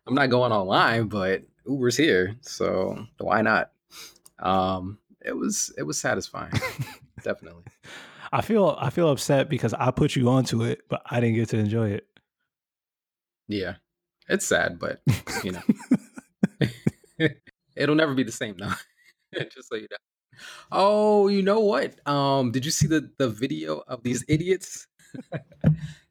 I'm 0.06 0.14
not 0.14 0.30
going 0.30 0.52
online, 0.52 1.08
but 1.08 1.42
Uber's 1.66 1.96
here, 1.96 2.36
so 2.40 3.06
why 3.18 3.42
not? 3.42 3.70
Um, 4.38 4.98
it 5.24 5.36
was 5.36 5.72
it 5.76 5.82
was 5.82 5.98
satisfying, 5.98 6.52
definitely. 7.22 7.64
I 8.32 8.42
feel 8.42 8.76
I 8.78 8.90
feel 8.90 9.10
upset 9.10 9.48
because 9.48 9.74
I 9.74 9.90
put 9.90 10.16
you 10.16 10.28
onto 10.28 10.62
it, 10.62 10.82
but 10.88 11.02
I 11.06 11.20
didn't 11.20 11.36
get 11.36 11.48
to 11.50 11.58
enjoy 11.58 11.90
it. 11.90 12.06
Yeah, 13.48 13.76
it's 14.28 14.46
sad, 14.46 14.78
but 14.78 15.00
you 15.42 15.52
know, 15.52 15.62
it'll 17.76 17.94
never 17.94 18.14
be 18.14 18.22
the 18.22 18.32
same 18.32 18.56
now. 18.58 18.74
Just 19.34 19.68
so 19.68 19.76
you 19.76 19.86
know. 19.90 19.96
Oh, 20.70 21.28
you 21.28 21.42
know 21.42 21.60
what? 21.60 22.06
Um, 22.06 22.52
did 22.52 22.64
you 22.64 22.70
see 22.70 22.86
the 22.86 23.10
the 23.18 23.28
video 23.28 23.82
of 23.88 24.02
these 24.02 24.24
idiots? 24.28 24.86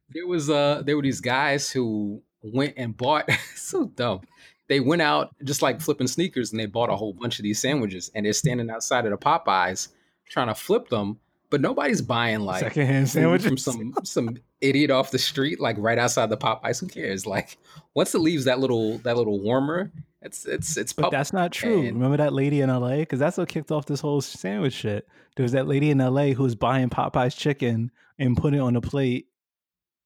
there 0.10 0.28
was 0.28 0.50
uh 0.50 0.82
there 0.86 0.96
were 0.96 1.04
these 1.04 1.22
guys 1.22 1.70
who 1.70 2.22
went 2.42 2.74
and 2.78 2.98
bought 2.98 3.30
so 3.56 3.86
dumb. 3.86 4.22
They 4.70 4.80
went 4.80 5.02
out 5.02 5.34
just 5.44 5.62
like 5.62 5.80
flipping 5.80 6.08
sneakers 6.08 6.52
and 6.52 6.60
they 6.60 6.66
bought 6.66 6.90
a 6.90 6.96
whole 6.96 7.14
bunch 7.14 7.40
of 7.40 7.44
these 7.44 7.60
sandwiches 7.60 8.12
and 8.14 8.26
they're 8.26 8.34
standing 8.34 8.70
outside 8.70 9.06
of 9.06 9.12
the 9.12 9.18
Popeyes 9.18 9.90
trying 10.28 10.48
to 10.48 10.56
flip 10.56 10.90
them 10.90 11.20
but 11.50 11.62
nobody's 11.62 12.02
buying 12.02 12.42
like 12.42 12.62
Secondhand 12.62 13.10
sandwiches. 13.10 13.48
from 13.48 13.58
some 13.58 13.94
some 14.04 14.38
idiot 14.62 14.92
off 14.92 15.12
the 15.12 15.20
street, 15.20 15.60
like 15.60 15.76
right 15.80 15.98
outside 15.98 16.30
the 16.30 16.38
Popeyes. 16.38 16.80
Who 16.80 16.88
cares? 16.88 17.26
Like 17.26 17.58
once 17.94 18.14
it 18.16 18.20
leaves 18.20 18.46
that 18.46 18.60
little 18.60 18.98
that 19.00 19.16
little 19.18 19.40
warmer, 19.40 19.92
it's 20.22 20.46
it's 20.46 20.78
it's 20.78 20.94
But 20.94 21.12
that's 21.12 21.34
not 21.34 21.52
true. 21.52 21.80
and- 21.86 21.94
Remember 21.96 22.18
that 22.18 22.34
lady 22.34 22.62
in 22.62 22.70
LA? 22.70 22.98
Because 22.98 23.20
that's 23.20 23.38
what 23.38 23.48
kicked 23.50 23.72
off 23.72 23.86
this 23.86 24.00
whole 24.02 24.22
sandwich 24.22 24.74
shit. 24.74 25.08
There 25.36 25.44
was 25.44 25.52
that 25.54 25.68
lady 25.68 25.90
in 25.92 26.00
LA 26.00 26.28
who 26.34 26.44
was 26.44 26.56
buying 26.56 26.90
Popeye's 26.90 27.36
chicken 27.36 27.92
and 28.20 28.36
putting 28.36 28.60
it 28.60 28.64
on 28.64 28.76
a 28.76 28.82
plate 28.82 29.28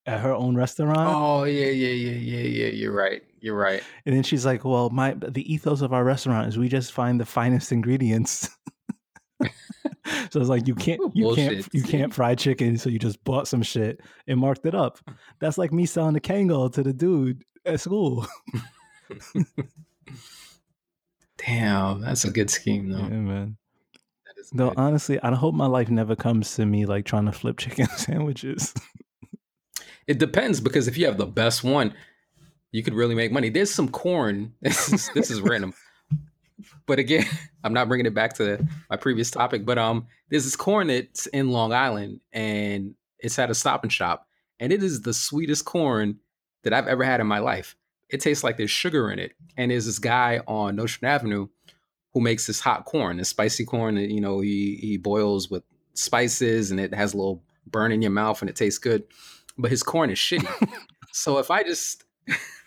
at 0.05 0.19
her 0.19 0.33
own 0.33 0.55
restaurant. 0.55 0.99
Oh 1.15 1.43
yeah, 1.45 1.67
yeah, 1.67 1.89
yeah, 1.89 2.11
yeah, 2.11 2.65
yeah. 2.65 2.67
You're 2.71 2.91
right. 2.91 3.23
You're 3.39 3.55
right. 3.55 3.81
And 4.05 4.15
then 4.15 4.23
she's 4.23 4.45
like, 4.45 4.65
"Well, 4.65 4.89
my 4.89 5.13
the 5.13 5.51
ethos 5.51 5.81
of 5.81 5.93
our 5.93 6.03
restaurant 6.03 6.47
is 6.49 6.57
we 6.57 6.67
just 6.69 6.91
find 6.91 7.19
the 7.19 7.25
finest 7.25 7.71
ingredients." 7.71 8.49
so 10.31 10.39
it's 10.39 10.49
like 10.49 10.67
you 10.67 10.75
can't 10.75 10.99
you 11.15 11.33
can't 11.35 11.67
you 11.73 11.83
can't 11.83 12.13
fry 12.13 12.35
chicken, 12.35 12.77
so 12.77 12.89
you 12.89 12.99
just 12.99 13.23
bought 13.23 13.47
some 13.47 13.61
shit 13.61 13.99
and 14.27 14.39
marked 14.39 14.65
it 14.65 14.75
up. 14.75 14.99
That's 15.39 15.57
like 15.57 15.71
me 15.71 15.85
selling 15.85 16.13
the 16.13 16.21
Kangol 16.21 16.71
to 16.73 16.83
the 16.83 16.93
dude 16.93 17.43
at 17.65 17.79
school. 17.79 18.25
Damn, 21.37 22.01
that's 22.01 22.23
a 22.23 22.31
good 22.31 22.49
scheme 22.49 22.89
though. 22.89 22.99
Yeah, 22.99 23.07
man. 23.09 23.57
That 24.25 24.39
is 24.39 24.49
Though 24.53 24.69
good. 24.69 24.77
honestly, 24.77 25.19
I 25.21 25.33
hope 25.33 25.55
my 25.55 25.65
life 25.65 25.89
never 25.89 26.15
comes 26.15 26.55
to 26.55 26.65
me 26.65 26.85
like 26.85 27.05
trying 27.05 27.25
to 27.25 27.31
flip 27.31 27.57
chicken 27.57 27.87
sandwiches. 27.97 28.73
It 30.07 30.19
depends 30.19 30.59
because 30.61 30.87
if 30.87 30.97
you 30.97 31.05
have 31.05 31.17
the 31.17 31.25
best 31.25 31.63
one, 31.63 31.93
you 32.71 32.83
could 32.83 32.93
really 32.93 33.15
make 33.15 33.31
money. 33.31 33.49
There's 33.49 33.71
some 33.71 33.89
corn. 33.89 34.53
This 34.61 34.93
is 34.93 35.09
this 35.13 35.31
is 35.31 35.41
random. 35.41 35.73
But 36.85 36.99
again, 36.99 37.25
I'm 37.63 37.73
not 37.73 37.87
bringing 37.87 38.05
it 38.05 38.13
back 38.13 38.33
to 38.35 38.65
my 38.89 38.97
previous 38.97 39.31
topic. 39.31 39.65
But 39.65 39.77
um, 39.77 40.07
there's 40.29 40.45
this 40.45 40.55
corn 40.55 40.87
that's 40.87 41.27
in 41.27 41.49
Long 41.49 41.73
Island, 41.73 42.19
and 42.31 42.95
it's 43.19 43.37
at 43.39 43.49
a 43.49 43.55
Stop 43.55 43.83
and 43.83 43.91
Shop, 43.91 44.27
and 44.59 44.71
it 44.73 44.83
is 44.83 45.01
the 45.01 45.13
sweetest 45.13 45.65
corn 45.65 46.19
that 46.63 46.73
I've 46.73 46.87
ever 46.87 47.03
had 47.03 47.19
in 47.19 47.27
my 47.27 47.39
life. 47.39 47.75
It 48.09 48.19
tastes 48.19 48.43
like 48.43 48.57
there's 48.57 48.71
sugar 48.71 49.11
in 49.11 49.19
it, 49.19 49.33
and 49.57 49.71
there's 49.71 49.85
this 49.85 49.99
guy 49.99 50.41
on 50.47 50.75
Nostrand 50.75 51.13
Avenue 51.13 51.47
who 52.13 52.19
makes 52.19 52.45
this 52.45 52.59
hot 52.59 52.85
corn, 52.85 53.17
this 53.17 53.29
spicy 53.29 53.65
corn 53.65 53.95
that 53.95 54.09
you 54.09 54.21
know 54.21 54.39
he 54.39 54.77
he 54.81 54.97
boils 54.97 55.49
with 55.49 55.63
spices, 55.93 56.71
and 56.71 56.79
it 56.79 56.93
has 56.93 57.13
a 57.13 57.17
little 57.17 57.43
burn 57.67 57.91
in 57.91 58.01
your 58.01 58.11
mouth, 58.11 58.41
and 58.41 58.49
it 58.49 58.55
tastes 58.55 58.79
good. 58.79 59.03
But 59.57 59.71
his 59.71 59.83
corn 59.83 60.09
is 60.09 60.17
shitty. 60.17 60.69
so 61.11 61.37
if 61.37 61.51
I 61.51 61.63
just 61.63 62.03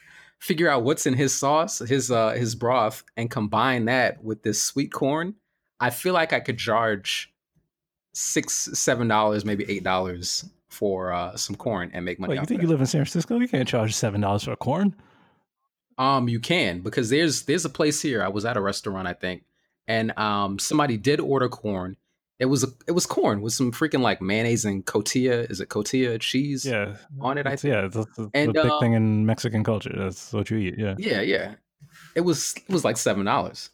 figure 0.44 0.68
out 0.68 0.83
what's 0.83 1.07
in 1.07 1.14
his 1.14 1.35
sauce, 1.35 1.78
his 1.78 2.11
uh 2.11 2.33
his 2.33 2.54
broth, 2.54 3.02
and 3.16 3.30
combine 3.30 3.87
that 3.87 4.22
with 4.22 4.42
this 4.42 4.62
sweet 4.62 4.92
corn, 4.92 5.35
I 5.80 5.88
feel 5.88 6.12
like 6.12 6.35
I 6.35 6.40
could 6.40 6.59
charge 6.59 7.33
six, 8.12 8.52
seven 8.52 9.09
dollars, 9.09 9.44
maybe 9.46 9.64
eight 9.68 9.83
dollars 9.83 10.44
for 10.68 11.12
uh 11.12 11.35
some 11.37 11.57
corn 11.57 11.90
and 11.94 12.04
make 12.04 12.20
money. 12.20 12.35
Wait, 12.35 12.40
you 12.40 12.46
think 12.46 12.61
you 12.61 12.68
live 12.68 12.80
in 12.80 12.87
San 12.87 13.00
Francisco? 13.00 13.38
You 13.38 13.48
can't 13.48 13.66
charge 13.66 13.94
seven 13.94 14.20
dollars 14.20 14.44
for 14.44 14.54
corn. 14.57 14.94
Um, 15.96 16.28
you 16.28 16.40
can 16.40 16.80
because 16.80 17.09
there's 17.09 17.42
there's 17.42 17.64
a 17.64 17.70
place 17.70 18.02
here. 18.02 18.22
I 18.22 18.28
was 18.28 18.44
at 18.44 18.59
a 18.59 18.61
restaurant, 18.61 19.09
I 19.09 19.14
think, 19.14 19.44
and 19.88 20.16
um 20.18 20.59
somebody 20.59 20.98
did 20.98 21.20
order 21.20 21.48
corn. 21.48 21.96
It 22.40 22.47
was 22.47 22.64
a 22.64 22.68
it 22.88 22.92
was 22.92 23.07
corn 23.07 23.42
with 23.42 23.53
some 23.53 23.70
freaking 23.73 24.01
like 24.01 24.20
mayonnaise 24.20 24.64
and 24.64 24.85
cotija. 24.85 25.51
Is 25.51 25.61
it 25.61 25.68
cotija 25.68 26.20
cheese? 26.20 26.64
Yeah, 26.66 26.97
On 27.20 27.38
it, 27.38 27.47
I 27.47 27.51
It's- 27.53 27.62
think. 27.62 27.73
yeah, 27.75 27.83
that's 27.88 28.16
the, 28.16 28.31
And, 28.35 28.49
the 28.55 28.62
big 28.62 28.73
uh, 28.73 28.81
thing 28.81 28.92
in 28.94 29.25
Mexican 29.27 29.62
culture. 29.62 29.94
That's 29.97 30.33
what 30.33 30.51
you 30.51 30.59
eat. 30.59 30.75
Yeah, 30.79 30.94
Yeah, 30.99 31.20
yeah. 31.20 31.55
It 32.16 32.23
was 32.23 32.55
it 32.68 32.73
was 32.73 32.85
like 32.85 32.97
seven 32.97 33.25
dollars. 33.25 33.70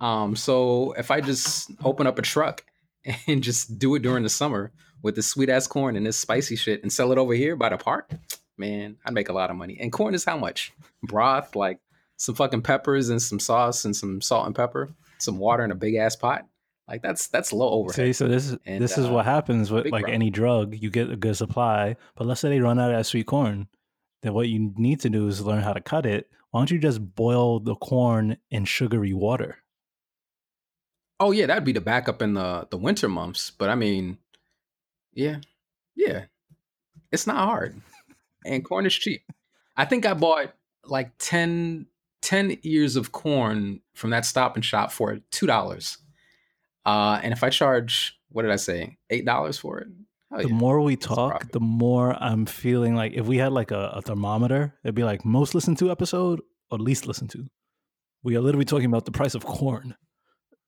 Um, 0.00 0.36
so 0.36 0.92
if 0.92 1.10
I 1.10 1.20
just 1.20 1.70
open 1.84 2.06
up 2.06 2.18
a 2.18 2.22
truck 2.22 2.64
and 3.26 3.42
just 3.42 3.78
do 3.78 3.94
it 3.94 4.02
during 4.02 4.22
the 4.24 4.28
summer 4.30 4.72
with 5.02 5.16
this 5.16 5.26
sweet 5.26 5.48
ass 5.48 5.66
corn 5.66 5.96
and 5.96 6.04
this 6.06 6.18
spicy 6.18 6.56
shit 6.56 6.82
and 6.82 6.92
sell 6.92 7.12
it 7.12 7.18
over 7.18 7.34
here 7.34 7.56
by 7.56 7.68
the 7.70 7.76
park, 7.78 8.10
man, 8.58 8.96
I'd 9.04 9.14
make 9.14 9.28
a 9.28 9.32
lot 9.32 9.50
of 9.50 9.56
money. 9.56 9.78
And 9.80 9.90
corn 9.92 10.14
is 10.14 10.24
how 10.24 10.36
much? 10.36 10.72
Broth, 11.02 11.56
like 11.56 11.78
some 12.16 12.34
fucking 12.34 12.62
peppers 12.62 13.08
and 13.08 13.20
some 13.20 13.40
sauce 13.40 13.84
and 13.84 13.96
some 13.96 14.20
salt 14.20 14.46
and 14.46 14.54
pepper, 14.54 14.90
some 15.18 15.38
water 15.38 15.64
in 15.64 15.70
a 15.70 15.74
big 15.74 15.94
ass 15.96 16.14
pot. 16.16 16.46
Like 16.92 17.00
that's 17.00 17.28
that's 17.28 17.54
low 17.54 17.70
overhead. 17.70 17.96
See, 17.96 18.12
so 18.12 18.28
this 18.28 18.50
is 18.50 18.58
And, 18.66 18.82
this 18.82 18.98
is 18.98 19.06
uh, 19.06 19.12
what 19.12 19.24
happens 19.24 19.70
with 19.70 19.86
like 19.86 20.02
problem. 20.02 20.14
any 20.14 20.28
drug. 20.28 20.74
You 20.78 20.90
get 20.90 21.10
a 21.10 21.16
good 21.16 21.38
supply, 21.38 21.96
but 22.16 22.26
let's 22.26 22.42
say 22.42 22.50
they 22.50 22.60
run 22.60 22.78
out 22.78 22.90
of 22.90 22.98
that 22.98 23.06
sweet 23.06 23.26
corn. 23.26 23.68
Then 24.20 24.34
what 24.34 24.50
you 24.50 24.74
need 24.76 25.00
to 25.00 25.08
do 25.08 25.26
is 25.26 25.40
learn 25.40 25.62
how 25.62 25.72
to 25.72 25.80
cut 25.80 26.04
it. 26.04 26.28
Why 26.50 26.60
don't 26.60 26.70
you 26.70 26.78
just 26.78 27.14
boil 27.14 27.60
the 27.60 27.74
corn 27.76 28.36
in 28.50 28.66
sugary 28.66 29.14
water? 29.14 29.56
Oh 31.18 31.30
yeah, 31.30 31.46
that'd 31.46 31.64
be 31.64 31.72
the 31.72 31.80
backup 31.80 32.20
in 32.20 32.34
the 32.34 32.68
the 32.70 32.76
winter 32.76 33.08
months. 33.08 33.50
But 33.50 33.70
I 33.70 33.74
mean, 33.74 34.18
yeah, 35.14 35.38
yeah, 35.96 36.24
it's 37.10 37.26
not 37.26 37.36
hard, 37.36 37.80
and 38.44 38.62
corn 38.62 38.84
is 38.84 38.92
cheap. 38.92 39.22
I 39.78 39.86
think 39.86 40.04
I 40.04 40.12
bought 40.12 40.52
like 40.84 41.12
10, 41.20 41.86
10 42.20 42.58
ears 42.64 42.96
of 42.96 43.12
corn 43.12 43.80
from 43.94 44.10
that 44.10 44.26
Stop 44.26 44.56
and 44.56 44.64
Shop 44.64 44.92
for 44.92 45.20
two 45.30 45.46
dollars. 45.46 45.96
Uh, 46.84 47.20
and 47.22 47.32
if 47.32 47.42
I 47.42 47.50
charge, 47.50 48.18
what 48.30 48.42
did 48.42 48.50
I 48.50 48.56
say, 48.56 48.98
eight 49.10 49.24
dollars 49.24 49.58
for 49.58 49.78
it? 49.78 49.88
The 50.30 50.48
yeah. 50.48 50.54
more 50.54 50.80
we 50.80 50.96
talk, 50.96 51.50
the 51.52 51.60
more 51.60 52.16
I'm 52.18 52.46
feeling 52.46 52.94
like 52.94 53.12
if 53.12 53.26
we 53.26 53.36
had 53.36 53.52
like 53.52 53.70
a, 53.70 53.92
a 53.96 54.02
thermometer, 54.02 54.74
it'd 54.82 54.94
be 54.94 55.04
like 55.04 55.24
most 55.26 55.54
listened 55.54 55.78
to 55.78 55.90
episode 55.90 56.40
or 56.70 56.78
least 56.78 57.06
listened 57.06 57.30
to. 57.30 57.46
We 58.22 58.36
are 58.36 58.40
literally 58.40 58.64
talking 58.64 58.86
about 58.86 59.04
the 59.04 59.10
price 59.10 59.34
of 59.34 59.44
corn. 59.44 59.94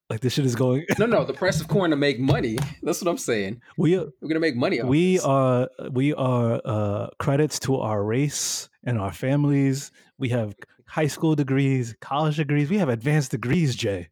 Like 0.07 0.19
this 0.19 0.33
shit 0.33 0.45
is 0.45 0.55
going. 0.55 0.85
no, 0.99 1.07
no, 1.07 1.23
the 1.23 1.33
price 1.33 1.59
of 1.59 1.67
corn 1.75 1.89
to 1.89 1.97
make 1.97 2.19
money. 2.19 2.57
That's 2.83 3.01
what 3.01 3.09
I'm 3.09 3.17
saying. 3.17 3.61
we 3.75 3.97
are 3.97 4.05
We're 4.21 4.27
gonna 4.27 4.39
make 4.39 4.55
money. 4.55 4.83
We 4.83 5.15
this. 5.15 5.25
are 5.25 5.67
we 5.91 6.13
are 6.13 6.61
uh, 6.63 7.07
credits 7.17 7.57
to 7.61 7.77
our 7.77 8.03
race 8.03 8.69
and 8.83 8.99
our 8.99 9.11
families. 9.11 9.91
We 10.19 10.29
have 10.29 10.53
high 10.87 11.07
school 11.07 11.33
degrees, 11.33 11.95
college 12.01 12.37
degrees. 12.37 12.69
We 12.69 12.77
have 12.77 12.89
advanced 12.89 13.31
degrees, 13.31 13.75
Jay. 13.75 14.09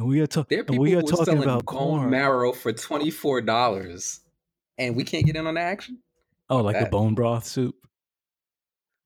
And 0.00 0.08
we 0.08 0.20
are, 0.20 0.26
ta- 0.26 0.46
There 0.48 0.64
and 0.66 0.78
we 0.78 0.94
are 0.94 1.02
talking 1.02 1.24
selling 1.26 1.42
about 1.42 1.66
bone 1.66 1.76
corn. 1.76 2.10
marrow 2.10 2.52
for 2.54 2.72
twenty 2.72 3.10
four 3.10 3.42
dollars, 3.42 4.20
and 4.78 4.96
we 4.96 5.04
can't 5.04 5.26
get 5.26 5.36
in 5.36 5.46
on 5.46 5.54
the 5.54 5.60
action. 5.60 5.98
oh, 6.48 6.62
like 6.62 6.80
the 6.80 6.86
bone 6.86 7.14
broth 7.14 7.44
soup. 7.44 7.74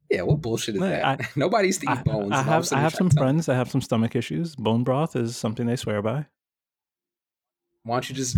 Yeah, 0.09 0.23
what 0.23 0.41
bullshit 0.41 0.77
is 0.77 0.81
No, 0.81 0.89
that? 0.89 1.05
I- 1.05 1.29
Nobody 1.37 1.67
used 1.67 1.81
to 1.81 1.91
eat 1.93 2.05
bones. 2.05 2.31
I 2.33 2.41
and 2.43 2.49
all 2.49 2.59
of 2.61 2.71
a 2.71 2.77
have 2.77 2.79
I 2.79 2.81
have 2.81 2.95
some 2.95 3.11
friends 3.11 3.47
that 3.47 3.57
have 3.57 3.71
some 3.73 3.81
stomach 3.81 4.15
issues. 4.15 4.55
Bone 4.55 4.85
broth 4.85 5.17
is 5.17 5.37
something 5.37 5.67
they 5.67 5.75
swear 5.75 6.01
by. 6.01 6.27
Why 7.83 7.97
don't 7.97 8.09
you 8.09 8.15
just 8.15 8.37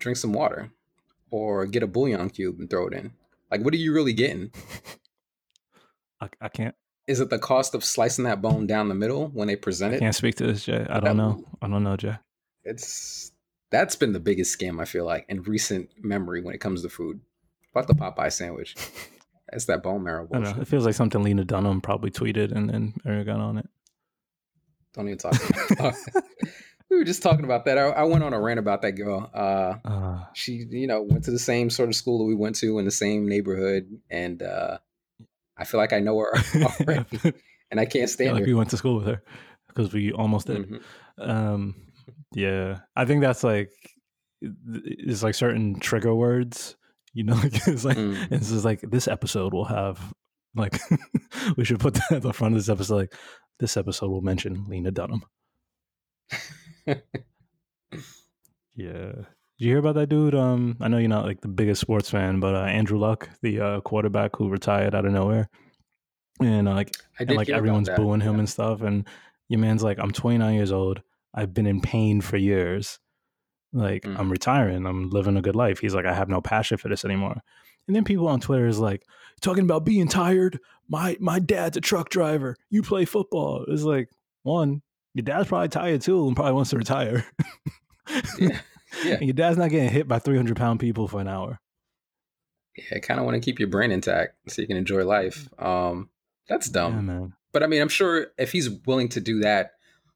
drink 0.00 0.16
some 0.16 0.32
water, 0.32 0.72
or 1.30 1.66
get 1.66 1.84
a 1.84 1.86
bouillon 1.86 2.30
cube 2.30 2.58
and 2.58 2.68
throw 2.68 2.88
it 2.88 2.94
in? 2.94 3.12
Like, 3.48 3.60
what 3.60 3.72
are 3.74 3.76
you 3.78 3.92
really 3.94 4.12
getting? 4.12 4.50
I, 6.20 6.28
I 6.40 6.48
can't 6.48 6.74
Is 7.06 7.20
it 7.20 7.30
the 7.30 7.38
cost 7.38 7.74
of 7.74 7.84
slicing 7.84 8.24
that 8.24 8.42
bone 8.42 8.66
down 8.66 8.88
the 8.88 8.94
middle 8.94 9.28
when 9.28 9.46
they 9.48 9.56
present 9.56 9.94
it? 9.94 9.98
I 9.98 10.00
can't 10.00 10.14
speak 10.14 10.34
to 10.36 10.46
this, 10.46 10.64
Jay. 10.64 10.86
I 10.90 10.98
don't 11.00 11.16
know. 11.16 11.44
I 11.62 11.68
don't 11.68 11.84
know, 11.84 11.96
Jay. 11.96 12.16
It's 12.64 13.30
that's 13.70 13.96
been 13.96 14.12
the 14.12 14.20
biggest 14.20 14.58
scam 14.58 14.80
I 14.80 14.84
feel 14.84 15.04
like 15.04 15.24
in 15.28 15.42
recent 15.42 15.90
memory 16.02 16.42
when 16.42 16.54
it 16.54 16.58
comes 16.60 16.82
to 16.82 16.88
food. 16.88 17.20
Fuck 17.72 17.86
the 17.86 17.94
Popeye 17.94 18.32
sandwich. 18.32 18.74
It's 19.52 19.66
that 19.66 19.82
bone 19.82 20.02
marrow 20.02 20.26
I 20.32 20.40
don't 20.40 20.56
know. 20.56 20.62
It 20.62 20.66
feels 20.66 20.84
like 20.84 20.94
something 20.94 21.22
Lena 21.22 21.44
Dunham 21.44 21.80
probably 21.80 22.10
tweeted 22.10 22.50
and 22.50 22.68
then 22.68 22.94
Eric 23.06 23.26
got 23.26 23.38
on 23.38 23.58
it. 23.58 23.68
Don't 24.94 25.06
even 25.06 25.18
talk. 25.18 25.34
About 25.70 25.94
we 26.90 26.96
were 26.96 27.04
just 27.04 27.22
talking 27.22 27.44
about 27.44 27.64
that. 27.66 27.78
I, 27.78 27.82
I 27.88 28.02
went 28.04 28.24
on 28.24 28.32
a 28.32 28.40
rant 28.40 28.58
about 28.58 28.82
that 28.82 28.92
girl. 28.92 29.30
Uh, 29.32 29.74
Uh, 29.84 30.24
she 30.32 30.64
you 30.70 30.86
know 30.88 31.02
went 31.02 31.24
to 31.24 31.30
the 31.30 31.38
same 31.38 31.70
sort 31.70 31.88
of 31.88 31.94
school 31.94 32.18
that 32.18 32.24
we 32.24 32.34
went 32.34 32.56
to 32.56 32.78
in 32.80 32.84
the 32.84 32.90
same 32.90 33.28
neighborhood 33.28 33.86
and 34.10 34.42
uh 34.42 34.78
i 35.58 35.64
feel 35.64 35.78
like 35.80 35.92
i 35.92 36.00
know 36.00 36.18
her 36.18 36.32
already 36.80 37.34
and 37.70 37.80
i 37.80 37.84
can't 37.84 38.10
stand 38.10 38.32
like 38.32 38.40
her 38.42 38.46
we 38.46 38.54
went 38.54 38.70
to 38.70 38.76
school 38.76 38.96
with 38.96 39.06
her 39.06 39.22
because 39.68 39.92
we 39.92 40.10
almost 40.12 40.46
did. 40.46 40.66
Mhm. 40.68 40.80
Um, 41.18 41.74
yeah, 42.32 42.80
I 42.94 43.04
think 43.04 43.20
that's 43.20 43.44
like 43.44 43.70
it's 44.40 45.22
like 45.22 45.34
certain 45.34 45.78
trigger 45.80 46.14
words. 46.14 46.76
You 47.12 47.24
know, 47.24 47.34
like, 47.42 47.66
it's 47.68 47.84
like 47.84 47.96
Mm. 47.98 48.28
it's 48.32 48.50
just 48.50 48.64
like 48.64 48.80
this 48.80 49.06
episode 49.08 49.52
will 49.52 49.64
have 49.66 50.12
like 50.54 50.78
we 51.56 51.64
should 51.64 51.78
put 51.80 51.94
that 51.94 52.12
at 52.12 52.22
the 52.22 52.32
front 52.32 52.54
of 52.54 52.60
this 52.60 52.68
episode. 52.70 52.96
Like 52.96 53.14
this 53.58 53.76
episode 53.76 54.08
will 54.10 54.22
mention 54.22 54.64
Lena 54.66 54.90
Dunham. 54.90 55.22
Yeah. 58.74 59.12
Did 59.58 59.64
you 59.64 59.70
hear 59.72 59.78
about 59.78 59.94
that 59.94 60.08
dude? 60.08 60.34
Um, 60.34 60.76
I 60.80 60.88
know 60.88 60.98
you're 60.98 61.08
not 61.08 61.24
like 61.24 61.40
the 61.40 61.48
biggest 61.48 61.80
sports 61.80 62.10
fan, 62.10 62.40
but 62.40 62.54
uh, 62.54 62.64
Andrew 62.64 62.98
Luck, 62.98 63.30
the 63.40 63.60
uh, 63.60 63.80
quarterback 63.80 64.36
who 64.36 64.48
retired 64.50 64.94
out 64.94 65.06
of 65.06 65.12
nowhere, 65.12 65.48
and 66.40 66.68
uh, 66.68 66.74
like 66.74 66.94
i 67.18 67.22
and 67.22 67.36
like 67.36 67.48
everyone's 67.48 67.88
booing 67.96 68.20
him 68.20 68.34
yeah. 68.34 68.40
and 68.40 68.48
stuff. 68.48 68.82
And 68.82 69.06
your 69.48 69.60
man's 69.60 69.82
like, 69.82 69.98
I'm 69.98 70.10
29 70.10 70.54
years 70.54 70.72
old. 70.72 71.00
I've 71.34 71.54
been 71.54 71.66
in 71.66 71.80
pain 71.80 72.20
for 72.20 72.36
years. 72.36 72.98
Like 73.72 74.02
Mhm. 74.02 74.18
I'm 74.18 74.30
retiring. 74.30 74.86
I'm 74.86 75.10
living 75.10 75.36
a 75.36 75.42
good 75.42 75.56
life. 75.56 75.78
He's 75.80 75.94
like, 75.94 76.06
I 76.06 76.14
have 76.14 76.28
no 76.28 76.40
passion 76.40 76.76
for 76.76 76.88
this 76.88 77.04
anymore. 77.04 77.40
And 77.86 77.96
then 77.96 78.04
people 78.04 78.28
on 78.28 78.40
Twitter 78.40 78.66
is 78.66 78.78
like, 78.78 79.02
talking 79.40 79.64
about 79.64 79.84
being 79.84 80.08
tired. 80.08 80.58
My 80.88 81.16
my 81.20 81.38
dad's 81.38 81.76
a 81.76 81.80
truck 81.80 82.10
driver. 82.10 82.56
You 82.70 82.82
play 82.82 83.04
football. 83.04 83.64
It's 83.68 83.82
like 83.82 84.08
one, 84.42 84.82
your 85.14 85.24
dad's 85.24 85.48
probably 85.48 85.68
tired 85.68 86.02
too 86.02 86.26
and 86.26 86.36
probably 86.36 86.52
wants 86.52 86.70
to 86.70 86.76
retire. 86.78 87.24
Yeah. 88.38 88.60
Yeah. 89.04 89.14
And 89.14 89.24
your 89.24 89.34
dad's 89.34 89.58
not 89.58 89.70
getting 89.70 89.90
hit 89.90 90.06
by 90.08 90.18
300 90.18 90.56
pound 90.56 90.80
people 90.80 91.08
for 91.08 91.20
an 91.20 91.28
hour. 91.28 91.58
Yeah, 92.76 92.96
I 92.96 92.98
kind 93.00 93.18
of 93.18 93.26
want 93.26 93.34
to 93.36 93.40
keep 93.40 93.58
your 93.58 93.68
brain 93.68 93.90
intact 93.90 94.34
so 94.48 94.60
you 94.62 94.68
can 94.68 94.76
enjoy 94.76 95.04
life. 95.04 95.48
Um, 95.58 96.10
that's 96.48 96.68
dumb. 96.68 96.94
Yeah, 96.94 97.00
man. 97.00 97.32
But 97.52 97.62
I 97.62 97.66
mean, 97.66 97.80
I'm 97.80 97.88
sure 97.88 98.28
if 98.38 98.52
he's 98.52 98.68
willing 98.86 99.08
to 99.10 99.20
do 99.20 99.40
that, 99.40 99.72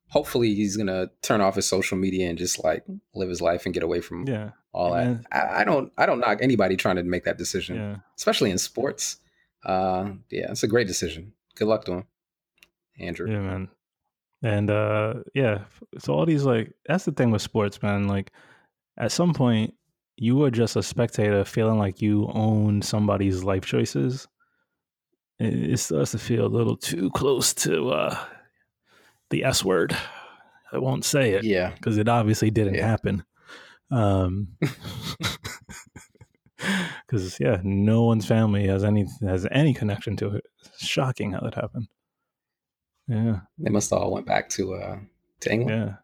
hopefully 0.08 0.54
he's 0.54 0.76
gonna 0.76 1.10
turn 1.22 1.40
off 1.40 1.54
his 1.54 1.66
social 1.66 1.96
media 1.96 2.28
and 2.28 2.36
just 2.38 2.62
like 2.62 2.84
live 3.14 3.28
his 3.28 3.40
life 3.40 3.64
and 3.64 3.72
get 3.72 3.82
away 3.82 4.00
from 4.00 4.26
Yeah. 4.28 4.50
all 4.72 4.92
that. 4.92 5.24
I, 5.32 5.60
I 5.60 5.64
don't 5.64 5.92
I 5.96 6.04
don't 6.06 6.20
knock 6.20 6.38
anybody 6.42 6.76
trying 6.76 6.96
to 6.96 7.02
make 7.02 7.24
that 7.24 7.38
decision, 7.38 7.76
Yeah. 7.76 7.96
especially 8.18 8.50
in 8.50 8.58
sports. 8.58 9.16
Uh, 9.64 10.10
yeah, 10.30 10.50
it's 10.50 10.62
a 10.62 10.68
great 10.68 10.86
decision. 10.86 11.32
Good 11.56 11.68
luck 11.68 11.84
to 11.86 11.92
him, 11.92 12.04
Andrew. 12.98 13.30
Yeah, 13.30 13.40
man. 13.40 13.68
And 14.42 14.70
uh 14.70 15.14
yeah, 15.34 15.64
so 15.98 16.12
all 16.14 16.26
these 16.26 16.44
like 16.44 16.74
that's 16.86 17.04
the 17.04 17.12
thing 17.12 17.30
with 17.30 17.42
sports, 17.42 17.82
man. 17.82 18.06
Like 18.08 18.32
at 18.98 19.12
some 19.12 19.32
point 19.34 19.74
you 20.16 20.42
are 20.44 20.50
just 20.50 20.76
a 20.76 20.82
spectator 20.82 21.44
feeling 21.44 21.78
like 21.78 22.02
you 22.02 22.30
own 22.34 22.82
somebody's 22.82 23.42
life 23.42 23.64
choices. 23.64 24.28
It, 25.38 25.72
it 25.72 25.76
starts 25.78 26.10
to 26.10 26.18
feel 26.18 26.44
a 26.44 26.48
little 26.48 26.76
too 26.76 27.10
close 27.10 27.54
to 27.54 27.90
uh 27.90 28.18
the 29.30 29.44
S 29.44 29.64
word. 29.64 29.96
I 30.72 30.78
won't 30.78 31.04
say 31.04 31.32
it 31.32 31.44
Yeah, 31.44 31.70
because 31.70 31.96
it 31.98 32.08
obviously 32.08 32.50
didn't 32.50 32.74
Yeah. 32.74 32.86
happen. 32.86 33.24
Um 33.90 34.48
because 37.06 37.38
yeah, 37.40 37.58
no 37.64 38.04
one's 38.04 38.26
family 38.26 38.66
has 38.66 38.84
any 38.84 39.06
has 39.22 39.46
any 39.50 39.72
connection 39.74 40.16
to 40.16 40.36
it. 40.36 40.44
It's 40.74 40.86
shocking 40.86 41.32
how 41.32 41.40
that 41.40 41.54
happened. 41.54 41.88
Yeah, 43.08 43.40
they 43.58 43.70
must 43.70 43.92
all 43.92 44.12
went 44.12 44.26
back 44.26 44.48
to 44.50 44.74
uh 44.74 44.98
to 45.40 45.52
England. 45.52 45.80
yeah. 45.80 45.94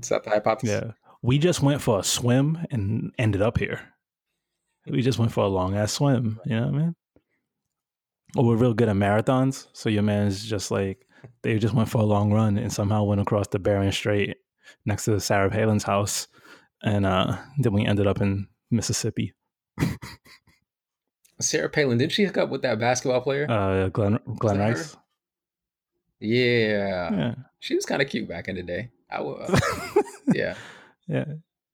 Is 0.00 0.08
that 0.08 0.24
the 0.24 0.30
hypothesis? 0.30 0.82
Yeah. 0.84 0.92
We 1.22 1.38
just 1.38 1.62
went 1.62 1.82
for 1.82 1.98
a 2.00 2.04
swim 2.04 2.58
and 2.70 3.12
ended 3.18 3.42
up 3.42 3.58
here. 3.58 3.80
We 4.86 5.02
just 5.02 5.18
went 5.18 5.32
for 5.32 5.44
a 5.44 5.48
long 5.48 5.76
ass 5.76 5.92
swim. 5.92 6.40
You 6.44 6.56
know 6.56 6.66
what 6.66 6.74
I 6.74 6.78
mean? 6.78 6.96
Or 8.36 8.44
we're 8.44 8.56
real 8.56 8.74
good 8.74 8.88
at 8.88 8.96
marathons. 8.96 9.66
So 9.72 9.88
your 9.88 10.02
man's 10.02 10.44
just 10.44 10.70
like, 10.70 10.98
they 11.42 11.58
just 11.58 11.74
went 11.74 11.88
for 11.88 11.98
a 11.98 12.04
long 12.04 12.32
run 12.32 12.58
and 12.58 12.72
somehow 12.72 13.04
went 13.04 13.20
across 13.20 13.48
the 13.48 13.58
Bering 13.58 13.90
Strait 13.92 14.36
next 14.84 15.04
to 15.06 15.18
Sarah 15.20 15.50
Palin's 15.50 15.84
house. 15.84 16.28
And 16.82 17.06
uh, 17.06 17.36
then 17.58 17.72
we 17.72 17.84
ended 17.86 18.06
up 18.06 18.20
in 18.20 18.46
Mississippi. 18.70 19.32
Sarah 21.40 21.68
Palin 21.68 21.98
did 21.98 22.12
she 22.12 22.24
hook 22.24 22.38
up 22.38 22.48
with 22.50 22.62
that 22.62 22.78
basketball 22.78 23.20
player? 23.20 23.50
Uh, 23.50 23.88
Glen, 23.88 24.18
Glen 24.38 24.58
that 24.58 24.68
her? 24.70 24.74
Rice. 24.74 24.96
yeah. 26.20 27.10
Yeah. 27.14 27.34
she 27.58 27.74
was 27.74 27.84
kind 27.84 28.00
of 28.00 28.08
cute 28.08 28.28
back 28.28 28.48
in 28.48 28.56
the 28.56 28.62
day. 28.62 28.90
I 29.10 29.20
will. 29.20 29.46
yeah. 30.34 30.54
Yeah. 31.08 31.24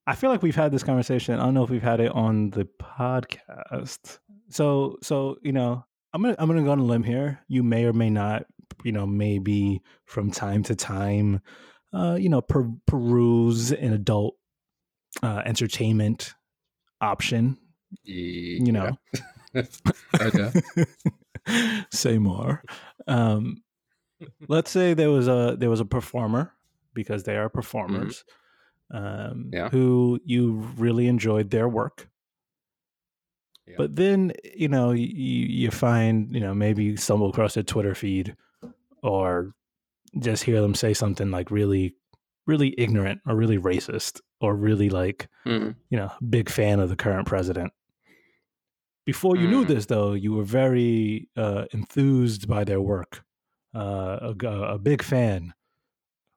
I 0.07 0.15
feel 0.17 0.31
like 0.31 0.43
we've 0.43 0.57
had 0.57 0.73
this 0.73 0.83
conversation. 0.83 1.39
I 1.39 1.45
don't 1.45 1.55
know 1.55 1.63
if 1.63 1.71
we've 1.71 1.83
had 1.83 2.01
it 2.01 2.11
on 2.11 2.51
the 2.51 2.69
podcast. 2.83 4.19
So, 4.49 4.99
so 5.03 5.37
you 5.43 5.53
know, 5.53 5.85
I'm 6.13 6.23
gonna 6.23 6.35
I'm 6.39 6.49
gonna 6.49 6.65
go 6.65 6.73
on 6.73 6.81
a 6.81 6.85
limb 6.85 7.05
here. 7.05 7.41
You 7.49 7.63
may 7.63 7.85
or 7.85 7.93
may 7.93 8.11
not, 8.11 8.45
you 8.83 8.93
know, 8.93 9.07
maybe 9.07 9.81
from 10.05 10.31
time 10.31 10.65
to 10.65 10.75
time, 10.75 11.41
uh, 11.93 12.17
you 12.19 12.29
know, 12.29 12.41
per- 12.41 12.73
peruse 12.87 13.71
an 13.71 13.93
adult 13.93 14.35
uh, 15.23 15.43
entertainment 15.45 16.35
option. 17.01 17.59
You 18.03 18.73
know, 18.73 18.99
okay. 20.21 20.53
say 21.93 22.19
more. 22.19 22.63
Um, 23.07 23.63
let's 24.49 24.71
say 24.71 24.95
there 24.95 25.11
was 25.11 25.29
a 25.29 25.57
there 25.59 25.71
was 25.71 25.81
a 25.81 25.85
performer 25.85 26.55
because 26.95 27.23
they 27.23 27.37
are 27.37 27.49
performers 27.49 28.25
um, 28.93 29.51
Yeah. 29.53 29.69
who 29.71 30.21
you 30.25 30.53
really 30.77 31.09
enjoyed 31.09 31.51
their 31.51 31.69
work. 31.69 32.09
Yeah. 33.67 33.75
But 33.79 33.97
then 33.97 34.33
you 34.57 34.69
know 34.69 34.91
you, 34.93 35.07
you 35.07 35.71
find 35.71 36.33
you 36.35 36.41
know 36.41 36.55
maybe 36.55 36.85
you 36.85 36.97
stumble 36.97 37.31
across 37.31 37.57
a 37.57 37.63
Twitter 37.63 37.95
feed 37.95 38.37
or 39.03 39.55
just 40.19 40.43
hear 40.45 40.61
them 40.61 40.75
say 40.75 40.93
something 40.95 41.31
like 41.31 41.51
really 41.51 41.95
really 42.47 42.75
ignorant 42.77 43.21
or 43.27 43.37
really 43.37 43.57
racist 43.59 44.21
or 44.41 44.55
really 44.57 44.91
like 44.91 45.29
Mhm. 45.47 45.77
you 45.91 45.97
know 45.97 46.11
big 46.29 46.51
fan 46.51 46.81
of 46.81 46.89
the 46.89 46.97
current 46.97 47.27
president. 47.27 47.73
Before 49.05 49.37
you 49.37 49.49
knew 49.49 49.65
Mm. 49.65 49.69
this, 49.69 49.87
though, 49.87 50.13
you 50.13 50.33
were 50.33 50.45
very 50.45 51.29
uh, 51.37 51.65
enthused 51.73 52.47
by 52.47 52.63
their 52.63 52.81
work, 52.81 53.25
uh, 53.75 54.33
a, 54.45 54.47
a 54.47 54.79
big 54.79 55.03
fan. 55.03 55.55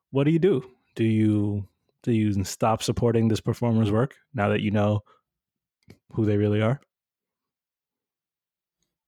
What 0.09 0.23
do 0.23 0.31
you 0.31 0.39
do? 0.39 0.63
Do 0.95 1.03
you 1.03 1.67
do 2.05 2.13
you 2.13 2.43
stop 2.43 2.83
supporting 2.83 3.27
this 3.27 3.41
performer's 3.41 3.91
work 3.91 4.15
now 4.33 4.49
that 4.49 4.61
you 4.61 4.71
know 4.71 5.01
who 6.13 6.25
they 6.25 6.37
really 6.37 6.61
are? 6.61 6.79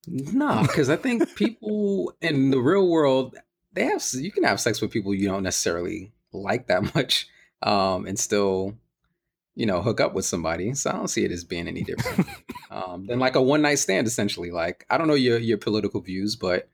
No, 0.07 0.61
because 0.63 0.89
I 0.89 0.95
think 0.95 1.35
people 1.35 2.13
in 2.21 2.49
the 2.49 2.59
real 2.59 2.87
world 2.87 3.35
they 3.73 3.85
have 3.85 4.03
you 4.13 4.31
can 4.31 4.43
have 4.43 4.59
sex 4.59 4.81
with 4.81 4.91
people 4.91 5.13
you 5.13 5.27
don't 5.27 5.43
necessarily 5.43 6.11
like 6.33 6.67
that 6.67 6.95
much, 6.95 7.27
um, 7.61 8.07
and 8.07 8.17
still, 8.17 8.73
you 9.55 9.65
know, 9.65 9.81
hook 9.81 10.01
up 10.01 10.13
with 10.13 10.25
somebody. 10.25 10.73
So 10.73 10.89
I 10.89 10.93
don't 10.93 11.09
see 11.09 11.25
it 11.25 11.31
as 11.31 11.43
being 11.43 11.67
any 11.67 11.83
different 11.83 12.27
um, 12.71 13.05
than 13.05 13.19
like 13.19 13.35
a 13.35 13.41
one 13.41 13.61
night 13.61 13.75
stand. 13.75 14.07
Essentially, 14.07 14.49
like 14.49 14.85
I 14.89 14.97
don't 14.97 15.07
know 15.07 15.13
your 15.13 15.37
your 15.37 15.57
political 15.57 16.01
views, 16.01 16.35
but 16.35 16.69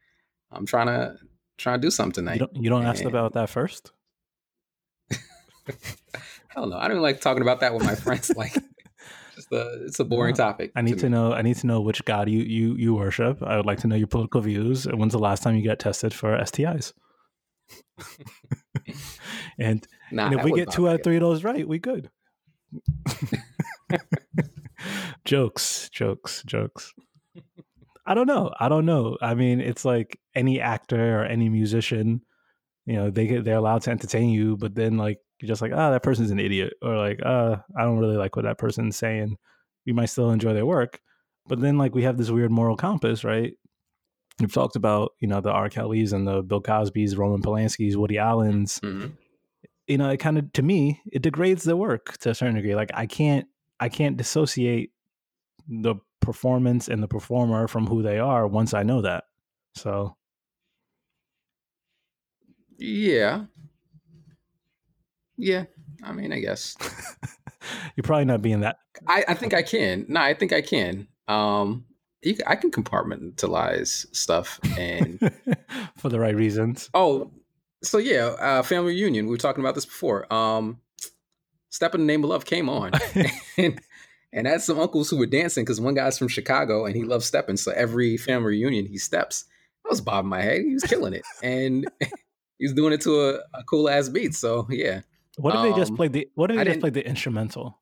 I'm 0.51 0.65
trying 0.65 0.87
to 0.87 1.17
trying 1.57 1.81
to 1.81 1.85
do 1.85 1.91
something 1.91 2.13
tonight. 2.13 2.35
You 2.35 2.47
don't 2.47 2.63
you 2.63 2.69
don't 2.69 2.85
ask 2.85 3.03
about 3.03 3.33
that 3.33 3.49
first. 3.49 3.91
Hell 6.49 6.67
no, 6.67 6.77
I 6.77 6.87
don't 6.87 7.01
like 7.01 7.21
talking 7.21 7.41
about 7.41 7.59
that 7.61 7.73
with 7.73 7.83
my 7.83 7.95
friends. 7.95 8.31
Like, 8.37 8.53
just 9.35 9.51
a, 9.51 9.83
it's 9.85 9.99
a 9.99 10.03
boring 10.05 10.33
No, 10.33 10.37
topic. 10.37 10.71
I 10.75 10.81
need 10.81 10.99
to 10.99 11.05
me. 11.05 11.09
know. 11.11 11.33
I 11.33 11.41
need 11.41 11.55
to 11.57 11.67
know 11.67 11.81
which 11.81 12.05
god 12.05 12.29
you 12.29 12.39
you 12.39 12.75
you 12.75 12.93
worship. 12.93 13.41
I 13.41 13.57
would 13.57 13.65
like 13.65 13.79
to 13.79 13.87
know 13.87 13.95
your 13.95 14.07
political 14.07 14.41
views. 14.41 14.85
And 14.85 14.99
when's 14.99 15.13
the 15.13 15.19
last 15.19 15.41
time 15.41 15.55
you 15.55 15.63
got 15.63 15.79
tested 15.79 16.13
for 16.13 16.37
STIs? 16.37 16.93
and 19.59 19.87
Nah, 20.11 20.25
and 20.27 20.35
if 20.35 20.43
we 20.43 20.51
get 20.53 20.69
two 20.71 20.87
out 20.87 20.95
of 20.95 21.03
three 21.03 21.15
of 21.15 21.21
those 21.21 21.43
right, 21.43 21.67
we 21.67 21.79
good. 21.79 22.09
jokes, 25.25 25.89
jokes, 25.91 26.43
jokes. 26.45 26.93
I 28.05 28.13
don't 28.13 28.27
know. 28.27 28.53
I 28.59 28.69
don't 28.69 28.85
know. 28.85 29.17
I 29.21 29.33
mean, 29.33 29.61
it's 29.61 29.85
like 29.85 30.19
any 30.35 30.59
actor 30.59 31.21
or 31.21 31.25
any 31.25 31.49
musician, 31.49 32.21
you 32.85 32.95
know, 32.95 33.09
they 33.09 33.27
get 33.27 33.45
they're 33.45 33.55
allowed 33.57 33.83
to 33.83 33.91
entertain 33.91 34.29
you, 34.29 34.57
but 34.57 34.75
then 34.75 34.97
like 34.97 35.19
you're 35.39 35.47
just 35.47 35.61
like, 35.61 35.71
oh, 35.73 35.91
that 35.91 36.03
person's 36.03 36.31
an 36.31 36.39
idiot, 36.39 36.73
or 36.81 36.95
like, 36.97 37.19
uh, 37.25 37.57
I 37.77 37.83
don't 37.83 37.97
really 37.99 38.17
like 38.17 38.35
what 38.35 38.45
that 38.45 38.57
person's 38.57 38.95
saying. 38.95 39.37
You 39.85 39.93
might 39.93 40.05
still 40.05 40.31
enjoy 40.31 40.53
their 40.53 40.65
work, 40.65 41.01
but 41.47 41.59
then 41.59 41.77
like 41.77 41.93
we 41.93 42.03
have 42.03 42.17
this 42.17 42.29
weird 42.29 42.51
moral 42.51 42.77
compass, 42.77 43.23
right? 43.23 43.53
We've 44.39 44.51
talked 44.53 44.75
about 44.75 45.11
you 45.19 45.27
know 45.27 45.41
the 45.41 45.51
R. 45.51 45.69
Kellys 45.69 46.13
and 46.13 46.27
the 46.27 46.41
Bill 46.41 46.61
Cosby's, 46.61 47.17
Roman 47.17 47.41
Polanski's, 47.41 47.97
Woody 47.97 48.17
Allen's, 48.17 48.79
Mhm. 48.79 49.17
you 49.87 49.97
know, 49.97 50.09
it 50.09 50.17
kind 50.17 50.37
of 50.37 50.51
to 50.53 50.61
me 50.63 51.01
it 51.11 51.21
degrades 51.21 51.63
the 51.63 51.75
work 51.77 52.17
to 52.19 52.29
a 52.31 52.35
certain 52.35 52.55
degree. 52.55 52.73
Like 52.75 52.89
I 52.93 53.05
can't 53.05 53.47
I 53.79 53.89
can't 53.89 54.17
dissociate 54.17 54.91
the 55.67 55.95
performance 56.21 56.87
and 56.87 57.03
the 57.03 57.07
performer 57.07 57.67
from 57.67 57.85
who 57.87 58.01
they 58.01 58.17
are 58.17 58.47
once 58.47 58.73
I 58.73 58.83
know 58.83 59.01
that. 59.01 59.25
So 59.75 60.15
Yeah. 62.77 63.45
Yeah. 65.37 65.65
I 66.03 66.13
mean, 66.13 66.31
I 66.33 66.39
guess. 66.39 66.75
you're 67.95 68.03
probably 68.03 68.25
not 68.25 68.41
being 68.41 68.61
that. 68.61 68.77
I, 69.07 69.23
I 69.27 69.33
think 69.33 69.53
I 69.53 69.61
can. 69.63 70.05
No, 70.07 70.21
I 70.21 70.33
think 70.33 70.53
I 70.53 70.61
can. 70.61 71.07
Um, 71.27 71.85
you, 72.21 72.37
I 72.47 72.55
can 72.55 72.71
compartmentalize 72.71 74.13
stuff. 74.15 74.59
And 74.77 75.19
for 75.97 76.09
the 76.09 76.19
right 76.19 76.35
reasons. 76.35 76.89
oh, 76.93 77.31
so 77.83 77.97
yeah, 77.97 78.27
uh, 78.39 78.63
family 78.63 78.93
reunion. 78.93 79.25
We 79.25 79.31
were 79.31 79.37
talking 79.37 79.63
about 79.63 79.75
this 79.75 79.85
before. 79.85 80.31
Um, 80.33 80.79
Step 81.69 81.95
in 81.95 82.01
the 82.01 82.07
Name 82.07 82.23
of 82.23 82.29
Love 82.29 82.45
came 82.45 82.69
on, 82.69 82.91
and 83.57 83.81
and 84.31 84.47
had 84.47 84.61
some 84.61 84.79
uncles 84.79 85.09
who 85.09 85.17
were 85.17 85.25
dancing 85.25 85.65
because 85.65 85.81
one 85.81 85.95
guy's 85.95 86.19
from 86.19 86.27
Chicago 86.27 86.85
and 86.85 86.95
he 86.95 87.03
loves 87.03 87.25
stepping. 87.25 87.57
So 87.57 87.71
every 87.71 88.15
family 88.15 88.49
reunion, 88.49 88.85
he 88.85 88.97
steps. 88.97 89.45
I 89.83 89.89
was 89.89 89.99
bobbing 89.99 90.29
my 90.29 90.41
head. 90.41 90.61
He 90.61 90.73
was 90.75 90.83
killing 90.83 91.13
it, 91.13 91.23
and 91.41 91.89
he 92.59 92.65
was 92.65 92.73
doing 92.73 92.93
it 92.93 93.01
to 93.01 93.19
a, 93.21 93.33
a 93.55 93.63
cool 93.67 93.89
ass 93.89 94.07
beat. 94.07 94.35
So 94.35 94.67
yeah, 94.69 95.01
What 95.37 95.55
if 95.55 95.61
they 95.63 95.79
just 95.79 95.91
Um, 95.91 95.97
played 95.97 96.13
the 96.13 96.29
What 96.35 96.51
if 96.51 96.59
I 96.59 96.63
they 96.63 96.71
just 96.71 96.79
played 96.81 96.93
the 96.93 97.05
instrumental? 97.07 97.79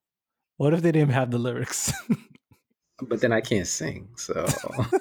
What 0.58 0.74
if 0.74 0.82
they 0.82 0.92
didn't 0.92 1.12
have 1.12 1.32
the 1.32 1.38
lyrics? 1.40 1.92
but 3.02 3.22
then 3.22 3.34
I 3.34 3.42
can't 3.42 3.68
sing, 3.68 4.10
so. 4.16 4.48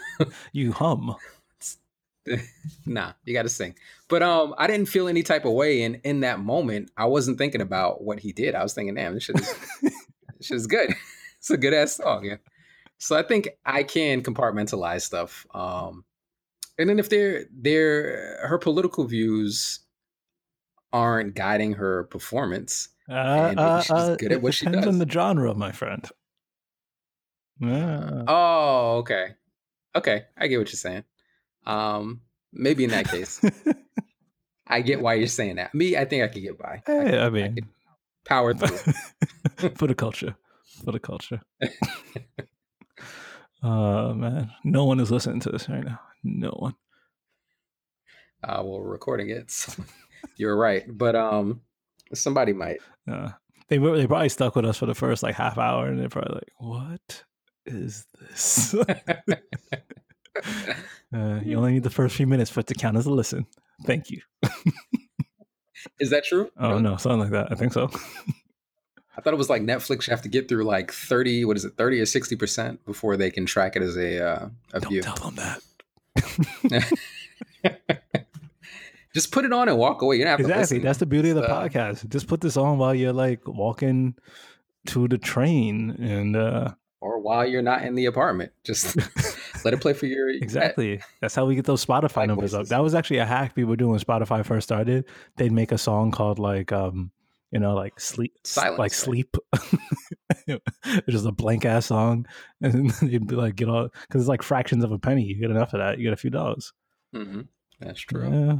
you 0.52 0.72
hum. 0.72 1.14
nah, 2.86 3.12
you 3.24 3.32
got 3.32 3.42
to 3.42 3.48
sing. 3.48 3.74
But 4.08 4.22
um, 4.22 4.54
I 4.58 4.66
didn't 4.66 4.86
feel 4.86 5.08
any 5.08 5.22
type 5.22 5.44
of 5.44 5.52
way, 5.52 5.82
and 5.82 6.00
in 6.04 6.20
that 6.20 6.40
moment, 6.40 6.90
I 6.96 7.06
wasn't 7.06 7.38
thinking 7.38 7.60
about 7.60 8.02
what 8.02 8.20
he 8.20 8.32
did. 8.32 8.54
I 8.54 8.62
was 8.62 8.74
thinking, 8.74 8.94
damn, 8.94 9.14
this 9.14 9.24
shit 9.24 9.40
is, 9.40 9.54
this 9.82 9.94
shit 10.40 10.56
is 10.56 10.66
good. 10.66 10.94
it's 11.38 11.50
a 11.50 11.56
good 11.56 11.74
ass 11.74 11.96
song, 11.96 12.24
yeah. 12.24 12.36
So 12.98 13.16
I 13.16 13.22
think 13.22 13.48
I 13.64 13.82
can 13.82 14.22
compartmentalize 14.22 15.02
stuff. 15.02 15.46
Um, 15.54 16.04
and 16.78 16.88
then 16.88 16.98
if 16.98 17.08
they're 17.08 17.46
they're 17.52 18.38
her 18.46 18.58
political 18.58 19.04
views 19.04 19.80
aren't 20.92 21.34
guiding 21.34 21.74
her 21.74 22.04
performance, 22.04 22.88
Uh, 23.08 23.12
uh, 23.56 23.82
she's 23.82 23.90
uh, 23.90 24.16
good 24.18 24.32
at 24.32 24.42
what 24.42 24.54
she 24.54 24.66
depends 24.66 24.86
on 24.86 24.98
the 24.98 25.08
genre, 25.08 25.54
my 25.54 25.72
friend. 25.72 26.08
Yeah. 27.60 28.24
Oh, 28.26 28.96
okay. 28.98 29.34
Okay, 29.94 30.24
I 30.38 30.46
get 30.46 30.58
what 30.58 30.68
you're 30.68 30.76
saying. 30.78 31.04
Um, 31.66 32.22
maybe 32.52 32.84
in 32.84 32.90
that 32.90 33.08
case, 33.08 33.40
I 34.66 34.80
get 34.82 35.00
why 35.00 35.14
you're 35.14 35.26
saying 35.26 35.56
that. 35.56 35.74
Me, 35.74 35.96
I 35.96 36.04
think 36.04 36.22
I 36.24 36.28
could 36.28 36.42
get 36.42 36.58
by. 36.58 36.74
I 36.74 36.78
could, 36.78 37.14
I 37.14 37.26
I 37.26 37.30
mean, 37.30 37.54
could 37.56 37.68
power 38.24 38.54
through. 38.54 38.76
for 39.76 39.86
the 39.88 39.94
culture, 39.94 40.36
for 40.84 40.92
the 40.92 41.00
culture. 41.00 41.40
Oh 43.62 44.14
man, 44.14 44.50
no 44.64 44.86
one 44.86 45.00
is 45.00 45.10
listening 45.10 45.40
to 45.40 45.50
this 45.50 45.68
right 45.68 45.84
now. 45.84 46.00
No 46.24 46.48
one. 46.58 46.74
Uh, 48.42 48.62
well, 48.64 48.80
we're 48.80 48.88
recording 48.90 49.28
it. 49.28 49.50
so 49.50 49.84
you're 50.36 50.56
right, 50.56 50.84
but 50.88 51.14
um, 51.16 51.60
somebody 52.14 52.52
might. 52.52 52.78
Uh, 53.10 53.30
they 53.68 53.78
were- 53.78 53.96
they 53.96 54.06
probably 54.06 54.28
stuck 54.28 54.56
with 54.56 54.64
us 54.64 54.76
for 54.78 54.86
the 54.86 54.94
first 54.94 55.22
like 55.22 55.34
half 55.34 55.58
hour, 55.58 55.86
and 55.86 55.98
they're 56.00 56.08
probably 56.08 56.34
like, 56.34 56.52
"What 56.58 57.24
is 57.66 58.06
this?" 58.20 58.74
uh, 61.14 61.40
you 61.44 61.56
only 61.56 61.72
need 61.72 61.82
the 61.82 61.90
first 61.90 62.16
few 62.16 62.26
minutes 62.26 62.50
for 62.50 62.60
it 62.60 62.66
to 62.68 62.74
count 62.74 62.96
as 62.96 63.06
a 63.06 63.12
listen. 63.12 63.46
Thank 63.86 64.10
you. 64.10 64.20
Is 65.98 66.10
that 66.10 66.24
true? 66.24 66.50
Oh 66.58 66.78
no, 66.78 66.96
something 66.96 67.20
like 67.20 67.30
that. 67.30 67.48
I 67.50 67.54
think 67.54 67.72
so. 67.72 67.90
I 69.16 69.20
thought 69.22 69.34
it 69.34 69.38
was 69.38 69.50
like 69.50 69.62
Netflix. 69.62 70.06
You 70.06 70.12
have 70.12 70.22
to 70.22 70.28
get 70.28 70.48
through 70.48 70.64
like 70.64 70.92
thirty. 70.92 71.44
What 71.44 71.56
is 71.56 71.64
it? 71.64 71.74
Thirty 71.76 72.00
or 72.00 72.06
sixty 72.06 72.36
percent 72.36 72.84
before 72.84 73.16
they 73.16 73.30
can 73.30 73.46
track 73.46 73.76
it 73.76 73.82
as 73.82 73.96
a 73.96 74.24
uh, 74.24 74.48
a 74.72 74.80
Don't 74.80 74.90
view. 74.90 75.02
tell 75.02 75.16
them 75.16 75.36
that. 75.36 75.60
Just 79.14 79.32
put 79.32 79.44
it 79.44 79.52
on 79.52 79.68
and 79.68 79.76
walk 79.76 80.02
away. 80.02 80.16
You 80.16 80.24
don't 80.24 80.38
have 80.38 80.38
to 80.38 80.44
Exactly. 80.44 80.78
That's 80.78 80.98
the 80.98 81.06
beauty 81.06 81.30
of 81.30 81.36
the 81.36 81.44
uh, 81.44 81.68
podcast. 81.68 82.08
Just 82.08 82.28
put 82.28 82.40
this 82.40 82.56
on 82.56 82.78
while 82.78 82.94
you're 82.94 83.12
like 83.12 83.46
walking 83.46 84.14
to 84.86 85.08
the 85.08 85.18
train, 85.18 85.90
and 85.90 86.36
uh, 86.36 86.72
or 87.00 87.18
while 87.18 87.46
you're 87.46 87.62
not 87.62 87.82
in 87.82 87.94
the 87.94 88.06
apartment, 88.06 88.52
just 88.64 88.96
let 89.64 89.74
it 89.74 89.80
play 89.80 89.94
for 89.94 90.06
your 90.06 90.28
Exactly. 90.28 91.00
That's 91.20 91.34
how 91.34 91.46
we 91.46 91.54
get 91.54 91.64
those 91.64 91.84
Spotify 91.84 92.26
numbers 92.26 92.54
up. 92.54 92.66
That 92.66 92.82
was 92.82 92.94
actually 92.94 93.18
a 93.18 93.26
hack 93.26 93.54
people 93.54 93.70
were 93.70 93.76
doing 93.76 93.90
when 93.92 94.00
Spotify 94.00 94.44
first 94.44 94.68
started. 94.68 95.06
They'd 95.36 95.52
make 95.52 95.72
a 95.72 95.78
song 95.78 96.10
called 96.10 96.38
like 96.38 96.72
um, 96.72 97.10
you 97.50 97.58
know, 97.58 97.74
like 97.74 97.98
sleep 97.98 98.34
Silence, 98.44 98.78
like 98.78 98.92
right? 98.92 98.92
sleep. 98.92 99.36
just 101.08 101.26
a 101.26 101.32
blank 101.32 101.64
ass 101.64 101.86
song. 101.86 102.26
And 102.62 102.90
they'd 102.90 103.26
be 103.26 103.36
like, 103.36 103.56
get 103.56 103.68
all 103.68 103.88
because 103.88 104.22
it's 104.22 104.28
like 104.28 104.42
fractions 104.42 104.84
of 104.84 104.92
a 104.92 104.98
penny. 104.98 105.24
You 105.24 105.36
get 105.40 105.50
enough 105.50 105.72
of 105.72 105.80
that, 105.80 105.98
you 105.98 106.04
get 106.04 106.12
a 106.12 106.16
few 106.16 106.30
dollars. 106.30 106.72
hmm 107.12 107.42
That's 107.80 108.00
true. 108.00 108.30
Yeah. 108.30 108.56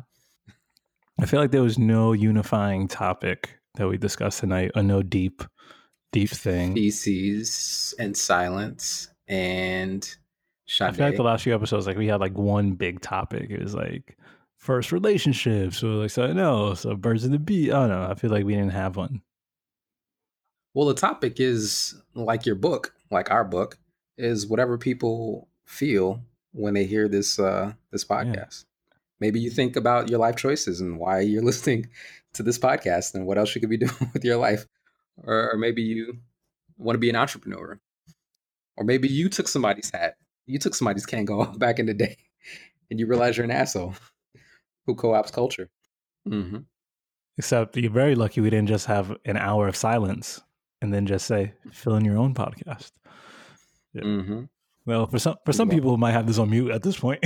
I 1.22 1.26
feel 1.26 1.40
like 1.40 1.50
there 1.50 1.62
was 1.62 1.78
no 1.78 2.12
unifying 2.12 2.88
topic 2.88 3.58
that 3.74 3.88
we 3.88 3.98
discussed 3.98 4.40
tonight, 4.40 4.72
or 4.74 4.82
no 4.82 5.02
deep, 5.02 5.42
deep 6.12 6.30
thing. 6.30 6.74
Feces 6.74 7.94
and 7.98 8.16
silence 8.16 9.08
and 9.28 10.16
I 10.80 10.92
feel 10.92 11.06
like 11.06 11.16
the 11.16 11.22
last 11.22 11.44
few 11.44 11.54
episodes, 11.54 11.86
like 11.86 11.96
we 11.96 12.06
had 12.06 12.20
like 12.20 12.36
one 12.36 12.72
big 12.72 13.00
topic. 13.00 13.50
It 13.50 13.60
was 13.60 13.74
like 13.74 14.16
first 14.58 14.92
relationships 14.92 15.82
or 15.82 15.88
like 15.88 16.10
something 16.10 16.38
else, 16.38 16.84
or 16.84 16.96
birds 16.96 17.24
of 17.24 17.30
the 17.30 17.38
bee. 17.38 17.70
I 17.70 17.80
don't 17.80 17.88
know. 17.88 18.08
I 18.10 18.14
feel 18.14 18.30
like 18.30 18.44
we 18.44 18.54
didn't 18.54 18.70
have 18.70 18.96
one. 18.96 19.22
Well, 20.74 20.86
the 20.86 20.94
topic 20.94 21.40
is 21.40 22.00
like 22.14 22.46
your 22.46 22.54
book, 22.54 22.94
like 23.10 23.30
our 23.30 23.44
book, 23.44 23.78
is 24.16 24.46
whatever 24.46 24.78
people 24.78 25.48
feel 25.64 26.22
when 26.52 26.74
they 26.74 26.84
hear 26.84 27.08
this 27.08 27.38
uh 27.38 27.72
this 27.90 28.04
podcast. 28.04 28.64
Maybe 29.20 29.40
you 29.40 29.50
think 29.50 29.76
about 29.76 30.08
your 30.08 30.18
life 30.18 30.36
choices 30.36 30.80
and 30.80 30.98
why 30.98 31.20
you're 31.20 31.42
listening 31.50 31.88
to 32.34 32.42
this 32.42 32.58
podcast 32.58 33.14
and 33.14 33.26
what 33.26 33.38
else 33.38 33.54
you 33.54 33.60
could 33.60 33.70
be 33.70 33.76
doing 33.86 34.10
with 34.12 34.24
your 34.24 34.36
life. 34.36 34.66
Or, 35.22 35.52
or 35.52 35.58
maybe 35.58 35.82
you 35.82 36.18
want 36.78 36.94
to 36.94 37.00
be 37.00 37.10
an 37.10 37.16
entrepreneur. 37.16 37.78
Or 38.76 38.84
maybe 38.84 39.08
you 39.08 39.28
took 39.28 39.48
somebody's 39.48 39.90
hat. 39.90 40.16
You 40.46 40.58
took 40.58 40.74
somebody's 40.74 41.06
Kangol 41.06 41.58
back 41.58 41.78
in 41.78 41.86
the 41.86 41.94
day 41.94 42.16
and 42.90 42.98
you 42.98 43.06
realize 43.06 43.36
you're 43.36 43.44
an 43.44 43.50
asshole 43.50 43.94
who 44.86 44.94
co-ops 44.94 45.30
culture. 45.30 45.68
hmm 46.26 46.58
Except 47.38 47.76
you're 47.76 47.90
very 47.90 48.14
lucky 48.14 48.40
we 48.42 48.50
didn't 48.50 48.68
just 48.68 48.86
have 48.86 49.16
an 49.24 49.38
hour 49.38 49.66
of 49.66 49.74
silence 49.74 50.42
and 50.82 50.92
then 50.92 51.06
just 51.06 51.26
say 51.26 51.54
fill 51.72 51.94
in 51.94 52.04
your 52.04 52.18
own 52.18 52.34
podcast. 52.34 52.90
Yeah. 53.94 54.02
hmm 54.02 54.42
Well, 54.84 55.06
for 55.06 55.18
some 55.18 55.36
for 55.44 55.52
some 55.52 55.68
people 55.70 55.90
who 55.90 55.96
might 55.96 56.12
have 56.12 56.26
this 56.26 56.38
on 56.38 56.50
mute 56.50 56.70
at 56.70 56.82
this 56.82 56.98
point, 56.98 57.24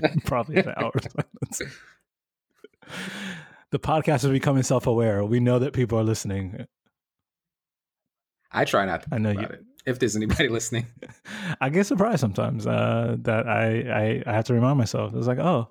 probably 0.24 0.56
an 0.56 0.72
hour 0.76 0.92
silence. 1.00 1.62
The 3.70 3.78
podcast 3.78 4.24
is 4.24 4.30
becoming 4.30 4.62
self 4.62 4.86
aware. 4.86 5.24
We 5.24 5.40
know 5.40 5.58
that 5.58 5.72
people 5.74 5.98
are 5.98 6.04
listening. 6.04 6.66
I 8.50 8.64
try 8.64 8.86
not 8.86 9.02
to 9.02 9.08
I 9.12 9.18
know 9.18 9.30
you- 9.32 9.40
it. 9.40 9.64
If 9.86 9.98
there's 9.98 10.16
anybody 10.16 10.48
listening. 10.58 10.86
I 11.60 11.68
get 11.70 11.86
surprised 11.86 12.20
sometimes 12.20 12.66
uh, 12.66 13.16
that 13.22 13.48
I, 13.48 13.80
I 13.80 14.22
I 14.26 14.32
have 14.34 14.44
to 14.46 14.54
remind 14.54 14.76
myself. 14.78 15.14
It's 15.14 15.26
like, 15.26 15.38
oh, 15.38 15.68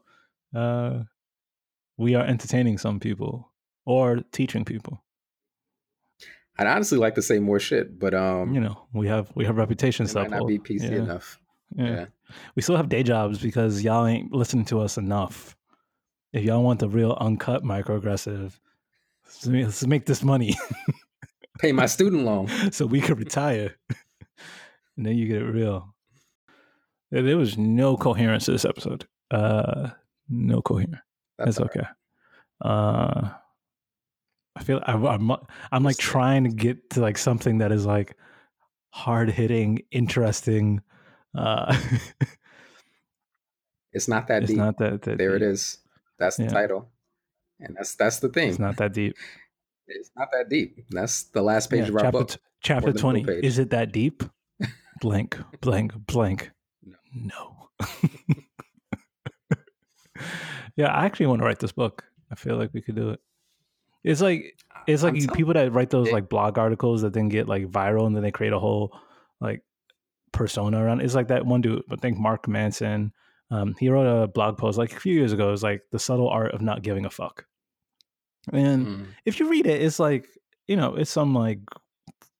uh, 0.55 1.03
we 1.97 2.15
are 2.15 2.23
entertaining 2.25 2.77
some 2.79 2.99
people 2.99 3.51
or 3.85 4.17
teaching 4.31 4.65
people. 4.65 5.03
I'd 6.57 6.65
honestly 6.67 6.97
like 6.97 7.13
to 7.15 7.21
say 7.21 7.37
more 7.39 7.59
shit, 7.59 7.99
but 7.99 8.15
um, 8.15 8.53
You 8.55 8.61
know, 8.61 8.87
we 8.91 9.07
have 9.07 9.31
we 9.35 9.45
have 9.45 9.57
reputations 9.57 10.15
might 10.15 10.31
not 10.31 10.47
be 10.47 10.57
PC 10.57 10.89
yeah, 10.91 10.97
enough. 10.97 11.39
yeah. 11.75 11.85
Yeah. 11.85 12.05
We 12.55 12.61
still 12.61 12.77
have 12.77 12.89
day 12.89 13.03
jobs 13.03 13.39
because 13.39 13.83
y'all 13.83 14.05
ain't 14.05 14.31
listening 14.33 14.65
to 14.65 14.79
us 14.79 14.97
enough. 14.97 15.55
If 16.33 16.43
y'all 16.43 16.63
want 16.63 16.79
the 16.79 16.89
real 16.89 17.17
uncut 17.19 17.63
microaggressive, 17.63 18.59
let's 19.43 19.85
make- 19.85 20.05
this 20.05 20.23
money 20.23 20.55
Pay 21.59 21.71
my 21.71 21.87
student 21.87 22.23
loan. 22.23 22.47
so 22.71 22.85
we 22.85 23.01
could 23.01 23.17
retire, 23.17 23.75
and 24.95 25.05
then 25.05 25.17
you 25.17 25.27
get 25.27 25.41
it 25.41 25.45
real. 25.45 25.93
There 27.09 27.37
was 27.37 27.57
no 27.57 27.97
coherence 27.97 28.45
to 28.45 28.51
this 28.51 28.65
episode. 28.65 29.07
Uh, 29.31 29.89
no 30.29 30.61
coherence. 30.61 30.97
That's 31.37 31.57
That's 31.57 31.59
all 31.59 31.65
right. 31.65 31.77
okay. 31.77 31.87
Uh, 32.61 33.29
I 34.55 34.63
feel 34.63 34.81
I, 34.85 34.93
I'm 34.93 35.31
I'm 35.71 35.83
like 35.83 35.97
trying 35.97 36.43
to 36.43 36.49
get 36.49 36.91
to 36.91 37.01
like 37.01 37.17
something 37.17 37.59
that 37.59 37.71
is 37.71 37.85
like 37.85 38.15
hard 38.89 39.29
hitting, 39.29 39.81
interesting. 39.91 40.81
Uh, 41.37 41.75
It's 43.93 44.07
not 44.07 44.27
that 44.27 44.43
it's 44.43 44.51
deep. 44.51 44.57
not 44.59 44.77
that, 44.77 45.01
that 45.03 45.17
there 45.17 45.35
it 45.35 45.39
deep. 45.39 45.47
is. 45.49 45.79
That's 46.19 46.37
the 46.37 46.43
Yeah. 46.43 46.49
title. 46.49 46.89
And 47.59 47.75
that's 47.75 47.95
that's 47.95 48.19
the 48.19 48.29
thing. 48.29 48.49
It's 48.49 48.59
not 48.59 48.77
that 48.77 48.93
deep. 48.93 49.15
It's 49.87 50.11
not 50.15 50.27
that 50.33 50.49
deep. 50.49 50.85
That's 50.91 51.23
the 51.23 51.41
last 51.41 51.71
page 51.71 51.83
Yeah, 51.83 51.87
of 51.89 51.95
our 51.95 52.01
chapter 52.01 52.19
book. 52.19 52.29
t- 52.29 52.37
chapter 52.61 52.87
More 52.87 52.93
than 52.93 53.01
full 53.01 53.11
twenty. 53.25 53.47
Is 53.47 53.57
it 53.57 53.71
that 53.71 53.91
deep? 53.91 54.23
blank, 55.01 55.39
blank, 55.61 55.93
blank. 56.05 56.51
No. 56.83 56.95
No. 57.15 57.69
yeah, 60.75 60.87
I 60.87 61.05
actually 61.05 61.27
want 61.27 61.41
to 61.41 61.45
write 61.45 61.59
this 61.59 61.71
book. 61.71 62.03
I 62.31 62.35
feel 62.35 62.57
like 62.57 62.71
we 62.73 62.81
could 62.81 62.95
do 62.95 63.09
it. 63.11 63.19
It's 64.03 64.21
like 64.21 64.57
it's 64.85 65.03
like 65.03 65.11
I'm 65.11 65.15
you, 65.15 65.21
telling- 65.25 65.37
people 65.37 65.53
that 65.53 65.73
write 65.73 65.89
those 65.89 66.11
like 66.11 66.29
blog 66.29 66.57
articles 66.57 67.01
that 67.01 67.13
then 67.13 67.29
get 67.29 67.47
like 67.47 67.65
viral 67.67 68.05
and 68.05 68.15
then 68.15 68.23
they 68.23 68.31
create 68.31 68.53
a 68.53 68.59
whole 68.59 68.95
like 69.41 69.63
persona 70.37 70.83
around. 70.83 71.01
It's 71.01 71.15
like 71.15 71.27
that 71.29 71.45
one 71.45 71.61
dude, 71.61 71.83
I 71.91 71.95
think 71.97 72.17
Mark 72.17 72.47
Manson. 72.47 73.11
Um, 73.49 73.75
he 73.79 73.89
wrote 73.89 74.07
a 74.23 74.27
blog 74.27 74.57
post 74.57 74.77
like 74.77 74.91
a 74.93 74.99
few 74.99 75.13
years 75.13 75.31
ago. 75.33 75.47
It 75.47 75.51
was 75.51 75.63
like 75.63 75.81
the 75.91 75.99
subtle 75.99 76.29
art 76.29 76.51
of 76.53 76.61
not 76.61 76.81
giving 76.81 77.05
a 77.05 77.09
fuck. 77.09 77.45
And 78.51 78.85
Mm. 78.87 79.05
if 79.25 79.39
you 79.39 79.49
read 79.49 79.65
it, 79.67 79.81
it's 79.81 79.99
like 79.99 80.27
you 80.67 80.75
know, 80.75 80.95
it's 80.95 81.11
some 81.11 81.33
like 81.33 81.59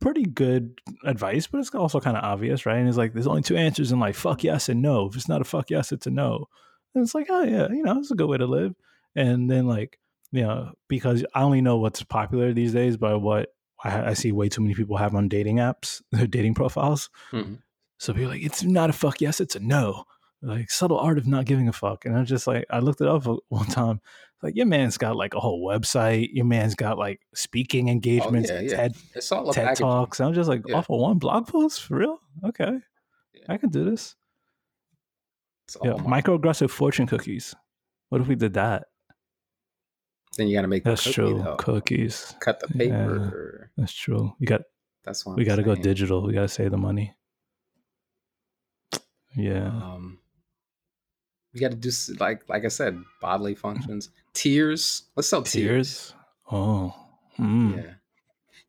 pretty 0.01 0.23
good 0.25 0.79
advice, 1.05 1.47
but 1.47 1.59
it's 1.59 1.73
also 1.73 1.99
kind 2.01 2.17
of 2.17 2.23
obvious, 2.23 2.65
right? 2.65 2.77
And 2.77 2.87
it's 2.89 2.97
like 2.97 3.13
there's 3.13 3.27
only 3.27 3.41
two 3.41 3.55
answers 3.57 3.91
in 3.91 3.99
like 3.99 4.15
fuck 4.15 4.43
yes 4.43 4.67
and 4.69 4.81
no. 4.81 5.07
If 5.07 5.15
it's 5.15 5.29
not 5.29 5.41
a 5.41 5.45
fuck 5.45 5.69
yes, 5.69 5.91
it's 5.91 6.07
a 6.07 6.11
no. 6.11 6.47
And 6.93 7.03
it's 7.03 7.15
like, 7.15 7.27
oh 7.29 7.43
yeah, 7.43 7.69
you 7.71 7.83
know, 7.83 7.97
it's 7.99 8.11
a 8.11 8.15
good 8.15 8.27
way 8.29 8.37
to 8.37 8.45
live. 8.45 8.75
And 9.15 9.49
then 9.49 9.67
like 9.67 9.97
you 10.33 10.41
know, 10.43 10.73
because 10.89 11.25
I 11.33 11.41
only 11.43 11.61
know 11.61 11.77
what's 11.77 12.03
popular 12.03 12.51
these 12.51 12.73
days 12.73 12.97
by 12.97 13.13
what 13.15 13.53
I, 13.81 14.09
I 14.09 14.13
see 14.13 14.33
way 14.33 14.49
too 14.49 14.61
many 14.61 14.73
people 14.75 14.97
have 14.97 15.15
on 15.15 15.29
dating 15.29 15.57
apps, 15.57 16.01
their 16.11 16.27
dating 16.27 16.53
profiles. 16.55 17.09
Mhm. 17.31 17.59
So 17.97 18.13
people 18.13 18.29
are 18.29 18.33
like, 18.33 18.43
it's 18.43 18.63
not 18.63 18.89
a 18.89 18.93
fuck 18.93 19.21
yes, 19.21 19.39
it's 19.39 19.55
a 19.55 19.59
no. 19.59 20.03
Like 20.41 20.69
subtle 20.69 20.99
art 20.99 21.17
of 21.17 21.25
not 21.25 21.45
giving 21.45 21.67
a 21.67 21.73
fuck. 21.73 22.05
And 22.05 22.15
I 22.15 22.19
was 22.19 22.29
just 22.29 22.45
like, 22.45 22.65
I 22.69 22.79
looked 22.79 23.01
it 23.01 23.07
up 23.07 23.25
one 23.49 23.65
time. 23.65 24.01
Like 24.43 24.55
your 24.55 24.67
man's 24.67 24.97
got 24.97 25.15
like 25.15 25.33
a 25.33 25.39
whole 25.39 25.65
website. 25.65 26.29
Your 26.31 26.45
man's 26.45 26.75
got 26.75 26.99
like 26.99 27.21
speaking 27.33 27.89
oh, 27.89 27.93
engagements, 27.93 28.51
Oh, 28.51 28.55
yeah, 28.55 28.61
yeah. 28.61 28.75
TED 28.75 28.95
It's 29.15 29.31
all 29.31 29.51
TED 29.51 29.77
talks. 29.77 30.19
I'm 30.19 30.33
just 30.33 30.47
like 30.47 30.61
Yeah. 30.67 30.77
off 30.77 30.89
of 30.89 30.99
one 30.99 31.17
blog 31.17 31.47
post 31.47 31.81
for 31.81 31.97
real. 31.97 32.19
Okay. 32.45 32.77
I 33.49 33.57
can 33.57 33.69
do 33.69 33.83
this. 33.83 34.15
Yeah, 35.83 35.93
microaggressive 35.93 36.69
fortune 36.69 37.07
cookies. 37.07 37.55
What 38.09 38.21
if 38.21 38.27
we 38.27 38.35
did 38.35 38.53
that? 38.53 38.85
Then 40.37 40.47
you 40.47 40.55
got 40.55 40.61
to 40.61 40.67
make 40.67 40.83
the 40.83 40.91
That's 40.91 41.03
cookie, 41.03 41.13
true. 41.13 41.41
though. 41.43 41.55
Cookies. 41.55 42.35
Cut 42.39 42.59
the 42.59 42.67
paper. 42.67 43.71
That's 43.75 43.91
true. 43.91 44.33
We 44.39 44.45
got 44.45 44.61
That's 45.03 45.25
what 45.25 45.35
we 45.35 45.43
got 45.45 45.55
to 45.55 45.63
go 45.63 45.73
digital. 45.75 46.21
We 46.21 46.33
got 46.33 46.41
to 46.41 46.47
save 46.47 46.71
the 46.71 46.77
money. 46.77 47.15
Yeah. 49.37 49.67
Um, 49.67 50.19
we 51.53 51.59
got 51.59 51.71
to 51.71 51.77
do 51.77 51.89
like 52.19 52.41
like 52.49 52.65
I 52.65 52.69
said, 52.69 53.01
bodily 53.21 53.55
functions. 53.55 54.09
Tears. 54.33 55.03
Let's 55.15 55.29
sell 55.29 55.43
tears. 55.43 56.11
Tears. 56.11 56.13
Oh, 56.51 56.93
Mm. 57.39 57.77
Yeah. 57.77 57.93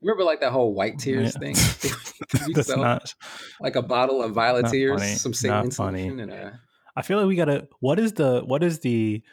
Remember 0.01 0.23
like 0.23 0.41
that 0.41 0.51
whole 0.51 0.73
white 0.73 0.99
tears 0.99 1.35
Yeah. 1.35 1.39
thing? 1.39 1.55
That's 2.53 2.67
sell 2.67 2.77
not. 2.77 3.13
like 3.59 3.75
a 3.75 3.81
bottle 3.81 4.21
of 4.21 4.33
violet 4.33 4.67
tears, 4.67 5.01
funny. 5.01 5.15
some 5.15 5.33
saline 5.33 5.71
solution, 5.71 6.19
and 6.19 6.31
a 6.31 6.59
I 6.95 7.01
feel 7.01 7.17
like 7.17 7.27
we 7.27 7.35
gotta. 7.35 7.67
What 7.79 7.99
is 7.99 8.13
the 8.13 8.41
what 8.45 8.63
is 8.63 8.79
the 8.79 9.23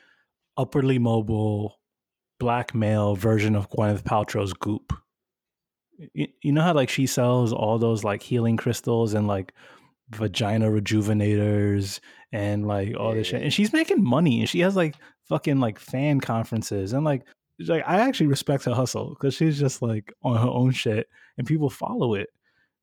upwardly 0.57 0.99
mobile 0.99 1.78
black 2.41 2.74
male 2.74 3.14
version 3.14 3.55
of 3.57 3.68
Gwyneth 3.70 4.03
Paltrow's 4.05 4.53
Goop? 4.55 4.93
You, 6.14 6.28
you 6.43 6.53
know 6.53 6.62
how 6.62 6.74
like 6.74 6.89
she 6.91 7.07
sells 7.07 7.53
all 7.53 7.78
those 7.78 8.05
like 8.05 8.22
healing 8.22 8.57
crystals 8.57 9.14
and 9.14 9.26
like 9.26 9.53
vagina 10.11 10.68
rejuvenators 10.68 12.00
and 12.32 12.66
like 12.66 12.96
all 12.96 13.14
this 13.14 13.28
shit, 13.28 13.42
and 13.42 13.52
she's 13.52 13.72
making 13.72 14.02
money 14.02 14.40
and 14.40 14.48
she 14.48 14.61
has 14.61 14.76
like 14.76 14.94
fucking 15.28 15.61
like 15.61 15.78
fan 15.78 16.20
conferences 16.20 16.92
and 16.92 17.04
like 17.04 17.24
like 17.61 17.84
I 17.86 18.00
actually 18.00 18.26
respect 18.26 18.64
her 18.64 18.74
hustle 18.74 19.11
because 19.11 19.34
she's 19.34 19.59
just 19.59 19.82
like 19.82 20.12
on 20.22 20.36
her 20.36 20.48
own 20.48 20.72
shit 20.72 21.09
and 21.38 21.46
people 21.46 21.70
follow 21.70 22.14
it. 22.14 22.28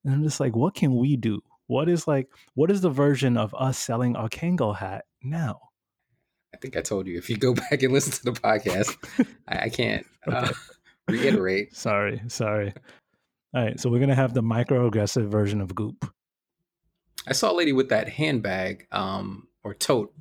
And 0.03 0.13
I'm 0.13 0.24
just 0.24 0.39
like, 0.39 0.55
what 0.55 0.76
can 0.76 0.95
we 0.95 1.15
do? 1.15 1.41
What 1.67 1.88
is 1.88 2.07
like, 2.07 2.28
what 2.55 2.71
is 2.71 2.82
the 2.82 2.89
version 2.89 3.38
of 3.38 3.55
us 3.57 3.78
selling 3.78 4.15
our 4.15 4.30
Kangol 4.30 4.76
hat 4.76 5.05
now? 5.21 5.59
I 6.53 6.57
think 6.57 6.76
I 6.76 6.82
told 6.82 7.07
you 7.07 7.17
if 7.17 7.30
you 7.30 7.38
go 7.38 7.53
back 7.69 7.84
and 7.84 7.93
listen 7.93 8.13
to 8.13 8.24
the 8.24 8.39
podcast, 8.39 8.95
I, 9.47 9.65
I 9.65 9.69
can't 9.69 10.05
uh, 10.28 10.51
reiterate. 11.07 11.76
Sorry, 11.76 12.21
sorry. 12.28 12.74
All 13.55 13.63
right, 13.63 13.80
so 13.80 13.89
we're 13.89 13.99
gonna 13.99 14.15
have 14.15 14.34
the 14.34 14.41
microaggressive 14.41 15.28
version 15.28 15.61
of 15.61 15.76
Goop. 15.76 16.11
I 17.28 17.34
saw 17.34 17.51
a 17.51 17.55
lady 17.55 17.74
with 17.74 17.89
that 17.89 18.09
handbag 18.09 18.88
um, 18.91 19.47
or 19.63 19.74
tote. 19.74 20.13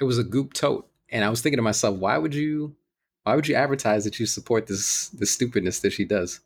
It 0.00 0.04
was 0.04 0.18
a 0.18 0.24
goop 0.24 0.52
tote, 0.52 0.88
and 1.10 1.24
I 1.24 1.30
was 1.30 1.40
thinking 1.40 1.58
to 1.58 1.62
myself, 1.62 1.98
why 1.98 2.18
would 2.18 2.34
you, 2.34 2.76
why 3.24 3.34
would 3.34 3.48
you 3.48 3.54
advertise 3.54 4.04
that 4.04 4.18
you 4.18 4.26
support 4.26 4.66
this 4.66 5.08
this 5.10 5.32
stupidness 5.32 5.80
that 5.80 5.92
she 5.92 6.04
does? 6.04 6.40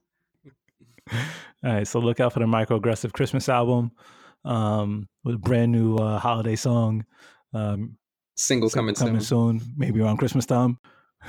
All 1.12 1.72
right, 1.72 1.86
so 1.86 1.98
look 1.98 2.20
out 2.20 2.32
for 2.32 2.38
the 2.40 2.46
microaggressive 2.46 3.12
Christmas 3.12 3.48
album 3.48 3.90
um, 4.44 5.09
with 5.24 5.34
a 5.36 5.38
brand 5.38 5.72
new 5.72 5.96
uh, 5.96 6.18
holiday 6.18 6.56
song. 6.56 7.04
Um, 7.52 7.96
Single 8.36 8.70
so 8.70 8.76
coming, 8.76 8.94
coming 8.94 9.20
soon. 9.20 9.59
soon, 9.59 9.74
maybe 9.76 10.00
around 10.00 10.18
Christmas 10.18 10.46
time. 10.46 10.78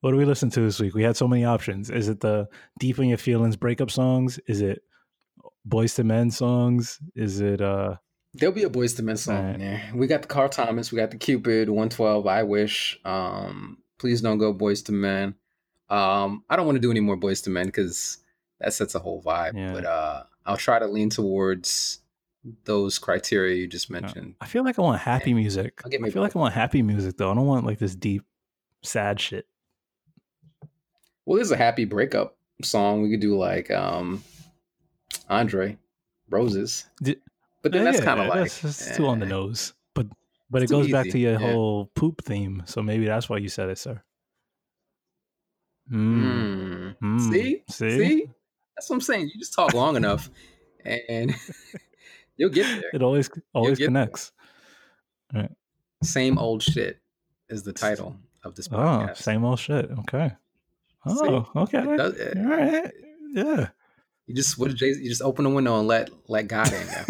what 0.00 0.10
do 0.10 0.16
we 0.16 0.24
listen 0.24 0.48
to 0.50 0.60
this 0.60 0.80
week? 0.80 0.94
We 0.94 1.02
had 1.02 1.16
so 1.16 1.28
many 1.28 1.44
options. 1.44 1.90
Is 1.90 2.08
it 2.08 2.20
the 2.20 2.48
deep 2.78 2.98
in 2.98 3.08
your 3.08 3.18
feelings 3.18 3.56
breakup 3.56 3.90
songs? 3.90 4.38
Is 4.46 4.62
it 4.62 4.82
Boyz 5.68 5.98
II 5.98 6.04
Men 6.04 6.30
songs? 6.30 6.98
Is 7.14 7.40
it 7.40 7.60
uh 7.60 7.96
There'll 8.34 8.54
be 8.54 8.64
a 8.64 8.70
Boyz 8.70 8.98
II 8.98 9.04
Men 9.04 9.16
song 9.16 9.36
Alright. 9.36 9.54
in 9.54 9.60
there. 9.60 9.90
We 9.94 10.06
got 10.06 10.22
the 10.22 10.28
Carl 10.28 10.48
Thomas, 10.48 10.90
we 10.90 10.96
got 10.96 11.10
the 11.10 11.18
Cupid, 11.18 11.68
112, 11.68 12.26
I 12.26 12.42
Wish. 12.42 12.98
Um, 13.04 13.78
Please 13.98 14.22
Don't 14.22 14.38
Go 14.38 14.54
Boyz 14.54 14.88
II 14.88 14.96
Men. 14.96 15.34
Um, 15.90 16.44
I 16.48 16.56
don't 16.56 16.64
want 16.66 16.76
to 16.76 16.80
do 16.80 16.90
any 16.90 17.00
more 17.00 17.16
Boyz 17.16 17.46
II 17.46 17.52
Men 17.52 17.66
because 17.66 18.18
that 18.60 18.72
sets 18.72 18.94
a 18.94 18.98
whole 18.98 19.22
vibe. 19.22 19.54
Yeah. 19.54 19.72
But 19.72 19.84
uh, 19.84 20.22
I'll 20.46 20.56
try 20.56 20.78
to 20.78 20.86
lean 20.86 21.10
towards 21.10 22.00
those 22.64 22.98
criteria 22.98 23.56
you 23.56 23.66
just 23.66 23.90
mentioned. 23.90 24.34
I 24.40 24.46
feel 24.46 24.64
like 24.64 24.78
I 24.78 24.82
want 24.82 25.00
happy 25.00 25.34
music. 25.34 25.80
I'll 25.84 25.90
get 25.90 26.00
feel 26.12 26.22
like 26.22 26.34
I 26.34 26.38
want 26.38 26.54
happy 26.54 26.82
music 26.82 27.16
though. 27.16 27.30
I 27.30 27.34
don't 27.34 27.46
want 27.46 27.66
like 27.66 27.78
this 27.78 27.94
deep 27.94 28.24
sad 28.82 29.20
shit. 29.20 29.46
Well, 31.24 31.36
there's 31.36 31.52
a 31.52 31.56
happy 31.56 31.84
breakup 31.84 32.36
song. 32.62 33.02
We 33.02 33.10
could 33.10 33.20
do 33.20 33.36
like 33.38 33.70
um, 33.70 34.24
Andre, 35.28 35.78
Roses. 36.28 36.86
Di- 37.02 37.16
but 37.62 37.72
then 37.72 37.84
Yeah, 37.84 37.92
that's 37.92 38.04
kind 38.04 38.20
of 38.20 38.26
like 38.28 38.40
that's, 38.40 38.60
that's 38.60 38.96
too 38.96 39.06
on 39.06 39.20
the 39.20 39.26
eh, 39.26 39.30
nose. 39.30 39.74
But 39.94 40.06
but 40.50 40.62
It's 40.62 40.70
it 40.70 40.74
goes 40.74 40.90
back 40.90 41.08
to 41.10 41.18
your 41.18 41.32
yeah. 41.32 41.38
whole 41.38 41.86
poop 41.94 42.22
theme. 42.24 42.62
So 42.66 42.82
maybe 42.82 43.06
that's 43.06 43.28
why 43.28 43.38
you 43.38 43.48
said 43.48 43.68
it, 43.70 43.78
sir. 43.78 44.02
Mm. 45.90 46.96
mm. 47.02 47.20
See? 47.32 47.62
See? 47.68 47.98
See? 47.98 48.26
That's 48.76 48.88
what 48.88 48.96
I'm 48.96 49.00
saying. 49.00 49.30
You 49.32 49.38
just 49.38 49.54
talk 49.54 49.74
long 49.74 49.96
enough, 49.96 50.30
and 50.84 51.34
you'll 52.36 52.50
get 52.50 52.80
there. 52.80 52.90
It 52.94 53.02
always 53.02 53.30
always 53.52 53.78
connects. 53.78 54.32
Same 56.02 56.38
old 56.38 56.62
shit 56.62 57.00
is 57.48 57.62
the 57.62 57.72
title 57.72 58.16
of 58.44 58.54
this 58.56 58.68
Oh, 58.72 59.08
same 59.14 59.44
old 59.44 59.58
shit. 59.60 59.90
Okay. 60.00 60.32
See? 61.06 61.14
Oh, 61.14 61.48
okay. 61.56 61.78
It 61.78 61.96
does- 61.96 62.14
it- 62.16 62.38
All 62.38 62.44
right. 62.44 62.92
Yeah. 63.32 63.68
You 64.26 64.34
just 64.34 64.58
what 64.58 64.68
did 64.68 64.76
Jay? 64.78 64.88
You 64.88 65.08
just 65.08 65.22
open 65.22 65.44
the 65.44 65.50
window 65.50 65.78
and 65.78 65.88
let 65.88 66.10
let 66.28 66.46
God 66.48 66.72
in 66.72 66.86
there. 66.86 67.06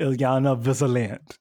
Iyanla 0.00 0.62
Vanzant. 0.62 1.36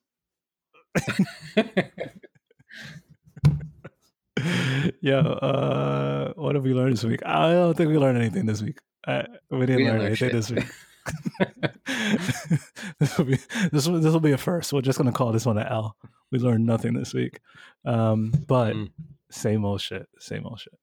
Yo, 5.01 5.17
uh, 5.19 6.33
what 6.35 6.55
have 6.55 6.63
we 6.63 6.73
learned 6.73 6.93
this 6.93 7.03
week? 7.03 7.21
I 7.25 7.51
don't 7.51 7.75
think 7.75 7.89
we 7.89 7.97
learned 7.97 8.17
anything 8.17 8.45
this 8.45 8.61
week. 8.61 8.79
Uh, 9.07 9.23
we 9.49 9.65
didn't 9.65 9.77
We 9.77 9.83
didn't 9.83 9.85
learn 9.85 9.97
learn 9.99 10.07
anything 10.07 10.29
shit. 10.29 10.31
this 10.31 10.51
week. 10.51 10.65
this 12.99 13.17
will 13.17 13.25
be 13.25 13.37
this 13.71 13.87
will, 13.87 13.99
this 13.99 14.13
will 14.13 14.19
be 14.19 14.31
a 14.31 14.37
first. 14.37 14.71
We're 14.73 14.81
just 14.81 14.97
gonna 14.97 15.11
call 15.11 15.31
this 15.31 15.45
one 15.45 15.57
an 15.57 15.67
L. 15.67 15.95
We 16.31 16.39
learned 16.39 16.65
nothing 16.65 16.93
this 16.93 17.13
week, 17.13 17.39
um, 17.85 18.31
but 18.47 18.75
Mm. 18.75 18.89
same 19.31 19.65
old 19.65 19.81
shit. 19.81 20.07
Same 20.19 20.45
old 20.45 20.59
shit. 20.59 20.73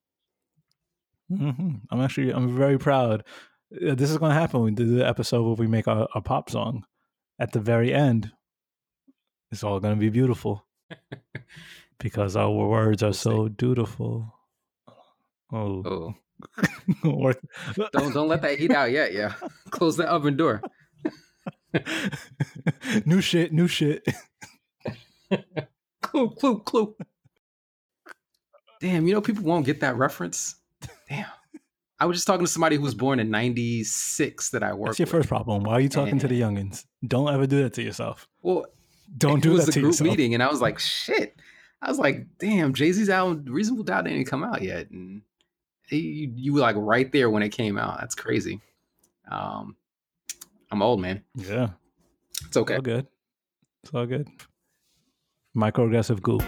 Hmm 1.28 1.74
I'm 1.90 2.00
actually 2.00 2.30
I'm 2.32 2.56
very 2.56 2.78
proud. 2.78 3.24
Uh, 3.86 3.94
This 3.94 4.10
is 4.10 4.18
gonna 4.18 4.34
happen. 4.34 4.62
We 4.62 4.70
do 4.70 4.96
the 4.96 5.06
episode 5.06 5.42
where 5.44 5.54
we 5.54 5.66
make 5.66 5.86
our, 5.88 6.08
our 6.14 6.22
pop 6.22 6.50
song. 6.50 6.84
At 7.38 7.52
the 7.52 7.60
very 7.60 7.92
end, 7.94 8.32
it's 9.52 9.62
all 9.62 9.78
gonna 9.80 9.96
be 9.96 10.08
beautiful 10.08 10.66
because 12.00 12.34
our 12.36 12.50
words 12.50 13.02
are 13.02 13.12
so 13.12 13.48
dutiful. 13.48 14.34
Oh, 15.52 15.82
oh, 15.84 16.14
Worth- 17.10 17.44
don't 17.92 18.12
don't 18.14 18.28
let 18.28 18.42
that 18.42 18.58
heat 18.58 18.70
out 18.72 18.90
yet. 18.90 19.12
Yeah, 19.12 19.34
close 19.70 19.96
the 19.96 20.06
oven 20.08 20.36
door. 20.36 20.62
new 23.04 23.20
shit, 23.20 23.52
new 23.52 23.68
shit. 23.68 24.06
Clue, 26.02 26.30
clue, 26.30 26.60
clue. 26.60 26.96
Damn, 28.80 29.06
you 29.06 29.14
know 29.14 29.20
people 29.20 29.44
won't 29.44 29.66
get 29.66 29.80
that 29.80 29.96
reference. 29.96 30.56
Damn. 31.08 31.26
I 32.00 32.06
was 32.06 32.16
just 32.16 32.26
talking 32.26 32.46
to 32.46 32.50
somebody 32.52 32.76
who 32.76 32.82
was 32.82 32.94
born 32.94 33.18
in 33.18 33.30
'96 33.30 34.50
that 34.50 34.62
I 34.62 34.72
work 34.72 34.90
That's 34.90 34.98
your 35.00 35.06
with. 35.06 35.12
first 35.12 35.28
problem. 35.28 35.64
Why 35.64 35.72
are 35.74 35.80
you 35.80 35.88
talking 35.88 36.18
to 36.20 36.28
the 36.28 36.40
youngins? 36.40 36.84
Don't 37.06 37.32
ever 37.32 37.46
do 37.46 37.62
that 37.64 37.72
to 37.74 37.82
yourself. 37.82 38.28
Well, 38.42 38.66
Don't 39.16 39.42
do 39.42 39.48
that. 39.50 39.50
it 39.50 39.50
do 39.50 39.52
was 39.56 39.66
that 39.66 39.76
a 39.76 39.80
group 39.80 39.90
yourself. 39.92 40.10
meeting, 40.10 40.34
and 40.34 40.42
I 40.42 40.48
was 40.48 40.60
like, 40.60 40.78
"Shit!" 40.78 41.34
I 41.82 41.88
was 41.88 41.98
like, 41.98 42.26
"Damn, 42.38 42.72
Jay 42.74 42.92
Z's 42.92 43.08
album 43.08 43.44
Reasonable 43.52 43.82
Doubt 43.84 44.04
didn't 44.04 44.20
even 44.20 44.26
come 44.30 44.44
out 44.44 44.62
yet," 44.62 44.90
and 44.90 45.22
you, 45.90 46.30
you 46.36 46.52
were 46.54 46.60
like 46.60 46.76
right 46.78 47.10
there 47.10 47.30
when 47.30 47.42
it 47.42 47.48
came 47.48 47.76
out. 47.78 47.98
That's 47.98 48.14
crazy. 48.14 48.60
Um, 49.30 49.74
I'm 50.70 50.82
old, 50.82 51.00
man. 51.00 51.24
Yeah, 51.34 51.70
It's 52.46 52.56
okay. 52.56 52.74
it's 52.74 52.78
all 52.78 52.82
good. 52.82 53.06
It's 53.82 53.94
all 53.94 54.06
good. 54.06 54.28
Microaggressive 55.56 56.22
goop. 56.22 56.44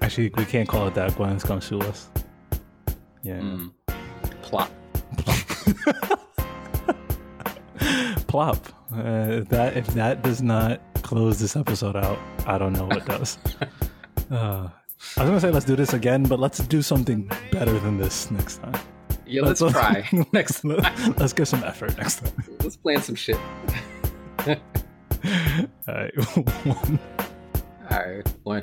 Actually, 0.00 0.30
we 0.36 0.44
can't 0.44 0.68
call 0.68 0.86
it 0.86 0.94
that. 0.94 1.16
Gwen's 1.16 1.42
gonna 1.44 1.60
sue 1.60 1.80
us. 1.80 2.08
Yeah. 3.22 3.38
Mm. 3.40 3.72
Plop. 4.42 4.70
Plop. 8.26 8.66
Uh, 8.94 9.40
if 9.40 9.48
that 9.48 9.76
if 9.76 9.86
that 9.88 10.22
does 10.22 10.42
not 10.42 10.80
close 11.02 11.38
this 11.38 11.56
episode 11.56 11.96
out, 11.96 12.18
I 12.46 12.58
don't 12.58 12.72
know 12.72 12.86
what 12.86 13.04
does. 13.06 13.38
uh, 14.30 14.68
I 15.16 15.20
was 15.20 15.28
gonna 15.28 15.40
say 15.40 15.50
let's 15.50 15.64
do 15.66 15.76
this 15.76 15.92
again, 15.94 16.22
but 16.24 16.38
let's 16.38 16.58
do 16.58 16.82
something 16.82 17.30
better 17.50 17.78
than 17.78 17.98
this 17.98 18.30
next 18.30 18.58
time. 18.58 18.74
Yeah, 19.26 19.42
let's 19.42 19.60
Let's- 19.60 19.74
try 19.74 20.08
next 20.32 20.60
time. 20.60 21.14
Let's 21.16 21.32
give 21.32 21.48
some 21.48 21.64
effort 21.64 21.96
next 21.96 22.20
time. 22.20 22.32
Let's 22.60 22.76
plan 22.76 23.00
some 23.02 23.14
shit. 23.14 23.38
All 24.46 24.56
right. 25.88 26.12
One. 26.66 26.98
All 27.90 27.98
right, 27.98 28.26
one. 28.42 28.62